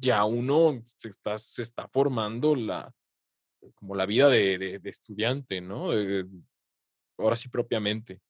ya 0.00 0.24
uno 0.24 0.82
se 0.84 1.08
está, 1.08 1.38
se 1.38 1.62
está 1.62 1.88
formando 1.88 2.56
la, 2.56 2.92
como 3.74 3.94
la 3.94 4.04
vida 4.04 4.28
de, 4.28 4.80
estudiante, 4.84 5.60
¿no? 5.60 5.90
ahora 7.18 7.36
sí 7.36 7.48
propiamente. 7.48 8.20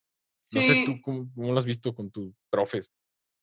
No 0.53 0.61
sé 0.61 0.85
tú 0.85 1.01
cómo, 1.01 1.27
cómo, 1.35 1.53
lo 1.53 1.59
has 1.59 1.65
visto 1.65 1.95
con 1.95 2.11
tus 2.11 2.35
profes. 2.51 2.91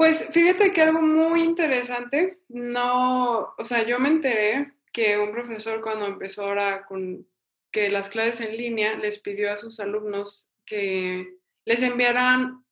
Pues 0.02 0.28
fíjate 0.32 0.74
que 0.74 0.82
algo 0.82 1.00
muy 1.00 1.44
interesante, 1.44 2.40
no, 2.50 3.54
o 3.56 3.64
sea, 3.64 3.86
yo 3.86 4.00
me 4.00 4.10
enteré 4.10 4.74
que 4.92 5.20
un 5.20 5.32
profesor 5.32 5.80
cuando 5.80 6.08
empezó 6.08 6.42
ahora 6.46 6.88
con, 6.88 7.28
que 7.72 7.88
las 7.92 8.10
clases 8.10 8.42
en 8.42 8.58
línea 8.58 8.98
les 8.98 9.20
pidió 9.20 9.52
a 9.52 9.58
sus 9.58 9.80
alumnos 9.80 10.50
que 10.66 11.38
les 11.66 11.84
enviaran 11.84 12.66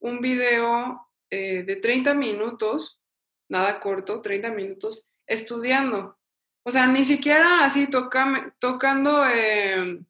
un 0.00 0.20
video 0.20 1.08
eh, 1.30 1.62
de 1.62 1.76
30 1.76 2.14
minutos, 2.14 3.00
nada 3.48 3.78
corto, 3.78 4.20
30 4.20 4.50
minutos, 4.50 5.08
estudiando. 5.24 6.18
O 6.64 6.72
sea, 6.72 6.88
ni 6.88 7.04
siquiera 7.04 7.62
así 7.62 7.86
tocando 7.86 9.24
em, 9.24 10.04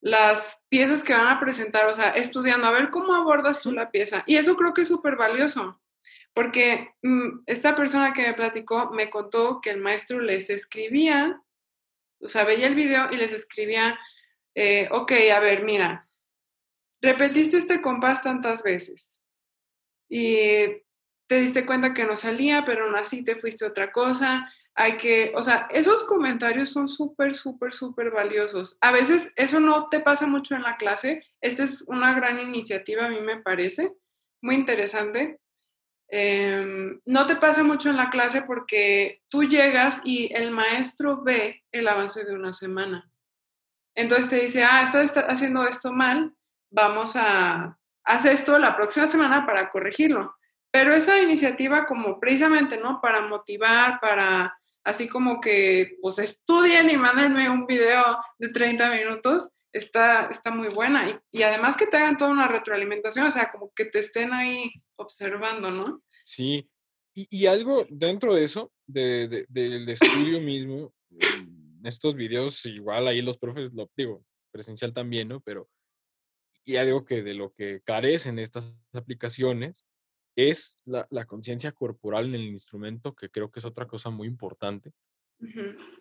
las 0.00 0.60
piezas 0.68 1.02
que 1.02 1.12
van 1.12 1.28
a 1.28 1.40
presentar, 1.40 1.86
o 1.86 1.94
sea, 1.94 2.10
estudiando, 2.10 2.66
a 2.66 2.72
ver 2.72 2.90
cómo 2.90 3.14
abordas 3.14 3.60
tú 3.60 3.72
la 3.72 3.90
pieza. 3.90 4.22
Y 4.26 4.36
eso 4.36 4.56
creo 4.56 4.74
que 4.74 4.82
es 4.82 4.88
súper 4.88 5.16
valioso, 5.16 5.80
porque 6.34 6.94
mm, 7.02 7.40
esta 7.46 7.74
persona 7.74 8.12
que 8.12 8.22
me 8.22 8.34
platicó 8.34 8.90
me 8.90 9.10
contó 9.10 9.60
que 9.60 9.70
el 9.70 9.80
maestro 9.80 10.20
les 10.20 10.50
escribía, 10.50 11.40
o 12.20 12.28
sea, 12.28 12.44
veía 12.44 12.66
el 12.66 12.74
video 12.74 13.10
y 13.12 13.16
les 13.16 13.32
escribía, 13.32 13.98
eh, 14.54 14.88
ok, 14.90 15.12
a 15.34 15.40
ver, 15.40 15.64
mira, 15.64 16.08
repetiste 17.00 17.58
este 17.58 17.82
compás 17.82 18.22
tantas 18.22 18.62
veces 18.62 19.26
y 20.08 20.82
te 21.26 21.40
diste 21.40 21.66
cuenta 21.66 21.94
que 21.94 22.04
no 22.04 22.16
salía, 22.16 22.64
pero 22.64 22.84
aún 22.84 22.96
así 22.96 23.24
te 23.24 23.36
fuiste 23.36 23.64
otra 23.64 23.90
cosa. 23.90 24.52
Hay 24.78 24.98
que, 24.98 25.32
o 25.34 25.40
sea, 25.40 25.66
esos 25.70 26.04
comentarios 26.04 26.70
son 26.70 26.86
súper, 26.86 27.34
súper, 27.34 27.72
súper 27.72 28.10
valiosos. 28.10 28.76
A 28.82 28.92
veces 28.92 29.32
eso 29.34 29.58
no 29.58 29.86
te 29.86 30.00
pasa 30.00 30.26
mucho 30.26 30.54
en 30.54 30.62
la 30.62 30.76
clase. 30.76 31.24
Esta 31.40 31.64
es 31.64 31.82
una 31.86 32.12
gran 32.12 32.38
iniciativa, 32.38 33.06
a 33.06 33.08
mí 33.08 33.20
me 33.20 33.40
parece, 33.40 33.94
muy 34.42 34.54
interesante. 34.56 35.40
Em, 36.08 37.00
no 37.06 37.26
te 37.26 37.36
pasa 37.36 37.64
mucho 37.64 37.88
en 37.88 37.96
la 37.96 38.10
clase 38.10 38.42
porque 38.42 39.22
tú 39.28 39.44
llegas 39.44 40.02
y 40.04 40.32
el 40.34 40.50
maestro 40.50 41.22
ve 41.22 41.64
el 41.72 41.88
avance 41.88 42.24
de 42.24 42.34
una 42.34 42.52
semana. 42.52 43.10
Entonces 43.94 44.28
te 44.28 44.40
dice, 44.40 44.62
ah, 44.62 44.82
estás 44.82 45.16
haciendo 45.26 45.66
esto 45.66 45.90
mal, 45.90 46.34
vamos 46.70 47.16
a 47.16 47.78
hacer 48.04 48.34
esto 48.34 48.58
la 48.58 48.76
próxima 48.76 49.06
semana 49.06 49.46
para 49.46 49.70
corregirlo. 49.70 50.36
Pero 50.70 50.92
esa 50.92 51.18
iniciativa 51.18 51.86
como 51.86 52.20
precisamente, 52.20 52.76
¿no? 52.76 53.00
Para 53.00 53.22
motivar, 53.22 53.98
para 54.00 54.54
así 54.86 55.08
como 55.08 55.40
que 55.40 55.98
pues 56.00 56.20
estudien 56.20 56.88
y 56.88 56.96
mándenme 56.96 57.50
un 57.50 57.66
video 57.66 58.18
de 58.38 58.50
30 58.50 58.88
minutos, 58.90 59.50
está, 59.72 60.28
está 60.30 60.52
muy 60.52 60.68
buena. 60.68 61.20
Y, 61.32 61.42
además 61.42 61.76
que 61.76 61.88
te 61.88 61.96
hagan 61.96 62.16
toda 62.16 62.30
una 62.30 62.46
retroalimentación, 62.46 63.26
o 63.26 63.30
sea, 63.32 63.50
como 63.50 63.72
que 63.74 63.86
te 63.86 63.98
estén 63.98 64.32
ahí 64.32 64.70
observando, 64.94 65.72
¿no? 65.72 66.02
Sí. 66.22 66.70
Y, 67.14 67.46
algo 67.46 67.84
dentro 67.90 68.34
de 68.34 68.44
eso, 68.44 68.72
de, 68.86 69.46
del 69.48 69.88
estudio 69.88 70.40
mismo, 70.40 70.94
estos 71.82 72.14
videos, 72.14 72.64
igual 72.66 73.08
ahí 73.08 73.22
los 73.22 73.38
profes, 73.38 73.72
lo 73.72 73.90
digo, 73.96 74.22
presencial 74.52 74.92
también, 74.92 75.28
¿no? 75.28 75.40
Pero 75.40 75.68
y 76.64 76.76
algo 76.76 77.04
que 77.04 77.22
de 77.22 77.34
lo 77.34 77.52
que 77.52 77.80
carecen 77.84 78.38
estas 78.38 78.78
aplicaciones 78.92 79.86
es 80.36 80.76
la, 80.84 81.06
la 81.10 81.24
conciencia 81.24 81.72
corporal 81.72 82.26
en 82.26 82.34
el 82.34 82.46
instrumento, 82.46 83.14
que 83.14 83.30
creo 83.30 83.50
que 83.50 83.58
es 83.58 83.64
otra 83.64 83.86
cosa 83.86 84.10
muy 84.10 84.28
importante. 84.28 84.92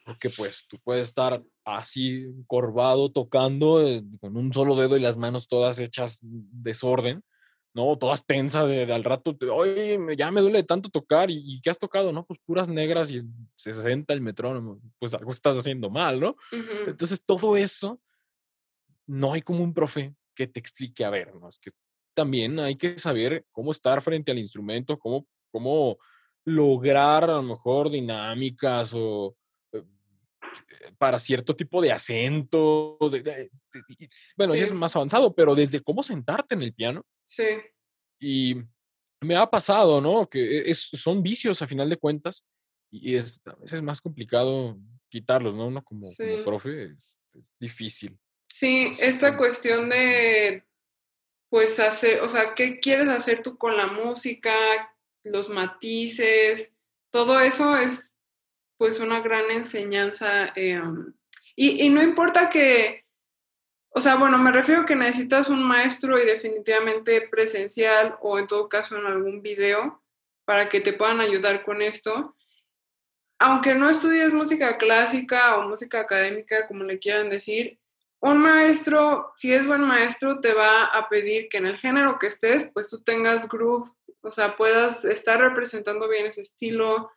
Porque 0.05 0.29
pues 0.29 0.65
tú 0.67 0.79
puedes 0.83 1.09
estar 1.09 1.43
así 1.65 2.25
corvado 2.47 3.11
tocando 3.11 3.85
eh, 3.85 4.03
con 4.21 4.37
un 4.37 4.53
solo 4.53 4.75
dedo 4.75 4.95
y 4.95 5.01
las 5.01 5.17
manos 5.17 5.47
todas 5.47 5.79
hechas 5.79 6.19
desorden, 6.21 7.21
¿no? 7.73 7.97
Todas 7.97 8.25
tensas, 8.25 8.69
de, 8.69 8.91
al 8.91 9.03
rato, 9.03 9.35
oye, 9.51 9.99
ya 10.17 10.31
me 10.31 10.39
duele 10.39 10.63
tanto 10.63 10.89
tocar, 10.89 11.29
¿Y, 11.29 11.59
qué 11.61 11.69
has 11.69 11.77
tocado? 11.77 12.13
No, 12.13 12.25
pues 12.25 12.39
puras 12.45 12.69
negras 12.69 13.11
y 13.11 13.23
60 13.57 14.13
el 14.13 14.21
metrónomo, 14.21 14.79
pues 14.99 15.13
algo 15.13 15.33
estás 15.33 15.57
haciendo 15.57 15.89
mal, 15.89 16.19
¿no? 16.19 16.37
Entonces 16.87 17.21
todo 17.25 17.57
eso, 17.57 17.99
no 19.05 19.33
hay 19.33 19.41
como 19.41 19.63
un 19.63 19.73
profe 19.73 20.15
que 20.33 20.47
te 20.47 20.59
explique, 20.59 21.03
a 21.03 21.09
ver, 21.09 21.35
¿no? 21.35 21.49
Es 21.49 21.59
que 21.59 21.71
también 22.15 22.59
hay 22.59 22.75
que 22.75 22.97
saber 22.97 23.45
cómo 23.51 23.71
estar 23.71 24.01
frente 24.01 24.31
al 24.31 24.39
instrumento, 24.39 24.97
cómo, 24.97 25.27
cómo 25.51 25.97
lograr 26.45 27.25
a 27.25 27.33
lo 27.33 27.43
mejor 27.43 27.91
dinámicas 27.91 28.93
o 28.95 29.35
eh, 29.73 29.83
para 30.97 31.19
cierto 31.19 31.55
tipo 31.55 31.81
de 31.81 31.91
acentos. 31.91 32.97
bueno, 34.35 34.53
sí. 34.53 34.59
es 34.59 34.73
más 34.73 34.95
avanzado, 34.95 35.35
pero 35.35 35.53
desde 35.53 35.81
cómo 35.81 36.01
sentarte 36.01 36.55
en 36.55 36.63
el 36.63 36.73
piano. 36.73 37.03
Sí. 37.27 37.43
Y 38.19 38.55
me 39.21 39.35
ha 39.35 39.49
pasado, 39.49 40.01
¿no? 40.01 40.27
Que 40.27 40.69
es, 40.69 40.79
son 40.79 41.21
vicios 41.21 41.61
a 41.61 41.67
final 41.67 41.89
de 41.89 41.97
cuentas 41.97 42.45
y 42.89 43.15
es, 43.15 43.41
a 43.45 43.55
veces 43.55 43.73
es 43.73 43.81
más 43.81 44.01
complicado 44.01 44.77
quitarlos, 45.09 45.53
¿no? 45.53 45.67
Uno 45.67 45.83
como, 45.83 46.07
como 46.15 46.43
profe 46.45 46.85
es, 46.85 47.19
es 47.33 47.53
difícil. 47.59 48.17
Sí, 48.49 48.91
esta 48.99 49.35
cuestión 49.35 49.89
de, 49.89 50.63
pues, 51.55 51.79
hacer, 51.79 52.19
o 52.19 52.27
sea, 52.27 52.53
¿qué 52.53 52.81
quieres 52.81 53.07
hacer 53.07 53.41
tú 53.41 53.57
con 53.57 53.77
la 53.77 53.87
música? 53.87 54.53
Los 55.23 55.47
matices, 55.47 56.75
todo 57.11 57.39
eso 57.39 57.77
es, 57.77 58.17
pues, 58.77 58.99
una 58.99 59.21
gran 59.21 59.49
enseñanza. 59.49 60.51
Em, 60.53 61.13
y, 61.55 61.85
y 61.85 61.89
no 61.89 62.03
importa 62.03 62.49
que, 62.49 63.05
o 63.87 64.01
sea, 64.01 64.17
bueno, 64.17 64.37
me 64.37 64.51
refiero 64.51 64.85
que 64.85 64.97
necesitas 64.97 65.47
un 65.47 65.63
maestro 65.63 66.21
y 66.21 66.25
definitivamente 66.25 67.21
presencial 67.29 68.17
o 68.19 68.37
en 68.37 68.47
todo 68.47 68.67
caso 68.67 68.97
en 68.97 69.05
algún 69.05 69.41
video 69.41 70.03
para 70.43 70.67
que 70.67 70.81
te 70.81 70.91
puedan 70.91 71.21
ayudar 71.21 71.63
con 71.63 71.81
esto. 71.81 72.35
Aunque 73.39 73.75
no 73.75 73.89
estudies 73.89 74.33
música 74.33 74.73
clásica 74.73 75.55
o 75.55 75.69
música 75.69 76.01
académica, 76.01 76.67
como 76.67 76.83
le 76.83 76.99
quieran 76.99 77.29
decir, 77.29 77.79
un 78.19 78.41
maestro, 78.41 79.33
si 79.35 79.53
es 79.53 79.65
buen 79.65 79.81
maestro, 79.81 80.39
te 80.41 80.53
va 80.53 80.85
a 80.85 81.09
pedir 81.09 81.47
que 81.49 81.57
en 81.57 81.67
el 81.67 81.77
género 81.77 82.17
que 82.19 82.27
estés, 82.27 82.71
pues 82.73 82.89
tú 82.89 83.01
tengas 83.03 83.47
groove, 83.47 83.91
o 84.21 84.31
sea, 84.31 84.57
puedas 84.57 85.05
estar 85.05 85.39
representando 85.39 86.09
bien 86.09 86.25
ese 86.25 86.41
estilo, 86.41 87.11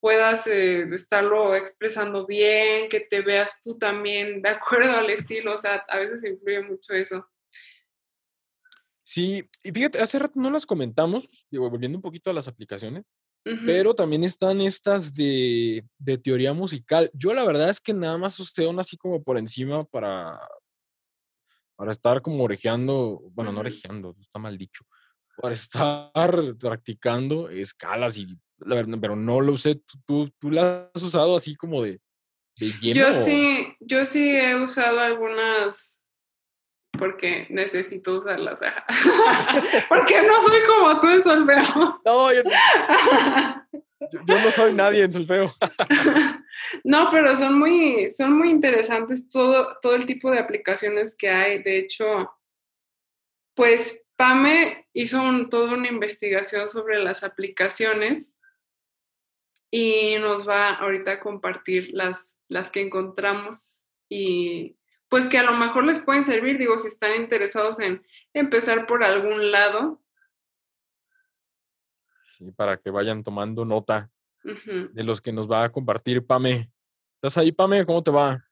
puedas 0.00 0.46
eh, 0.46 0.82
estarlo 0.94 1.54
expresando 1.54 2.26
bien, 2.26 2.88
que 2.88 3.00
te 3.00 3.22
veas 3.22 3.60
tú 3.62 3.78
también 3.78 4.42
de 4.42 4.48
acuerdo 4.50 4.92
al 4.92 5.10
estilo, 5.10 5.54
o 5.54 5.58
sea, 5.58 5.84
a 5.88 5.98
veces 5.98 6.24
influye 6.24 6.62
mucho 6.62 6.92
eso. 6.94 7.28
Sí, 9.02 9.48
y 9.62 9.70
fíjate, 9.70 10.00
hace 10.00 10.18
rato 10.18 10.40
no 10.40 10.50
las 10.50 10.64
comentamos, 10.64 11.28
digo, 11.50 11.68
volviendo 11.68 11.98
un 11.98 12.02
poquito 12.02 12.30
a 12.30 12.32
las 12.32 12.48
aplicaciones, 12.48 13.04
pero 13.66 13.94
también 13.94 14.24
están 14.24 14.60
estas 14.60 15.12
de, 15.14 15.84
de, 15.98 16.18
teoría 16.18 16.54
musical. 16.54 17.10
Yo 17.12 17.34
la 17.34 17.44
verdad 17.44 17.68
es 17.68 17.80
que 17.80 17.92
nada 17.92 18.16
más 18.16 18.40
usted 18.40 18.66
una 18.66 18.80
así 18.80 18.96
como 18.96 19.22
por 19.22 19.36
encima 19.36 19.84
para, 19.84 20.40
para 21.76 21.90
estar 21.90 22.22
como 22.22 22.44
orejeando, 22.44 23.20
bueno, 23.32 23.52
no 23.52 23.60
orejeando, 23.60 24.16
está 24.18 24.38
mal 24.38 24.56
dicho, 24.56 24.84
para 25.36 25.54
estar 25.54 26.10
practicando 26.58 27.50
escalas 27.50 28.16
y 28.16 28.26
la 28.58 28.76
verdad, 28.76 28.98
pero 29.00 29.16
no 29.16 29.40
lo 29.40 29.52
usé. 29.52 29.82
¿Tú, 30.06 30.30
tú, 30.38 30.50
la 30.50 30.90
has 30.94 31.02
usado 31.02 31.36
así 31.36 31.54
como 31.54 31.82
de, 31.82 32.00
de 32.58 32.72
lleno? 32.80 33.00
Yo 33.00 33.14
sí, 33.14 33.76
yo 33.80 34.06
sí 34.06 34.30
he 34.30 34.62
usado 34.62 35.00
algunas 35.00 36.03
porque 36.98 37.46
necesito 37.50 38.18
usarlas. 38.18 38.60
porque 39.88 40.22
no 40.22 40.42
soy 40.42 40.60
como 40.66 41.00
tú 41.00 41.08
en 41.08 41.24
solfeo. 41.24 42.00
No, 42.04 42.32
yo, 42.32 42.42
yo, 44.26 44.38
no 44.38 44.50
soy 44.50 44.74
nadie 44.74 45.04
en 45.04 45.12
solfeo. 45.12 45.52
no, 46.84 47.10
pero 47.10 47.34
son 47.36 47.58
muy, 47.58 48.10
son 48.10 48.38
muy 48.38 48.50
interesantes 48.50 49.28
todo, 49.28 49.78
todo 49.80 49.94
el 49.94 50.06
tipo 50.06 50.30
de 50.30 50.38
aplicaciones 50.38 51.16
que 51.16 51.28
hay. 51.28 51.62
De 51.62 51.78
hecho, 51.78 52.32
pues 53.54 54.00
Pame 54.16 54.88
hizo 54.92 55.20
toda 55.50 55.74
una 55.74 55.88
investigación 55.88 56.68
sobre 56.68 56.98
las 57.02 57.24
aplicaciones 57.24 58.30
y 59.70 60.16
nos 60.18 60.48
va 60.48 60.70
ahorita 60.70 61.12
a 61.12 61.20
compartir 61.20 61.90
las, 61.92 62.38
las 62.48 62.70
que 62.70 62.80
encontramos 62.80 63.82
y 64.08 64.76
pues 65.14 65.28
que 65.28 65.38
a 65.38 65.44
lo 65.44 65.52
mejor 65.52 65.84
les 65.84 66.00
pueden 66.00 66.24
servir, 66.24 66.58
digo, 66.58 66.76
si 66.80 66.88
están 66.88 67.14
interesados 67.14 67.78
en 67.78 68.04
empezar 68.32 68.84
por 68.84 69.04
algún 69.04 69.52
lado. 69.52 70.02
Sí, 72.32 72.50
para 72.50 72.78
que 72.78 72.90
vayan 72.90 73.22
tomando 73.22 73.64
nota 73.64 74.10
de 74.42 75.04
los 75.04 75.20
que 75.20 75.32
nos 75.32 75.48
va 75.48 75.62
a 75.62 75.70
compartir 75.70 76.26
Pame. 76.26 76.68
¿Estás 77.14 77.38
ahí, 77.38 77.52
Pame? 77.52 77.86
¿Cómo 77.86 78.02
te 78.02 78.10
va? 78.10 78.44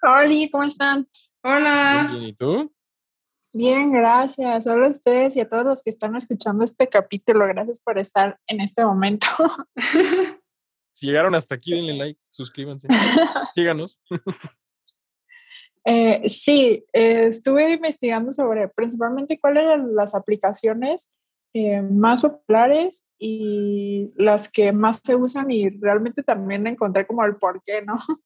Hola, 0.00 0.48
¿cómo 0.52 0.62
están? 0.62 1.08
Hola. 1.42 2.06
Bien, 2.12 2.22
¿y 2.22 2.32
tú? 2.32 2.72
Bien, 3.52 3.90
gracias. 3.90 4.68
Hola 4.68 4.86
a 4.86 4.90
ustedes 4.90 5.34
y 5.34 5.40
a 5.40 5.48
todos 5.48 5.64
los 5.64 5.82
que 5.82 5.90
están 5.90 6.14
escuchando 6.14 6.62
este 6.62 6.88
capítulo. 6.88 7.44
Gracias 7.48 7.80
por 7.80 7.98
estar 7.98 8.38
en 8.46 8.60
este 8.60 8.84
momento. 8.84 9.26
Si 11.02 11.08
llegaron 11.08 11.34
hasta 11.34 11.56
aquí, 11.56 11.72
denle 11.72 11.94
like, 11.94 12.20
suscríbanse, 12.30 12.86
síganos. 13.56 14.00
Eh, 15.84 16.28
sí, 16.28 16.84
eh, 16.92 17.24
estuve 17.26 17.72
investigando 17.72 18.30
sobre 18.30 18.68
principalmente 18.68 19.40
cuáles 19.40 19.64
eran 19.64 19.96
las 19.96 20.14
aplicaciones 20.14 21.10
eh, 21.54 21.82
más 21.82 22.22
populares 22.22 23.04
y 23.18 24.12
las 24.14 24.48
que 24.48 24.70
más 24.70 25.00
se 25.02 25.16
usan 25.16 25.50
y 25.50 25.70
realmente 25.70 26.22
también 26.22 26.68
encontré 26.68 27.04
como 27.04 27.24
el 27.24 27.34
por 27.34 27.60
qué, 27.64 27.82
¿no? 27.82 27.96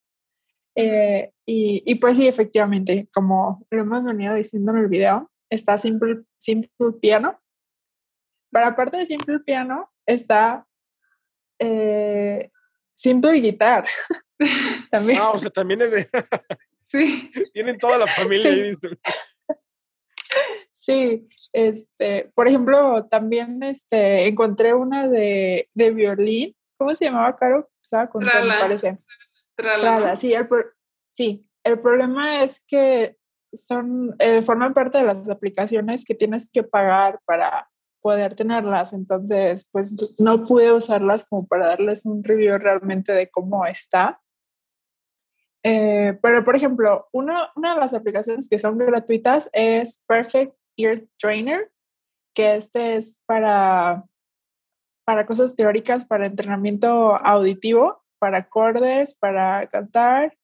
Y, 1.47 1.83
y, 1.87 1.95
pues 1.95 2.19
sí, 2.19 2.29
efectivamente, 2.29 3.09
como 3.15 3.65
lo 3.71 3.81
hemos 3.81 4.05
venido 4.05 4.35
diciendo 4.35 4.73
en 4.73 4.79
el 4.79 4.89
video, 4.89 5.31
está 5.49 5.79
Simple, 5.79 6.25
Simple 6.37 6.93
Piano. 7.01 7.41
Pero 8.53 8.67
aparte 8.67 8.99
de 8.99 9.07
Simple 9.07 9.39
Piano, 9.41 9.91
está 10.05 10.67
Simple 12.97 13.41
Guitar. 13.41 13.85
también. 14.91 15.19
Ah, 15.21 15.31
o 15.31 15.39
sea, 15.39 15.51
también 15.51 15.83
es 15.83 15.93
de... 15.93 16.09
sí. 16.81 17.31
Tienen 17.53 17.79
toda 17.79 17.99
la 17.99 18.07
familia 18.07 18.53
sí. 18.53 18.61
ahí. 18.61 18.77
Sí, 20.73 21.29
este, 21.53 22.31
por 22.35 22.47
ejemplo, 22.47 23.07
también 23.07 23.63
este, 23.63 24.29
encontré 24.29 24.73
una 24.73 25.09
de, 25.09 25.69
de 25.75 25.91
violín. 25.91 26.55
¿Cómo 26.79 26.95
se 26.95 27.07
llamaba, 27.07 27.37
Caro? 27.37 27.69
Estaba 27.83 28.09
con 28.09 28.25
me 28.25 28.31
parece. 28.31 28.99
Trala. 29.57 30.17
sí, 30.17 30.33
el, 30.33 30.47
sí. 31.11 31.45
El 31.65 31.81
problema 31.81 32.45
es 32.45 32.63
que 32.69 33.17
son, 33.53 34.15
eh, 34.19 34.43
forman 34.43 34.75
parte 34.75 34.99
de 34.99 35.05
las 35.05 35.29
aplicaciones 35.29 36.05
que 36.05 36.15
tienes 36.15 36.49
que 36.49 36.63
pagar 36.63 37.21
para 37.25 37.69
poder 38.01 38.35
tenerlas. 38.35 38.93
Entonces, 38.93 39.69
pues 39.73 40.17
no 40.19 40.45
pude 40.45 40.73
usarlas 40.73 41.29
como 41.29 41.47
para 41.47 41.69
darles 41.69 42.05
un 42.05 42.23
review 42.23 42.59
realmente 42.59 43.13
de 43.13 43.31
cómo 43.31 43.67
está. 43.67 44.21
Eh, 45.63 46.19
pero, 46.23 46.45
por 46.45 46.55
ejemplo, 46.55 47.09
una, 47.13 47.51
una 47.57 47.75
de 47.75 47.81
las 47.81 47.95
aplicaciones 47.95 48.49
que 48.49 48.59
son 48.59 48.79
gratuitas 48.79 49.51
es 49.53 50.05
Perfect 50.07 50.55
Ear 50.77 51.03
Trainer, 51.19 51.73
que 52.35 52.55
este 52.55 52.97
es 52.97 53.21
para, 53.27 54.05
para 55.05 55.27
cosas 55.27 55.57
teóricas, 55.57 56.05
para 56.05 56.27
entrenamiento 56.27 57.17
auditivo, 57.17 58.05
para 58.19 58.39
acordes, 58.39 59.17
para 59.19 59.67
cantar 59.69 60.37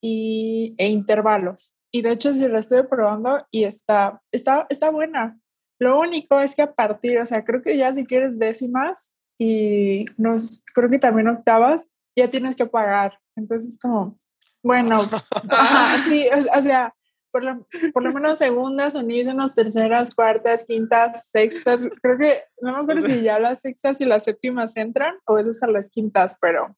y, 0.00 0.74
e 0.78 0.88
intervalos. 0.88 1.76
Y 1.90 2.02
de 2.02 2.12
hecho, 2.12 2.34
si 2.34 2.46
lo 2.46 2.58
estoy 2.58 2.82
probando 2.84 3.46
y 3.50 3.64
está, 3.64 4.22
está, 4.30 4.66
está 4.68 4.90
buena. 4.90 5.38
Lo 5.78 5.98
único 6.00 6.40
es 6.40 6.54
que 6.54 6.62
a 6.62 6.74
partir, 6.74 7.18
o 7.18 7.26
sea, 7.26 7.44
creo 7.44 7.62
que 7.62 7.76
ya 7.76 7.94
si 7.94 8.04
quieres 8.04 8.38
décimas 8.38 9.16
y 9.38 10.06
nos, 10.16 10.64
creo 10.74 10.90
que 10.90 10.98
también 10.98 11.28
octavas, 11.28 11.90
ya 12.16 12.28
tienes 12.28 12.56
que 12.56 12.66
pagar. 12.66 13.18
Entonces, 13.36 13.78
como, 13.80 14.18
bueno, 14.62 15.00
sí, 16.08 16.26
o, 16.56 16.62
sea, 16.62 16.94
por 17.30 17.44
lo, 17.44 17.66
por 17.92 18.02
lo 18.02 18.12
menos 18.12 18.38
segundas, 18.38 18.96
unísonos, 18.96 19.54
terceras, 19.54 20.14
cuartas, 20.14 20.64
quintas, 20.64 21.30
sextas. 21.30 21.84
Creo 22.02 22.18
que, 22.18 22.42
no 22.60 22.72
me 22.72 22.78
acuerdo 22.80 23.02
si 23.06 23.22
ya 23.22 23.38
las 23.38 23.60
sextas 23.60 24.00
y 24.00 24.04
las 24.04 24.24
séptimas 24.24 24.76
entran 24.76 25.16
o 25.26 25.38
es 25.38 25.46
hasta 25.46 25.68
las 25.68 25.90
quintas, 25.90 26.36
pero. 26.40 26.76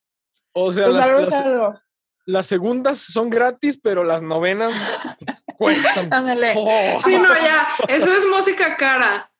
O 0.52 0.70
sea, 0.72 0.86
pues 0.86 0.96
las, 0.96 1.06
algo 1.06 1.20
las, 1.20 1.28
es 1.28 1.40
algo. 1.40 1.80
las 2.26 2.46
segundas 2.46 2.98
son 2.98 3.30
gratis, 3.30 3.78
pero 3.82 4.04
las 4.04 4.22
novenas 4.22 4.74
cuestan. 5.60 6.12
Ándale. 6.12 6.54
Oh. 6.56 7.00
Sí, 7.04 7.16
no, 7.16 7.34
ya, 7.34 7.68
eso 7.88 8.12
es 8.12 8.26
música 8.26 8.76
cara. 8.76 9.30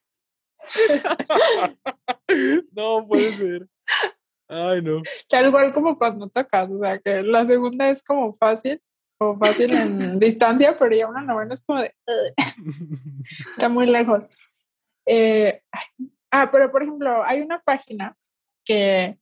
no 2.73 3.07
puede 3.09 3.33
ser. 3.33 3.67
Ay, 4.47 4.83
no. 4.83 5.03
Tal 5.29 5.47
igual 5.47 5.73
como 5.73 5.97
cuando 5.97 6.29
tocas, 6.29 6.71
o 6.71 6.79
sea, 6.79 6.99
que 6.99 7.23
la 7.23 7.47
segunda 7.47 7.89
es 7.89 8.03
como 8.03 8.35
fácil, 8.35 8.83
o 9.19 9.37
fácil 9.37 9.73
en 9.73 10.19
distancia, 10.19 10.77
pero 10.79 10.95
ya 10.95 11.09
una 11.09 11.23
novena 11.23 11.55
es 11.55 11.63
como 11.63 11.81
de. 11.81 11.95
Está 13.51 13.69
muy 13.69 13.87
lejos. 13.87 14.27
Eh, 15.07 15.63
ah, 16.31 16.51
pero 16.51 16.71
por 16.71 16.83
ejemplo, 16.83 17.25
hay 17.25 17.41
una 17.41 17.61
página 17.61 18.17
que, 18.65 19.19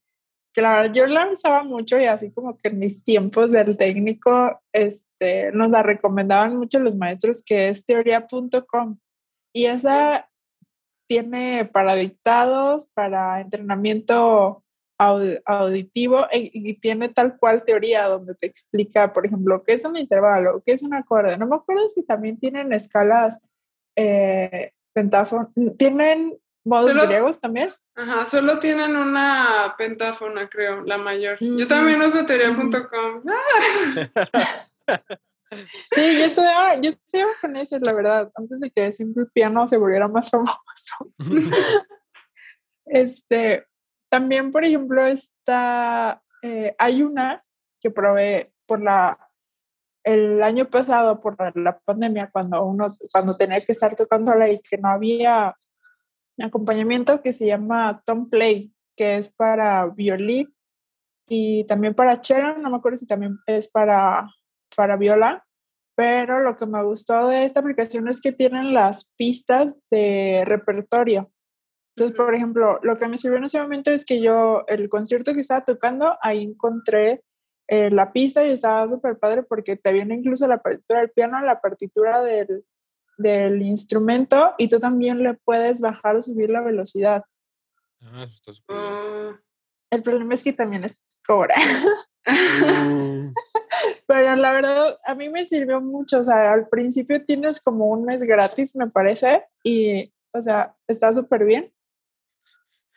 que 0.59 0.63
la 0.63 0.75
verdad 0.75 0.93
yo 0.93 1.07
la 1.07 1.31
usaba 1.31 1.63
mucho 1.63 2.01
y 2.01 2.07
así 2.07 2.33
como 2.33 2.59
que 2.59 2.67
en 2.67 2.81
mis 2.81 3.05
tiempos 3.05 3.53
del 3.53 3.77
técnico 3.77 4.61
este, 4.73 5.53
nos 5.53 5.71
la 5.71 5.85
recomendaban 5.85 6.57
mucho 6.57 6.81
los 6.81 6.97
maestros, 6.97 7.45
que 7.45 7.69
es 7.69 7.87
teoría.com. 7.87 8.99
Y 9.55 9.67
esa 9.67 10.29
tiene 11.09 11.65
para 11.65 11.95
dictados, 11.95 12.89
para 12.93 13.41
entrenamiento 13.41 14.65
aud- 15.01 15.41
auditivo 15.45 16.27
e- 16.33 16.51
y 16.53 16.75
tiene 16.81 17.09
tal 17.11 17.39
cual 17.39 17.63
teoría 17.63 18.09
donde 18.09 18.35
te 18.35 18.49
explica, 18.49 19.13
por 19.13 19.27
ejemplo, 19.27 19.63
qué 19.63 19.75
es 19.75 19.85
un 19.85 19.97
intervalo, 19.97 20.61
qué 20.67 20.73
es 20.73 20.83
un 20.83 20.93
acorde. 20.93 21.39
No 21.39 21.47
me 21.47 21.55
acuerdo 21.55 21.89
si 21.89 22.03
también 22.03 22.37
tienen 22.37 22.73
escalas 22.73 23.47
eh, 23.97 24.73
pentáfon- 24.93 25.53
¿Tienen 25.77 26.37
modos 26.65 26.97
griegos 27.07 27.41
también? 27.41 27.71
Ajá, 27.99 28.27
solo 28.27 28.61
tienen 28.61 28.95
una 28.95 29.75
pentáfona, 29.77 30.49
creo, 30.49 30.83
la 30.83 30.99
mayor. 30.99 31.37
Yo 31.41 31.67
también 31.67 32.01
uso 32.01 32.25
teoría.com. 32.25 33.23
Sí, 35.93 36.19
yo 36.19 36.27
estudiaba, 36.27 36.75
yo 36.79 36.91
estudiaba 36.91 37.33
con 37.41 37.57
eso, 37.57 37.79
la 37.81 37.95
verdad, 37.95 38.31
antes 38.35 38.61
de 38.61 38.71
que 38.71 38.93
Simple 38.93 39.25
Piano 39.33 39.67
se 39.67 39.79
volviera 39.79 40.07
más 40.07 40.31
famoso. 40.31 41.13
Este, 42.91 43.67
también, 44.11 44.51
por 44.51 44.65
ejemplo, 44.65 45.07
está, 45.07 46.23
eh, 46.43 46.75
hay 46.79 47.03
una 47.03 47.45
que 47.81 47.91
probé 47.91 48.53
por 48.67 48.83
la, 48.83 49.19
el 50.05 50.43
año 50.43 50.71
pasado, 50.71 51.21
por 51.21 51.39
la, 51.39 51.53
la 51.55 51.79
pandemia, 51.79 52.31
cuando 52.31 52.65
uno, 52.65 52.91
cuando 53.13 53.37
tenía 53.37 53.61
que 53.63 53.73
estar 53.73 53.95
tocándola 53.95 54.49
y 54.51 54.61
que 54.61 54.79
no 54.79 54.89
había 54.89 55.55
acompañamiento, 56.45 57.23
que 57.23 57.33
se 57.33 57.47
llama 57.47 58.03
Tom 58.05 58.29
Play, 58.29 58.73
que 58.97 59.17
es 59.17 59.35
para 59.35 59.87
violín 59.87 60.55
y 61.29 61.65
también 61.65 61.95
para 61.95 62.23
cello, 62.23 62.57
no 62.59 62.71
me 62.71 62.77
acuerdo 62.77 62.97
si 62.97 63.07
también 63.07 63.39
es 63.47 63.69
para, 63.69 64.29
para 64.77 64.97
viola, 64.97 65.45
pero 65.97 66.41
lo 66.41 66.57
que 66.57 66.67
me 66.67 66.83
gustó 66.83 67.29
de 67.29 67.45
esta 67.45 67.61
aplicación 67.61 68.09
es 68.09 68.21
que 68.21 68.33
tienen 68.33 68.73
las 68.73 69.13
pistas 69.17 69.79
de 69.91 70.45
repertorio. 70.47 71.31
Entonces, 71.97 72.17
por 72.17 72.35
ejemplo, 72.35 72.79
lo 72.83 72.97
que 72.97 73.09
me 73.09 73.17
sirvió 73.17 73.39
en 73.39 73.45
ese 73.45 73.61
momento 73.61 73.91
es 73.91 74.07
que 74.07 74.23
yo, 74.23 74.65
el 74.69 74.89
concierto 74.89 75.35
que 75.35 75.41
estaba 75.41 75.65
tocando, 75.65 76.17
ahí 76.23 76.45
encontré 76.45 77.25
eh, 77.67 77.91
la 77.91 78.13
pista 78.13 78.47
y 78.47 78.53
estaba 78.53 78.87
súper 78.87 79.19
padre 79.19 79.43
porque 79.43 79.77
te 79.77 79.93
viene 79.93 80.15
incluso 80.15 80.47
la 80.47 80.63
partitura 80.63 81.01
del 81.01 81.11
piano, 81.11 81.41
la 81.41 81.61
partitura 81.61 82.23
del, 82.23 82.65
del 83.19 83.61
instrumento 83.63 84.55
y 84.57 84.69
tú 84.69 84.81
también 84.81 85.23
le 85.23 85.35
puedes 85.35 85.81
bajar 85.81 86.17
o 86.17 86.23
subir 86.23 86.51
la 86.51 86.63
velocidad. 86.63 87.25
Ah, 88.01 88.25
eso 88.25 88.35
está 88.35 88.53
súper 88.55 88.77
bien. 88.77 88.89
Oh, 88.89 89.35
El 89.91 90.03
problema 90.03 90.35
es 90.35 90.43
que 90.43 90.53
también 90.53 90.85
es 90.85 91.05
cobra. 91.27 91.55
Uh, 92.27 93.33
Pero 94.07 94.37
la 94.37 94.53
verdad, 94.53 94.99
a 95.05 95.15
mí 95.15 95.29
me 95.29 95.45
sirvió 95.45 95.81
mucho. 95.81 96.21
O 96.21 96.25
sea, 96.25 96.53
al 96.53 96.69
principio 96.69 97.25
tienes 97.25 97.61
como 97.61 97.87
un 97.87 98.05
mes 98.05 98.23
gratis, 98.23 98.75
me 98.77 98.89
parece, 98.89 99.45
y, 99.63 100.13
o 100.33 100.41
sea, 100.41 100.75
está 100.87 101.13
súper 101.13 101.45
bien. 101.45 101.73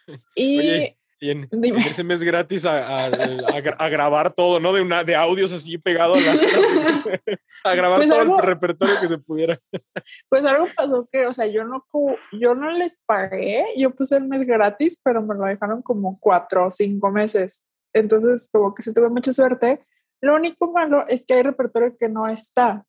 Y 0.36 0.60
Oye, 0.60 0.98
y 1.22 1.30
en, 1.30 1.48
en 1.52 1.62
Dime. 1.62 1.80
ese 1.80 2.04
mes 2.04 2.24
gratis 2.24 2.66
a, 2.66 2.88
a- 2.88 3.06
a 3.06 3.62
gra- 3.62 3.76
a 3.78 3.90
grabar 3.90 4.34
todo, 4.34 4.60
¿no? 4.60 4.74
De 4.74 4.82
una 4.82 5.04
de 5.04 5.16
audios 5.16 5.54
así 5.54 5.78
pegado 5.78 6.16
a 6.16 6.20
la 6.20 6.32
a 7.64 7.76
grabar 7.76 8.00
Pues 8.00 8.10
todo 8.10 8.20
algo- 8.22 8.40
el 8.40 8.46
repertorio 8.46 8.96
que 9.00 9.08
se 9.08 9.18
pudiera. 9.20 9.58
pues 10.30 10.44
algo 10.44 10.66
pasó 10.76 11.08
que, 11.12 11.28
o 11.28 11.34
sea, 11.34 11.46
yo 11.46 11.64
no, 11.64 11.86
yo 12.34 12.56
no 12.56 12.72
les 12.72 13.00
pagué, 13.06 13.66
yo 13.78 13.92
puse 13.92 14.18
el 14.18 14.28
mes 14.28 14.46
gratis, 14.48 15.00
pero 15.04 15.22
me 15.22 15.36
lo 15.36 15.46
dejaron 15.46 15.82
como 15.84 16.20
cuatro 16.20 16.66
o 16.66 16.72
cinco 16.72 17.12
meses. 17.12 17.68
Entonces, 17.94 18.50
como 18.52 18.74
que 18.74 18.82
sí 18.82 18.94
tuve 18.94 19.10
mucha 19.10 19.32
suerte. 19.32 19.86
Lo 20.22 20.36
único 20.36 20.72
malo 20.72 21.06
es 21.08 21.26
que 21.26 21.36
hay 21.36 21.44
repertorio 21.44 21.96
que 21.98 22.10
no 22.10 22.28
está. 22.28 22.84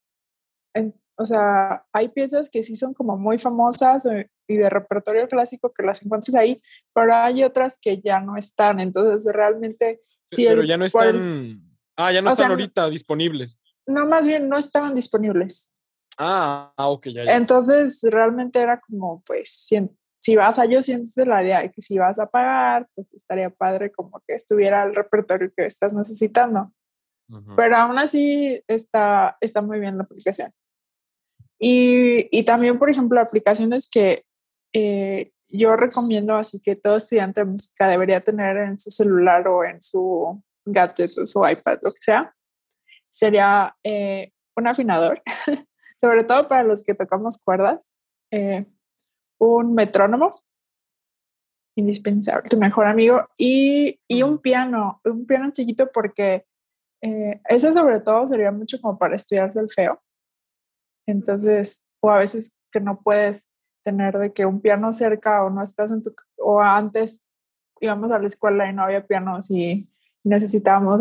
En- 0.74 0.94
o 1.18 1.26
sea, 1.26 1.84
hay 1.92 2.08
piezas 2.08 2.48
que 2.50 2.62
sí 2.62 2.74
son 2.76 2.94
como 2.94 3.18
muy 3.18 3.38
famosas 3.38 4.06
eh, 4.06 4.30
y 4.52 4.56
de 4.56 4.70
repertorio 4.70 5.26
clásico 5.28 5.72
que 5.72 5.82
las 5.82 6.02
encuentras 6.04 6.34
ahí, 6.34 6.62
pero 6.94 7.14
hay 7.14 7.42
otras 7.44 7.78
que 7.80 8.00
ya 8.00 8.20
no 8.20 8.36
están. 8.36 8.80
Entonces, 8.80 9.32
realmente, 9.34 10.00
si 10.24 10.44
Pero 10.46 10.60
el- 10.60 10.66
ya 10.68 10.76
no 10.76 10.84
están. 10.84 11.60
Ah, 11.96 12.12
ya 12.12 12.22
no 12.22 12.30
están 12.30 12.46
sea, 12.46 12.50
ahorita 12.52 12.88
disponibles. 12.90 13.56
no, 13.86 14.06
más 14.06 14.26
bien 14.26 14.48
no 14.48 14.56
estaban 14.58 14.94
disponibles. 14.94 15.72
Ah, 16.18 16.72
ah, 16.76 16.88
ok, 16.88 17.06
ya, 17.08 17.24
ya. 17.24 17.36
Entonces, 17.36 18.00
realmente 18.10 18.60
era 18.60 18.80
como, 18.80 19.22
pues, 19.26 19.50
si, 19.50 19.80
si 20.20 20.36
vas 20.36 20.58
a 20.58 20.66
yo 20.66 20.80
sientes 20.82 21.16
la 21.26 21.42
idea 21.42 21.60
de 21.62 21.70
que 21.72 21.82
si 21.82 21.98
vas 21.98 22.18
a 22.18 22.26
pagar, 22.26 22.86
pues 22.94 23.06
estaría 23.12 23.50
padre 23.50 23.90
como 23.90 24.22
que 24.26 24.34
estuviera 24.34 24.84
el 24.84 24.94
repertorio 24.94 25.50
que 25.56 25.64
estás 25.66 25.92
necesitando. 25.94 26.72
Pero 27.56 27.76
aún 27.76 27.98
así 27.98 28.62
está, 28.68 29.38
está 29.40 29.62
muy 29.62 29.80
bien 29.80 29.96
la 29.96 30.02
aplicación. 30.04 30.52
Y, 31.58 32.28
y 32.36 32.44
también, 32.44 32.78
por 32.78 32.90
ejemplo, 32.90 33.20
aplicaciones 33.20 33.88
que 33.88 34.24
eh, 34.72 35.32
yo 35.48 35.76
recomiendo, 35.76 36.36
así 36.36 36.60
que 36.60 36.76
todo 36.76 36.96
estudiante 36.96 37.40
de 37.40 37.50
música 37.50 37.88
debería 37.88 38.20
tener 38.20 38.56
en 38.56 38.78
su 38.78 38.90
celular 38.90 39.46
o 39.48 39.64
en 39.64 39.82
su 39.82 40.42
gadget 40.64 41.18
o 41.18 41.26
su 41.26 41.46
iPad, 41.46 41.78
lo 41.82 41.92
que 41.92 42.00
sea, 42.00 42.34
sería 43.10 43.76
eh, 43.84 44.32
un 44.56 44.66
afinador, 44.66 45.22
sobre 46.00 46.24
todo 46.24 46.48
para 46.48 46.62
los 46.62 46.82
que 46.82 46.94
tocamos 46.94 47.38
cuerdas, 47.38 47.92
eh, 48.30 48.66
un 49.38 49.74
metrónomo, 49.74 50.30
indispensable, 51.76 52.48
tu 52.48 52.58
mejor 52.58 52.86
amigo, 52.86 53.28
y, 53.36 54.00
y 54.08 54.22
un 54.22 54.38
piano, 54.38 55.00
un 55.04 55.26
piano 55.26 55.50
chiquito 55.52 55.90
porque 55.92 56.44
Eh, 57.04 57.40
ese 57.48 57.72
sobre 57.72 57.98
todo 57.98 58.28
sería 58.28 58.52
mucho 58.52 58.80
como 58.80 58.96
para 58.96 59.16
estudiarse 59.16 59.58
el 59.58 59.68
feo. 59.68 60.00
Entonces, 61.08 61.84
o 62.00 62.10
a 62.10 62.18
veces 62.18 62.56
que 62.70 62.78
no 62.78 63.00
puedes 63.02 63.51
tener 63.82 64.18
de 64.18 64.32
que 64.32 64.46
un 64.46 64.60
piano 64.60 64.92
cerca 64.92 65.44
o 65.44 65.50
no 65.50 65.62
estás 65.62 65.90
en 65.90 66.02
tu, 66.02 66.14
o 66.38 66.60
antes 66.60 67.22
íbamos 67.80 68.10
a 68.12 68.18
la 68.18 68.26
escuela 68.26 68.68
y 68.68 68.72
no 68.72 68.82
había 68.82 69.06
pianos 69.06 69.50
y 69.50 69.88
necesitábamos, 70.24 71.00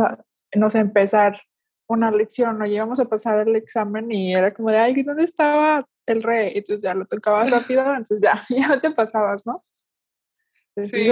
no 0.55 0.69
sé, 0.69 0.79
empezar 0.79 1.39
una 1.87 2.09
lección 2.09 2.61
o 2.61 2.65
íbamos 2.65 2.99
a 2.99 3.05
pasar 3.05 3.47
el 3.47 3.55
examen 3.55 4.11
y 4.11 4.33
era 4.33 4.53
como 4.53 4.71
de, 4.71 4.77
ay, 4.77 5.03
¿dónde 5.03 5.23
estaba 5.23 5.85
el 6.05 6.23
re? 6.23 6.57
Entonces 6.57 6.83
ya 6.83 6.93
lo 6.93 7.05
tocabas 7.05 7.49
rápido, 7.51 7.81
entonces 7.93 8.21
ya, 8.21 8.41
ya 8.49 8.79
te 8.79 8.91
pasado, 8.91 9.35
¿no? 9.45 9.63
sí. 10.87 11.09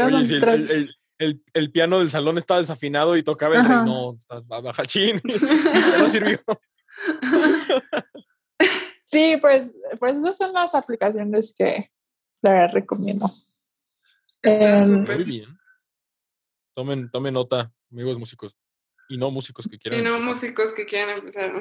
el, 1.19 1.43
el, 1.53 1.71
piano 1.71 1.99
del 1.99 2.09
salón 2.09 2.37
estaba 2.37 2.61
desafinado 2.61 3.17
y 3.17 3.23
tocaba 3.23 3.57
el 3.57 3.65
rey, 3.65 3.77
no, 3.85 4.13
estás 4.13 4.47
bajachín, 4.47 5.21
no 5.99 6.07
sirvió. 6.07 6.39
Sí, 9.09 9.37
pues, 9.41 9.75
pues 9.97 10.15
esas 10.17 10.37
son 10.37 10.53
las 10.53 10.75
aplicaciones 10.75 11.51
que 11.57 11.91
le 12.43 12.67
recomiendo. 12.67 13.25
Em, 14.43 15.03
Muy 15.03 15.23
bien. 15.23 15.57
Tomen, 16.75 17.09
tomen 17.09 17.33
nota, 17.33 17.73
amigos 17.91 18.19
músicos. 18.19 18.55
Y 19.09 19.17
no 19.17 19.31
músicos 19.31 19.67
que 19.67 19.79
quieran. 19.79 19.99
Y 19.99 20.03
no 20.03 20.19
músicos 20.19 20.75
que 20.75 20.85
quieran 20.85 21.17
empezar. 21.17 21.51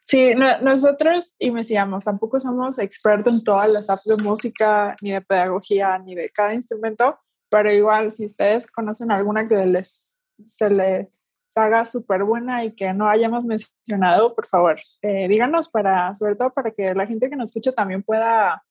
Sí, 0.00 0.34
nosotros 0.34 1.36
investigamos, 1.38 2.04
tampoco 2.04 2.38
somos 2.38 2.78
expertos 2.78 3.38
en 3.38 3.44
todas 3.44 3.72
las 3.72 3.88
apps 3.88 4.04
de 4.04 4.16
música, 4.18 4.94
ni 5.00 5.12
de 5.12 5.22
pedagogía, 5.22 5.98
ni 5.98 6.14
de 6.14 6.28
cada 6.28 6.52
instrumento, 6.52 7.18
pero 7.48 7.72
igual 7.72 8.12
si 8.12 8.26
ustedes 8.26 8.70
conocen 8.70 9.10
alguna 9.10 9.48
que 9.48 9.64
les, 9.64 10.22
se 10.46 10.68
les 10.68 11.08
haga 11.56 11.84
súper 11.84 12.24
buena 12.24 12.64
y 12.64 12.74
que 12.74 12.92
no 12.92 13.08
hayamos 13.08 13.44
mencionado, 13.44 14.34
por 14.34 14.46
favor, 14.46 14.78
eh, 15.02 15.28
díganos 15.28 15.68
para, 15.68 16.14
sobre 16.14 16.36
todo 16.36 16.52
para 16.52 16.70
que 16.70 16.94
la 16.94 17.06
gente 17.06 17.30
que 17.30 17.36
nos 17.36 17.50
escucha 17.50 17.72
también 17.72 18.02
pueda 18.02 18.62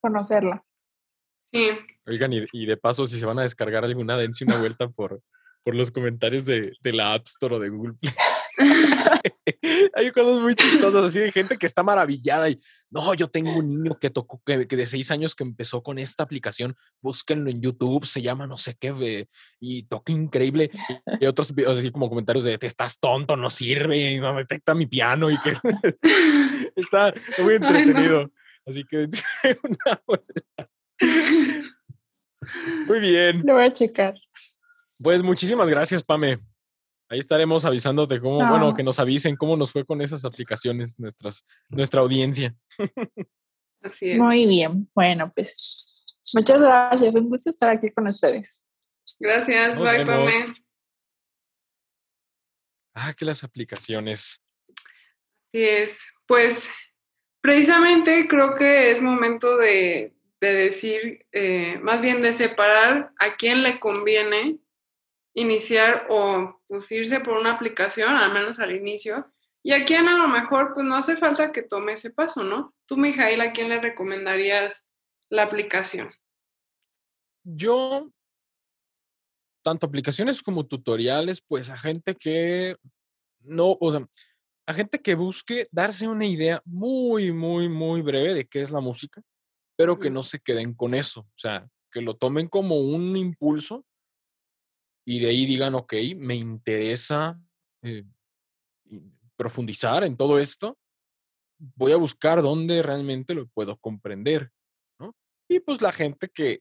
conocerla. 0.00 0.64
Sí. 1.52 1.68
Oigan, 2.06 2.32
y, 2.32 2.66
de 2.66 2.76
paso, 2.76 3.04
si 3.06 3.18
se 3.18 3.26
van 3.26 3.38
a 3.38 3.42
descargar 3.42 3.84
alguna, 3.84 4.16
dense 4.16 4.44
una 4.44 4.58
vuelta 4.58 4.88
por, 4.88 5.20
por 5.62 5.74
los 5.74 5.90
comentarios 5.90 6.44
de, 6.44 6.72
de 6.80 6.92
la 6.92 7.14
App 7.14 7.26
Store 7.26 7.56
o 7.56 7.60
de 7.60 7.68
Google 7.68 7.94
Play. 8.00 8.12
Hay 9.94 10.10
cosas 10.10 10.40
muy 10.40 10.54
chistosas 10.54 11.04
así 11.04 11.18
de 11.18 11.32
gente 11.32 11.56
que 11.56 11.66
está 11.66 11.82
maravillada 11.82 12.48
y 12.48 12.58
no, 12.90 13.14
yo 13.14 13.28
tengo 13.28 13.56
un 13.56 13.68
niño 13.68 13.98
que 13.98 14.10
tocó, 14.10 14.40
que, 14.44 14.58
de 14.58 14.86
seis 14.86 15.10
años 15.10 15.34
que 15.34 15.44
empezó 15.44 15.82
con 15.82 15.98
esta 15.98 16.22
aplicación, 16.22 16.76
búsquenlo 17.00 17.50
en 17.50 17.60
YouTube, 17.60 18.06
se 18.06 18.22
llama 18.22 18.46
no 18.46 18.56
sé 18.56 18.76
qué, 18.78 19.28
y 19.60 19.84
toca 19.84 20.12
increíble. 20.12 20.70
Y 21.20 21.26
otros 21.26 21.52
así 21.68 21.90
como 21.90 22.08
comentarios 22.08 22.44
de, 22.44 22.58
te 22.58 22.66
estás 22.66 22.98
tonto, 22.98 23.36
no 23.36 23.48
sirve, 23.48 24.18
no 24.18 24.34
detecta 24.34 24.74
mi 24.74 24.86
piano 24.86 25.30
y 25.30 25.38
que 25.38 25.56
está 26.76 27.14
muy 27.38 27.54
entretenido. 27.54 28.30
Así 28.66 28.84
que 28.84 29.08
muy 32.86 33.00
bien. 33.00 33.42
Lo 33.44 33.54
voy 33.54 33.64
a 33.64 33.72
checar. 33.72 34.14
Pues 34.98 35.22
muchísimas 35.22 35.68
gracias, 35.68 36.02
Pame. 36.02 36.38
Ahí 37.12 37.18
estaremos 37.18 37.66
avisándote 37.66 38.18
cómo, 38.20 38.38
bueno, 38.38 38.74
que 38.74 38.82
nos 38.82 38.98
avisen 38.98 39.36
cómo 39.36 39.54
nos 39.54 39.70
fue 39.70 39.84
con 39.84 40.00
esas 40.00 40.24
aplicaciones, 40.24 40.98
nuestras, 40.98 41.44
nuestra 41.68 42.00
audiencia. 42.00 42.54
Así 43.82 44.12
es. 44.12 44.18
Muy 44.18 44.46
bien. 44.46 44.88
Bueno, 44.94 45.30
pues 45.34 46.16
muchas 46.32 46.62
gracias. 46.62 47.14
Un 47.14 47.28
gusto 47.28 47.50
estar 47.50 47.68
aquí 47.68 47.90
con 47.90 48.06
ustedes. 48.06 48.64
Gracias. 49.20 49.78
bye, 49.78 50.06
Pame. 50.06 50.54
Ah, 52.94 53.12
que 53.12 53.26
las 53.26 53.44
aplicaciones. 53.44 54.40
Así 55.48 55.64
es. 55.64 56.00
Pues 56.24 56.70
precisamente 57.42 58.26
creo 58.26 58.56
que 58.56 58.90
es 58.90 59.02
momento 59.02 59.58
de, 59.58 60.14
decir, 60.40 61.26
eh, 61.30 61.78
más 61.82 62.00
bien 62.00 62.22
de 62.22 62.32
separar 62.32 63.12
a 63.18 63.36
quién 63.36 63.62
le 63.62 63.78
conviene 63.80 64.61
iniciar 65.34 66.06
o 66.10 66.60
pues 66.66 66.90
irse 66.92 67.20
por 67.20 67.38
una 67.38 67.52
aplicación, 67.52 68.14
al 68.14 68.32
menos 68.32 68.58
al 68.58 68.74
inicio, 68.74 69.32
y 69.62 69.72
a 69.72 69.84
quien 69.84 70.08
a 70.08 70.16
lo 70.16 70.28
mejor 70.28 70.74
pues 70.74 70.84
no 70.84 70.96
hace 70.96 71.16
falta 71.16 71.52
que 71.52 71.62
tome 71.62 71.92
ese 71.92 72.10
paso, 72.10 72.42
¿no? 72.42 72.74
Tú, 72.86 72.96
Mijail, 72.96 73.40
¿a 73.40 73.52
quién 73.52 73.68
le 73.68 73.80
recomendarías 73.80 74.84
la 75.28 75.44
aplicación? 75.44 76.10
Yo, 77.44 78.10
tanto 79.62 79.86
aplicaciones 79.86 80.42
como 80.42 80.66
tutoriales, 80.66 81.40
pues 81.40 81.70
a 81.70 81.78
gente 81.78 82.14
que 82.16 82.76
no, 83.40 83.76
o 83.80 83.92
sea, 83.92 84.06
a 84.66 84.74
gente 84.74 85.00
que 85.00 85.14
busque 85.14 85.66
darse 85.72 86.06
una 86.06 86.26
idea 86.26 86.60
muy, 86.64 87.32
muy, 87.32 87.68
muy 87.68 88.02
breve 88.02 88.34
de 88.34 88.46
qué 88.46 88.62
es 88.62 88.70
la 88.70 88.80
música, 88.80 89.22
pero 89.76 89.98
que 89.98 90.10
no 90.10 90.22
se 90.22 90.38
queden 90.38 90.74
con 90.74 90.94
eso, 90.94 91.20
o 91.20 91.38
sea, 91.38 91.66
que 91.90 92.00
lo 92.00 92.16
tomen 92.16 92.48
como 92.48 92.78
un 92.78 93.16
impulso 93.16 93.84
y 95.04 95.20
de 95.20 95.28
ahí 95.28 95.46
digan, 95.46 95.74
ok, 95.74 95.94
me 96.16 96.34
interesa 96.34 97.40
eh, 97.82 98.04
profundizar 99.36 100.04
en 100.04 100.16
todo 100.16 100.38
esto, 100.38 100.78
voy 101.58 101.92
a 101.92 101.96
buscar 101.96 102.42
dónde 102.42 102.82
realmente 102.82 103.34
lo 103.34 103.46
puedo 103.48 103.76
comprender, 103.78 104.50
¿no? 104.98 105.14
Y 105.48 105.60
pues 105.60 105.80
la 105.82 105.92
gente 105.92 106.28
que 106.28 106.60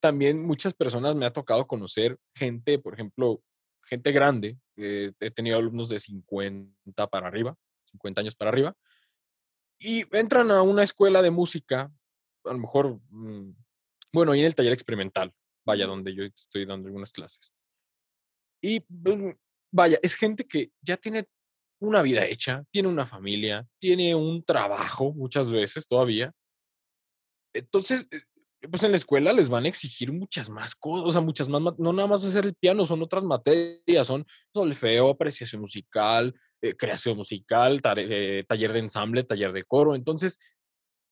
también 0.00 0.44
muchas 0.44 0.74
personas 0.74 1.14
me 1.14 1.26
ha 1.26 1.32
tocado 1.32 1.66
conocer, 1.66 2.18
gente, 2.34 2.78
por 2.78 2.94
ejemplo, 2.94 3.42
gente 3.84 4.12
grande, 4.12 4.58
eh, 4.76 5.12
he 5.20 5.30
tenido 5.30 5.58
alumnos 5.58 5.88
de 5.88 6.00
50 6.00 7.06
para 7.08 7.28
arriba, 7.28 7.56
50 7.90 8.20
años 8.20 8.34
para 8.34 8.50
arriba, 8.50 8.74
y 9.78 10.04
entran 10.16 10.50
a 10.50 10.62
una 10.62 10.82
escuela 10.82 11.22
de 11.22 11.30
música, 11.30 11.92
a 12.44 12.52
lo 12.52 12.58
mejor, 12.58 13.00
mm, 13.10 13.54
bueno, 14.12 14.34
y 14.34 14.40
en 14.40 14.46
el 14.46 14.54
taller 14.54 14.72
experimental, 14.72 15.32
vaya, 15.64 15.86
donde 15.86 16.14
yo 16.14 16.24
estoy 16.24 16.64
dando 16.64 16.88
algunas 16.88 17.12
clases. 17.12 17.52
Y 18.62 18.80
pues, 18.80 19.36
vaya, 19.72 19.98
es 20.02 20.14
gente 20.14 20.44
que 20.44 20.70
ya 20.80 20.96
tiene 20.96 21.26
una 21.80 22.00
vida 22.00 22.24
hecha, 22.24 22.64
tiene 22.70 22.88
una 22.88 23.04
familia, 23.04 23.66
tiene 23.78 24.14
un 24.14 24.44
trabajo 24.44 25.12
muchas 25.12 25.50
veces 25.50 25.86
todavía. 25.88 26.32
Entonces, 27.52 28.08
eh, 28.12 28.22
pues 28.70 28.84
en 28.84 28.92
la 28.92 28.96
escuela 28.96 29.32
les 29.32 29.50
van 29.50 29.64
a 29.64 29.68
exigir 29.68 30.12
muchas 30.12 30.48
más 30.48 30.76
cosas, 30.76 31.04
o 31.06 31.10
sea, 31.10 31.20
muchas 31.20 31.48
más, 31.48 31.60
no 31.78 31.92
nada 31.92 32.06
más 32.06 32.24
hacer 32.24 32.44
el 32.44 32.54
piano, 32.54 32.84
son 32.84 33.02
otras 33.02 33.24
materias, 33.24 34.06
son 34.06 34.24
solfeo, 34.54 35.10
apreciación 35.10 35.60
musical, 35.60 36.32
eh, 36.62 36.76
creación 36.76 37.16
musical, 37.16 37.80
eh, 37.96 38.44
taller 38.46 38.72
de 38.72 38.78
ensamble, 38.78 39.24
taller 39.24 39.52
de 39.52 39.64
coro. 39.64 39.96
Entonces, 39.96 40.38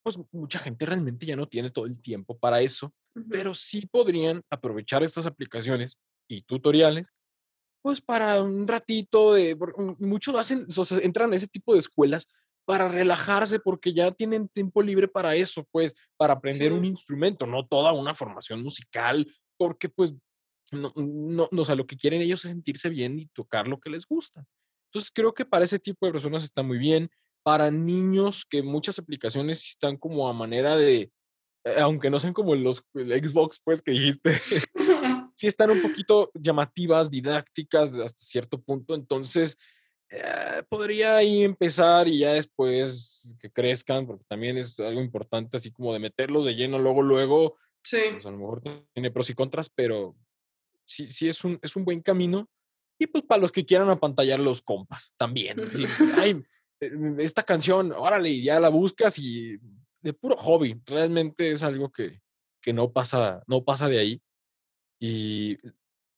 pues 0.05 0.19
mucha 0.31 0.61
gente 0.61 0.87
realmente 0.87 1.27
ya 1.27 1.35
no 1.35 1.49
tiene 1.49 1.71
todo 1.71 1.87
el 1.87 2.01
tiempo 2.01 2.39
para 2.39 2.61
eso, 2.61 2.95
pero 3.29 3.55
sí 3.55 3.87
podrían 3.87 4.43
aprovechar 4.49 5.03
estas 5.03 5.27
aplicaciones 5.27 5.99
y 6.29 6.43
tutoriales 6.43 7.07
pues 7.83 8.01
para 8.01 8.43
un 8.43 8.67
ratito 8.69 9.35
de, 9.35 9.57
muchos 9.99 10.35
hacen, 10.35 10.67
o 10.77 10.85
sea, 10.85 10.99
entran 10.99 11.33
a 11.33 11.37
ese 11.37 11.49
tipo 11.49 11.73
de 11.73 11.81
escuelas 11.81 12.27
para 12.65 12.89
relajarse 12.89 13.59
porque 13.59 13.93
ya 13.93 14.13
tienen 14.13 14.49
tiempo 14.49 14.83
libre 14.83 15.09
para 15.09 15.35
eso, 15.35 15.67
pues, 15.73 15.95
para 16.17 16.35
aprender 16.35 16.73
un 16.73 16.85
instrumento, 16.85 17.47
no 17.47 17.67
toda 17.67 17.93
una 17.93 18.15
formación 18.15 18.63
musical, 18.63 19.27
porque 19.57 19.89
pues, 19.89 20.15
no, 20.73 20.93
no, 20.95 21.49
no, 21.51 21.63
o 21.63 21.65
sea, 21.65 21.75
lo 21.75 21.87
que 21.87 21.97
quieren 21.97 22.21
ellos 22.21 22.45
es 22.45 22.51
sentirse 22.51 22.89
bien 22.89 23.19
y 23.19 23.27
tocar 23.27 23.67
lo 23.67 23.81
que 23.81 23.91
les 23.91 24.07
gusta. 24.07 24.45
Entonces, 24.89 25.11
creo 25.13 25.35
que 25.35 25.45
para 25.45 25.65
ese 25.65 25.79
tipo 25.79 26.07
de 26.07 26.13
personas 26.13 26.45
está 26.45 26.63
muy 26.63 26.79
bien. 26.79 27.11
Para 27.43 27.71
niños, 27.71 28.45
que 28.49 28.63
muchas 28.63 28.99
aplicaciones 28.99 29.65
están 29.65 29.97
como 29.97 30.29
a 30.29 30.33
manera 30.33 30.77
de, 30.77 31.11
eh, 31.65 31.81
aunque 31.81 32.11
no 32.11 32.19
sean 32.19 32.35
como 32.35 32.55
los 32.55 32.85
el 32.95 33.11
Xbox, 33.25 33.61
pues, 33.65 33.83
que 33.83 33.93
dijiste, 33.93 34.31
sí 35.41 35.47
están 35.47 35.71
un 35.71 35.81
poquito 35.81 36.31
llamativas, 36.35 37.11
didácticas 37.11 37.95
hasta 37.95 38.23
cierto 38.23 38.61
punto, 38.61 38.95
entonces 38.95 39.57
eh, 40.11 40.63
podría 40.69 41.17
ahí 41.17 41.45
empezar 41.45 42.09
y 42.09 42.19
ya 42.19 42.35
después 42.35 43.27
que 43.41 43.51
crezcan, 43.51 44.07
porque 44.07 44.23
también 44.29 44.59
es 44.59 44.79
algo 44.81 45.01
importante, 45.01 45.57
así 45.57 45.73
como 45.73 45.95
de 45.95 45.99
meterlos 45.99 46.45
de 46.45 46.57
lleno 46.57 46.79
luego, 46.79 47.01
luego, 47.01 47.57
sí. 47.83 48.01
pues 48.13 48.27
a 48.27 48.31
lo 48.31 48.37
mejor 48.37 48.61
tiene 48.93 49.11
pros 49.11 49.31
y 49.31 49.35
contras, 49.35 49.71
pero 49.71 50.15
sí, 50.85 51.09
sí 51.09 51.27
es 51.27 51.43
un, 51.43 51.59
es 51.63 51.75
un 51.75 51.87
buen 51.87 52.03
camino. 52.03 52.47
Y 52.99 53.07
pues 53.07 53.25
para 53.25 53.41
los 53.41 53.51
que 53.51 53.65
quieran 53.65 53.89
apantallar 53.89 54.41
los 54.41 54.61
compas 54.61 55.15
también. 55.17 55.57
ay, 56.19 56.45
eh, 56.81 56.91
esta 57.21 57.45
canción, 57.45 57.93
órale, 57.93 58.43
ya 58.43 58.61
la 58.61 58.69
buscas 58.69 59.19
y 59.19 59.57
de 60.03 60.13
puro 60.13 60.37
hobby, 60.37 60.79
realmente 60.85 61.51
es 61.51 61.63
algo 61.63 61.91
que, 61.91 62.21
que 62.61 62.75
no, 62.75 62.93
pasa, 62.93 63.43
no 63.47 63.65
pasa 63.65 63.89
de 63.89 64.01
ahí. 64.01 64.23
Y, 65.01 65.59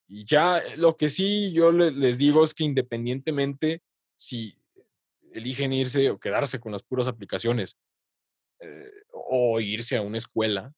ya 0.09 0.59
eh, 0.59 0.77
lo 0.77 0.97
que 0.97 1.09
sí 1.09 1.53
yo 1.53 1.73
les 1.73 2.19
digo 2.19 2.45
es 2.45 2.53
que 2.53 2.65
independientemente 2.65 3.81
si 4.15 4.59
eligen 5.33 5.73
irse 5.73 6.11
o 6.11 6.19
quedarse 6.19 6.61
con 6.61 6.73
las 6.73 6.83
puras 6.83 7.07
aplicaciones 7.07 7.79
eh, 8.61 8.91
o 9.13 9.59
irse 9.61 9.97
a 9.97 10.03
una 10.03 10.19
escuela, 10.19 10.75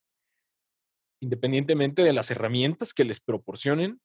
independientemente 1.20 2.04
de 2.04 2.12
las 2.12 2.30
herramientas 2.30 2.94
que 2.94 3.04
les 3.04 3.18
proporcionen, 3.18 4.00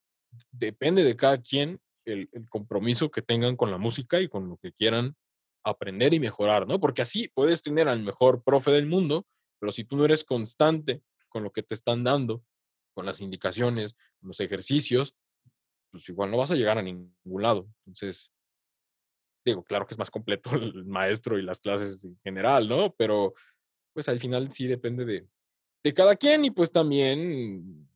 depende 0.52 1.04
de 1.04 1.16
cada 1.16 1.40
quien 1.42 1.80
el, 2.06 2.30
el, 2.32 2.50
compromiso 2.50 3.12
que 3.12 3.22
tengan 3.22 3.56
con 3.56 3.70
la 3.70 3.78
música 3.78 4.20
y 4.22 4.30
con 4.30 4.50
lo 4.50 4.58
que 4.58 4.72
quieran 4.72 5.16
aprender 5.64 6.14
y 6.14 6.20
mejorar, 6.20 6.68
¿no? 6.68 6.80
Porque 6.80 7.02
así 7.02 7.30
puedes 7.36 7.62
tener 7.62 7.88
al 7.88 8.02
mejor 8.02 8.44
profe 8.44 8.72
del 8.72 8.88
mundo, 8.88 9.28
pero 9.60 9.72
si 9.72 9.84
tú 9.84 9.98
no 9.98 10.06
eres 10.06 10.24
constante 10.24 11.04
con 11.28 11.44
lo 11.44 11.52
que 11.52 11.62
te 11.62 11.76
están 11.76 12.04
dando, 12.04 12.44
con 12.94 13.06
las 13.06 13.22
indicaciones, 13.22 13.96
los 14.22 14.40
ejercicios, 14.40 15.16
pues 15.92 16.08
igual 16.10 16.32
no 16.32 16.38
vas 16.38 16.52
a 16.52 16.56
llegar 16.56 16.78
a 16.78 16.82
ningún 16.82 17.42
lado. 17.42 17.68
Entonces, 17.86 18.32
digo, 19.46 19.64
claro 19.64 19.88
que 19.88 19.94
es 19.94 20.00
más 20.00 20.12
completo 20.12 20.52
el 20.56 20.86
maestro 20.86 21.38
y 21.38 21.42
las 21.42 21.62
clases 21.62 22.04
en 22.04 22.18
general, 22.24 22.68
¿no? 22.68 22.94
Pero 22.96 23.34
pues 23.94 24.08
al 24.10 24.20
final 24.20 24.52
sí 24.52 24.68
depende 24.68 25.06
de, 25.06 25.28
de 25.84 25.94
cada 25.94 26.16
quien 26.16 26.46
y 26.46 26.52
pues 26.52 26.72
también 26.72 27.88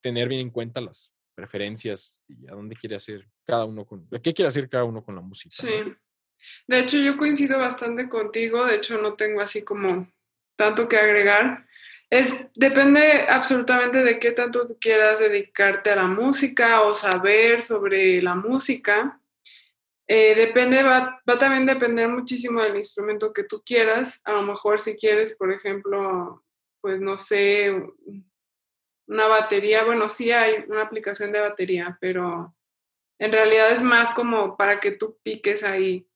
tener 0.00 0.28
bien 0.28 0.42
en 0.42 0.50
cuenta 0.50 0.80
las 0.80 1.12
preferencias 1.34 2.24
y 2.28 2.48
a 2.48 2.52
dónde 2.52 2.74
quiere 2.74 2.96
hacer 2.96 3.28
cada 3.46 3.64
uno 3.64 3.86
con, 3.86 4.08
qué 4.22 4.34
quiere 4.34 4.48
hacer 4.48 4.68
cada 4.68 4.84
uno 4.84 5.04
con 5.04 5.14
la 5.14 5.20
música. 5.20 5.54
Sí. 5.56 5.94
De 6.66 6.80
hecho, 6.80 6.98
yo 6.98 7.16
coincido 7.16 7.58
bastante 7.58 8.08
contigo, 8.08 8.66
de 8.66 8.76
hecho 8.76 9.00
no 9.00 9.14
tengo 9.14 9.40
así 9.40 9.62
como 9.62 10.10
tanto 10.56 10.88
que 10.88 10.96
agregar. 10.96 11.67
Es, 12.10 12.40
depende 12.54 13.26
absolutamente 13.28 14.02
de 14.02 14.18
qué 14.18 14.32
tanto 14.32 14.66
tú 14.66 14.78
quieras 14.80 15.20
dedicarte 15.20 15.90
a 15.90 15.96
la 15.96 16.06
música 16.06 16.82
o 16.82 16.94
saber 16.94 17.62
sobre 17.62 18.22
la 18.22 18.34
música. 18.34 19.20
Eh, 20.06 20.34
depende, 20.34 20.82
va, 20.82 21.20
va 21.28 21.38
también 21.38 21.66
depender 21.66 22.08
muchísimo 22.08 22.62
del 22.62 22.76
instrumento 22.76 23.32
que 23.32 23.44
tú 23.44 23.62
quieras. 23.64 24.22
A 24.24 24.32
lo 24.32 24.42
mejor 24.42 24.80
si 24.80 24.96
quieres, 24.96 25.36
por 25.36 25.52
ejemplo, 25.52 26.42
pues 26.80 26.98
no 26.98 27.18
sé, 27.18 27.74
una 29.06 29.26
batería, 29.26 29.84
bueno, 29.84 30.08
sí 30.08 30.30
hay 30.30 30.64
una 30.68 30.82
aplicación 30.82 31.32
de 31.32 31.40
batería, 31.40 31.98
pero 32.00 32.54
en 33.18 33.32
realidad 33.32 33.72
es 33.72 33.82
más 33.82 34.12
como 34.12 34.56
para 34.56 34.80
que 34.80 34.92
tú 34.92 35.18
piques 35.22 35.62
ahí. 35.62 36.06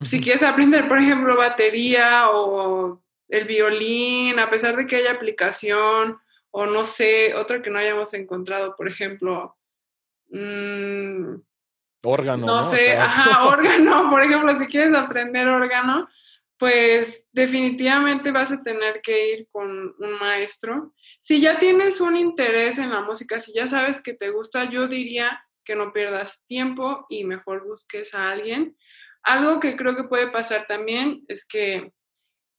Si 0.00 0.20
quieres 0.20 0.42
aprender, 0.42 0.88
por 0.88 0.98
ejemplo, 0.98 1.36
batería 1.36 2.30
o 2.30 3.02
el 3.30 3.46
violín, 3.46 4.38
a 4.38 4.50
pesar 4.50 4.76
de 4.76 4.86
que 4.86 4.96
haya 4.96 5.12
aplicación 5.12 6.18
o 6.50 6.66
no 6.66 6.84
sé, 6.84 7.34
otra 7.34 7.62
que 7.62 7.70
no 7.70 7.78
hayamos 7.78 8.12
encontrado, 8.14 8.74
por 8.76 8.88
ejemplo, 8.88 9.56
mmm, 10.30 11.36
órgano. 12.02 12.46
No, 12.46 12.62
sé, 12.64 12.96
ajá, 12.96 13.46
órgano, 13.48 14.10
por 14.10 14.22
ejemplo, 14.22 14.58
si 14.58 14.66
quieres 14.66 14.94
aprender 14.94 15.46
órgano, 15.46 16.08
pues 16.58 17.26
definitivamente 17.32 18.32
vas 18.32 18.52
a 18.52 18.62
tener 18.62 19.00
que 19.00 19.32
ir 19.32 19.48
con 19.50 19.94
un 19.98 20.18
maestro. 20.20 20.92
Si 21.20 21.40
ya 21.40 21.58
tienes 21.58 22.00
un 22.00 22.16
interés 22.16 22.78
en 22.78 22.90
la 22.90 23.00
música, 23.00 23.40
si 23.40 23.54
ya 23.54 23.66
sabes 23.66 24.02
que 24.02 24.12
te 24.12 24.30
gusta, 24.30 24.68
yo 24.68 24.88
diría 24.88 25.42
que 25.64 25.74
no 25.74 25.92
pierdas 25.92 26.44
tiempo 26.46 27.06
y 27.08 27.24
mejor 27.24 27.64
busques 27.64 28.14
a 28.14 28.30
alguien. 28.30 28.76
Algo 29.22 29.60
que 29.60 29.76
creo 29.76 29.96
que 29.96 30.04
puede 30.04 30.30
pasar 30.30 30.66
también 30.66 31.24
es 31.28 31.46
que 31.46 31.92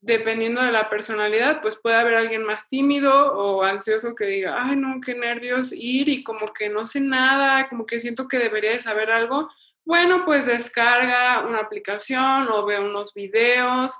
dependiendo 0.01 0.61
de 0.61 0.71
la 0.71 0.89
personalidad, 0.89 1.61
pues 1.61 1.77
puede 1.77 1.95
haber 1.95 2.15
alguien 2.15 2.43
más 2.43 2.67
tímido 2.67 3.33
o 3.35 3.63
ansioso 3.63 4.15
que 4.15 4.25
diga, 4.25 4.55
ay, 4.57 4.75
no, 4.75 4.99
qué 4.99 5.13
nervios 5.13 5.71
ir 5.71 6.09
y 6.09 6.23
como 6.23 6.47
que 6.47 6.69
no 6.69 6.87
sé 6.87 6.99
nada, 6.99 7.69
como 7.69 7.85
que 7.85 7.99
siento 7.99 8.27
que 8.27 8.39
debería 8.39 8.71
de 8.71 8.79
saber 8.79 9.11
algo. 9.11 9.49
Bueno, 9.85 10.25
pues 10.25 10.47
descarga 10.47 11.45
una 11.45 11.59
aplicación 11.59 12.47
o 12.49 12.65
ve 12.65 12.79
unos 12.79 13.13
videos 13.13 13.93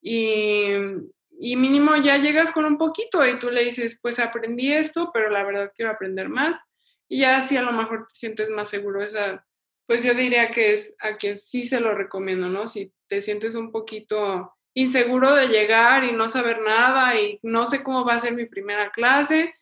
y, 0.00 0.70
y 1.40 1.56
mínimo 1.56 1.96
ya 1.96 2.18
llegas 2.18 2.52
con 2.52 2.64
un 2.64 2.78
poquito 2.78 3.26
y 3.26 3.38
tú 3.40 3.50
le 3.50 3.64
dices, 3.64 3.98
pues 4.00 4.20
aprendí 4.20 4.72
esto, 4.72 5.10
pero 5.12 5.28
la 5.28 5.42
verdad 5.42 5.72
quiero 5.74 5.90
aprender 5.90 6.28
más. 6.28 6.56
Y 7.08 7.20
ya 7.20 7.38
así 7.38 7.56
a 7.56 7.62
lo 7.62 7.72
mejor 7.72 8.06
te 8.08 8.14
sientes 8.14 8.48
más 8.50 8.68
seguro. 8.68 9.00
Pues 9.86 10.04
yo 10.04 10.14
diría 10.14 10.50
que 10.52 10.72
es 10.72 10.94
a 11.00 11.16
quien 11.16 11.36
sí 11.36 11.64
se 11.64 11.80
lo 11.80 11.94
recomiendo, 11.94 12.48
¿no? 12.48 12.68
Si 12.68 12.92
te 13.08 13.22
sientes 13.22 13.54
un 13.54 13.72
poquito 13.72 14.52
inseguro 14.80 15.34
de 15.34 15.48
llegar 15.48 16.04
y 16.04 16.12
no 16.12 16.28
saber 16.28 16.60
nada 16.60 17.20
y 17.20 17.40
no 17.42 17.66
sé 17.66 17.82
cómo 17.82 18.04
va 18.04 18.14
a 18.14 18.20
ser 18.20 18.34
mi 18.34 18.46
primera 18.46 18.90
clase, 18.90 19.56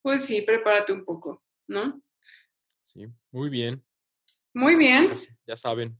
pues 0.00 0.24
sí, 0.24 0.42
prepárate 0.42 0.92
un 0.92 1.04
poco, 1.04 1.42
¿no? 1.66 2.00
Sí, 2.84 3.06
muy 3.32 3.50
bien. 3.50 3.82
Muy 4.54 4.76
bien. 4.76 5.12
Ya, 5.46 5.56
saben. 5.56 5.98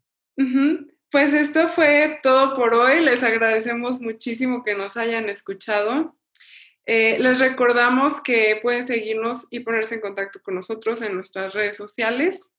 Pues 1.10 1.34
esto 1.34 1.68
fue 1.68 2.20
todo 2.22 2.54
por 2.54 2.74
hoy. 2.74 3.00
Les 3.00 3.22
agradecemos 3.24 4.00
muchísimo 4.00 4.62
que 4.62 4.74
nos 4.74 4.96
hayan 4.96 5.28
escuchado. 5.28 6.16
Eh, 6.86 7.18
les 7.18 7.40
recordamos 7.40 8.20
que 8.20 8.58
pueden 8.62 8.84
seguirnos 8.84 9.46
y 9.50 9.60
ponerse 9.60 9.96
en 9.96 10.00
contacto 10.00 10.40
con 10.42 10.54
nosotros 10.54 11.02
en 11.02 11.14
nuestras 11.14 11.54
redes 11.54 11.76
sociales. 11.76 12.50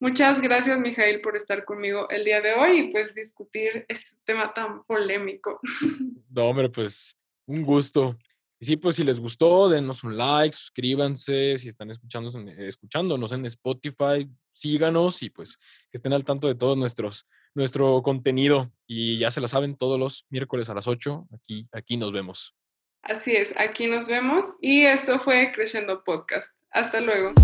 Muchas 0.00 0.40
gracias, 0.40 0.78
Mijail, 0.78 1.20
por 1.20 1.36
estar 1.36 1.64
conmigo 1.64 2.08
el 2.10 2.24
día 2.24 2.40
de 2.40 2.54
hoy 2.54 2.78
y 2.80 2.92
pues 2.92 3.14
discutir 3.14 3.84
este 3.88 4.10
tema 4.24 4.52
tan 4.52 4.84
polémico. 4.84 5.60
No, 6.34 6.46
hombre, 6.46 6.70
pues 6.70 7.18
un 7.44 7.62
gusto. 7.62 8.16
Y 8.58 8.64
sí, 8.64 8.76
pues 8.76 8.96
si 8.96 9.04
les 9.04 9.20
gustó, 9.20 9.68
denos 9.68 10.04
un 10.04 10.16
like, 10.16 10.56
suscríbanse, 10.56 11.58
si 11.58 11.68
están 11.68 11.90
escuchándonos, 11.90 12.56
escuchándonos 12.56 13.32
en 13.32 13.44
Spotify, 13.46 14.30
síganos 14.52 15.22
y 15.22 15.30
pues 15.30 15.58
que 15.90 15.98
estén 15.98 16.12
al 16.12 16.24
tanto 16.24 16.46
de 16.46 16.54
todo 16.54 16.76
nuestros, 16.76 17.26
nuestro 17.54 18.02
contenido. 18.02 18.72
Y 18.86 19.18
ya 19.18 19.30
se 19.30 19.40
la 19.40 19.48
saben, 19.48 19.76
todos 19.76 19.98
los 19.98 20.26
miércoles 20.30 20.70
a 20.70 20.74
las 20.74 20.86
8, 20.86 21.28
aquí, 21.34 21.68
aquí 21.72 21.96
nos 21.96 22.12
vemos. 22.12 22.54
Así 23.02 23.34
es, 23.34 23.52
aquí 23.56 23.88
nos 23.88 24.06
vemos 24.06 24.46
y 24.60 24.84
esto 24.86 25.18
fue 25.18 25.50
Creciendo 25.52 26.04
Podcast. 26.04 26.48
Hasta 26.70 27.00
luego. 27.00 27.34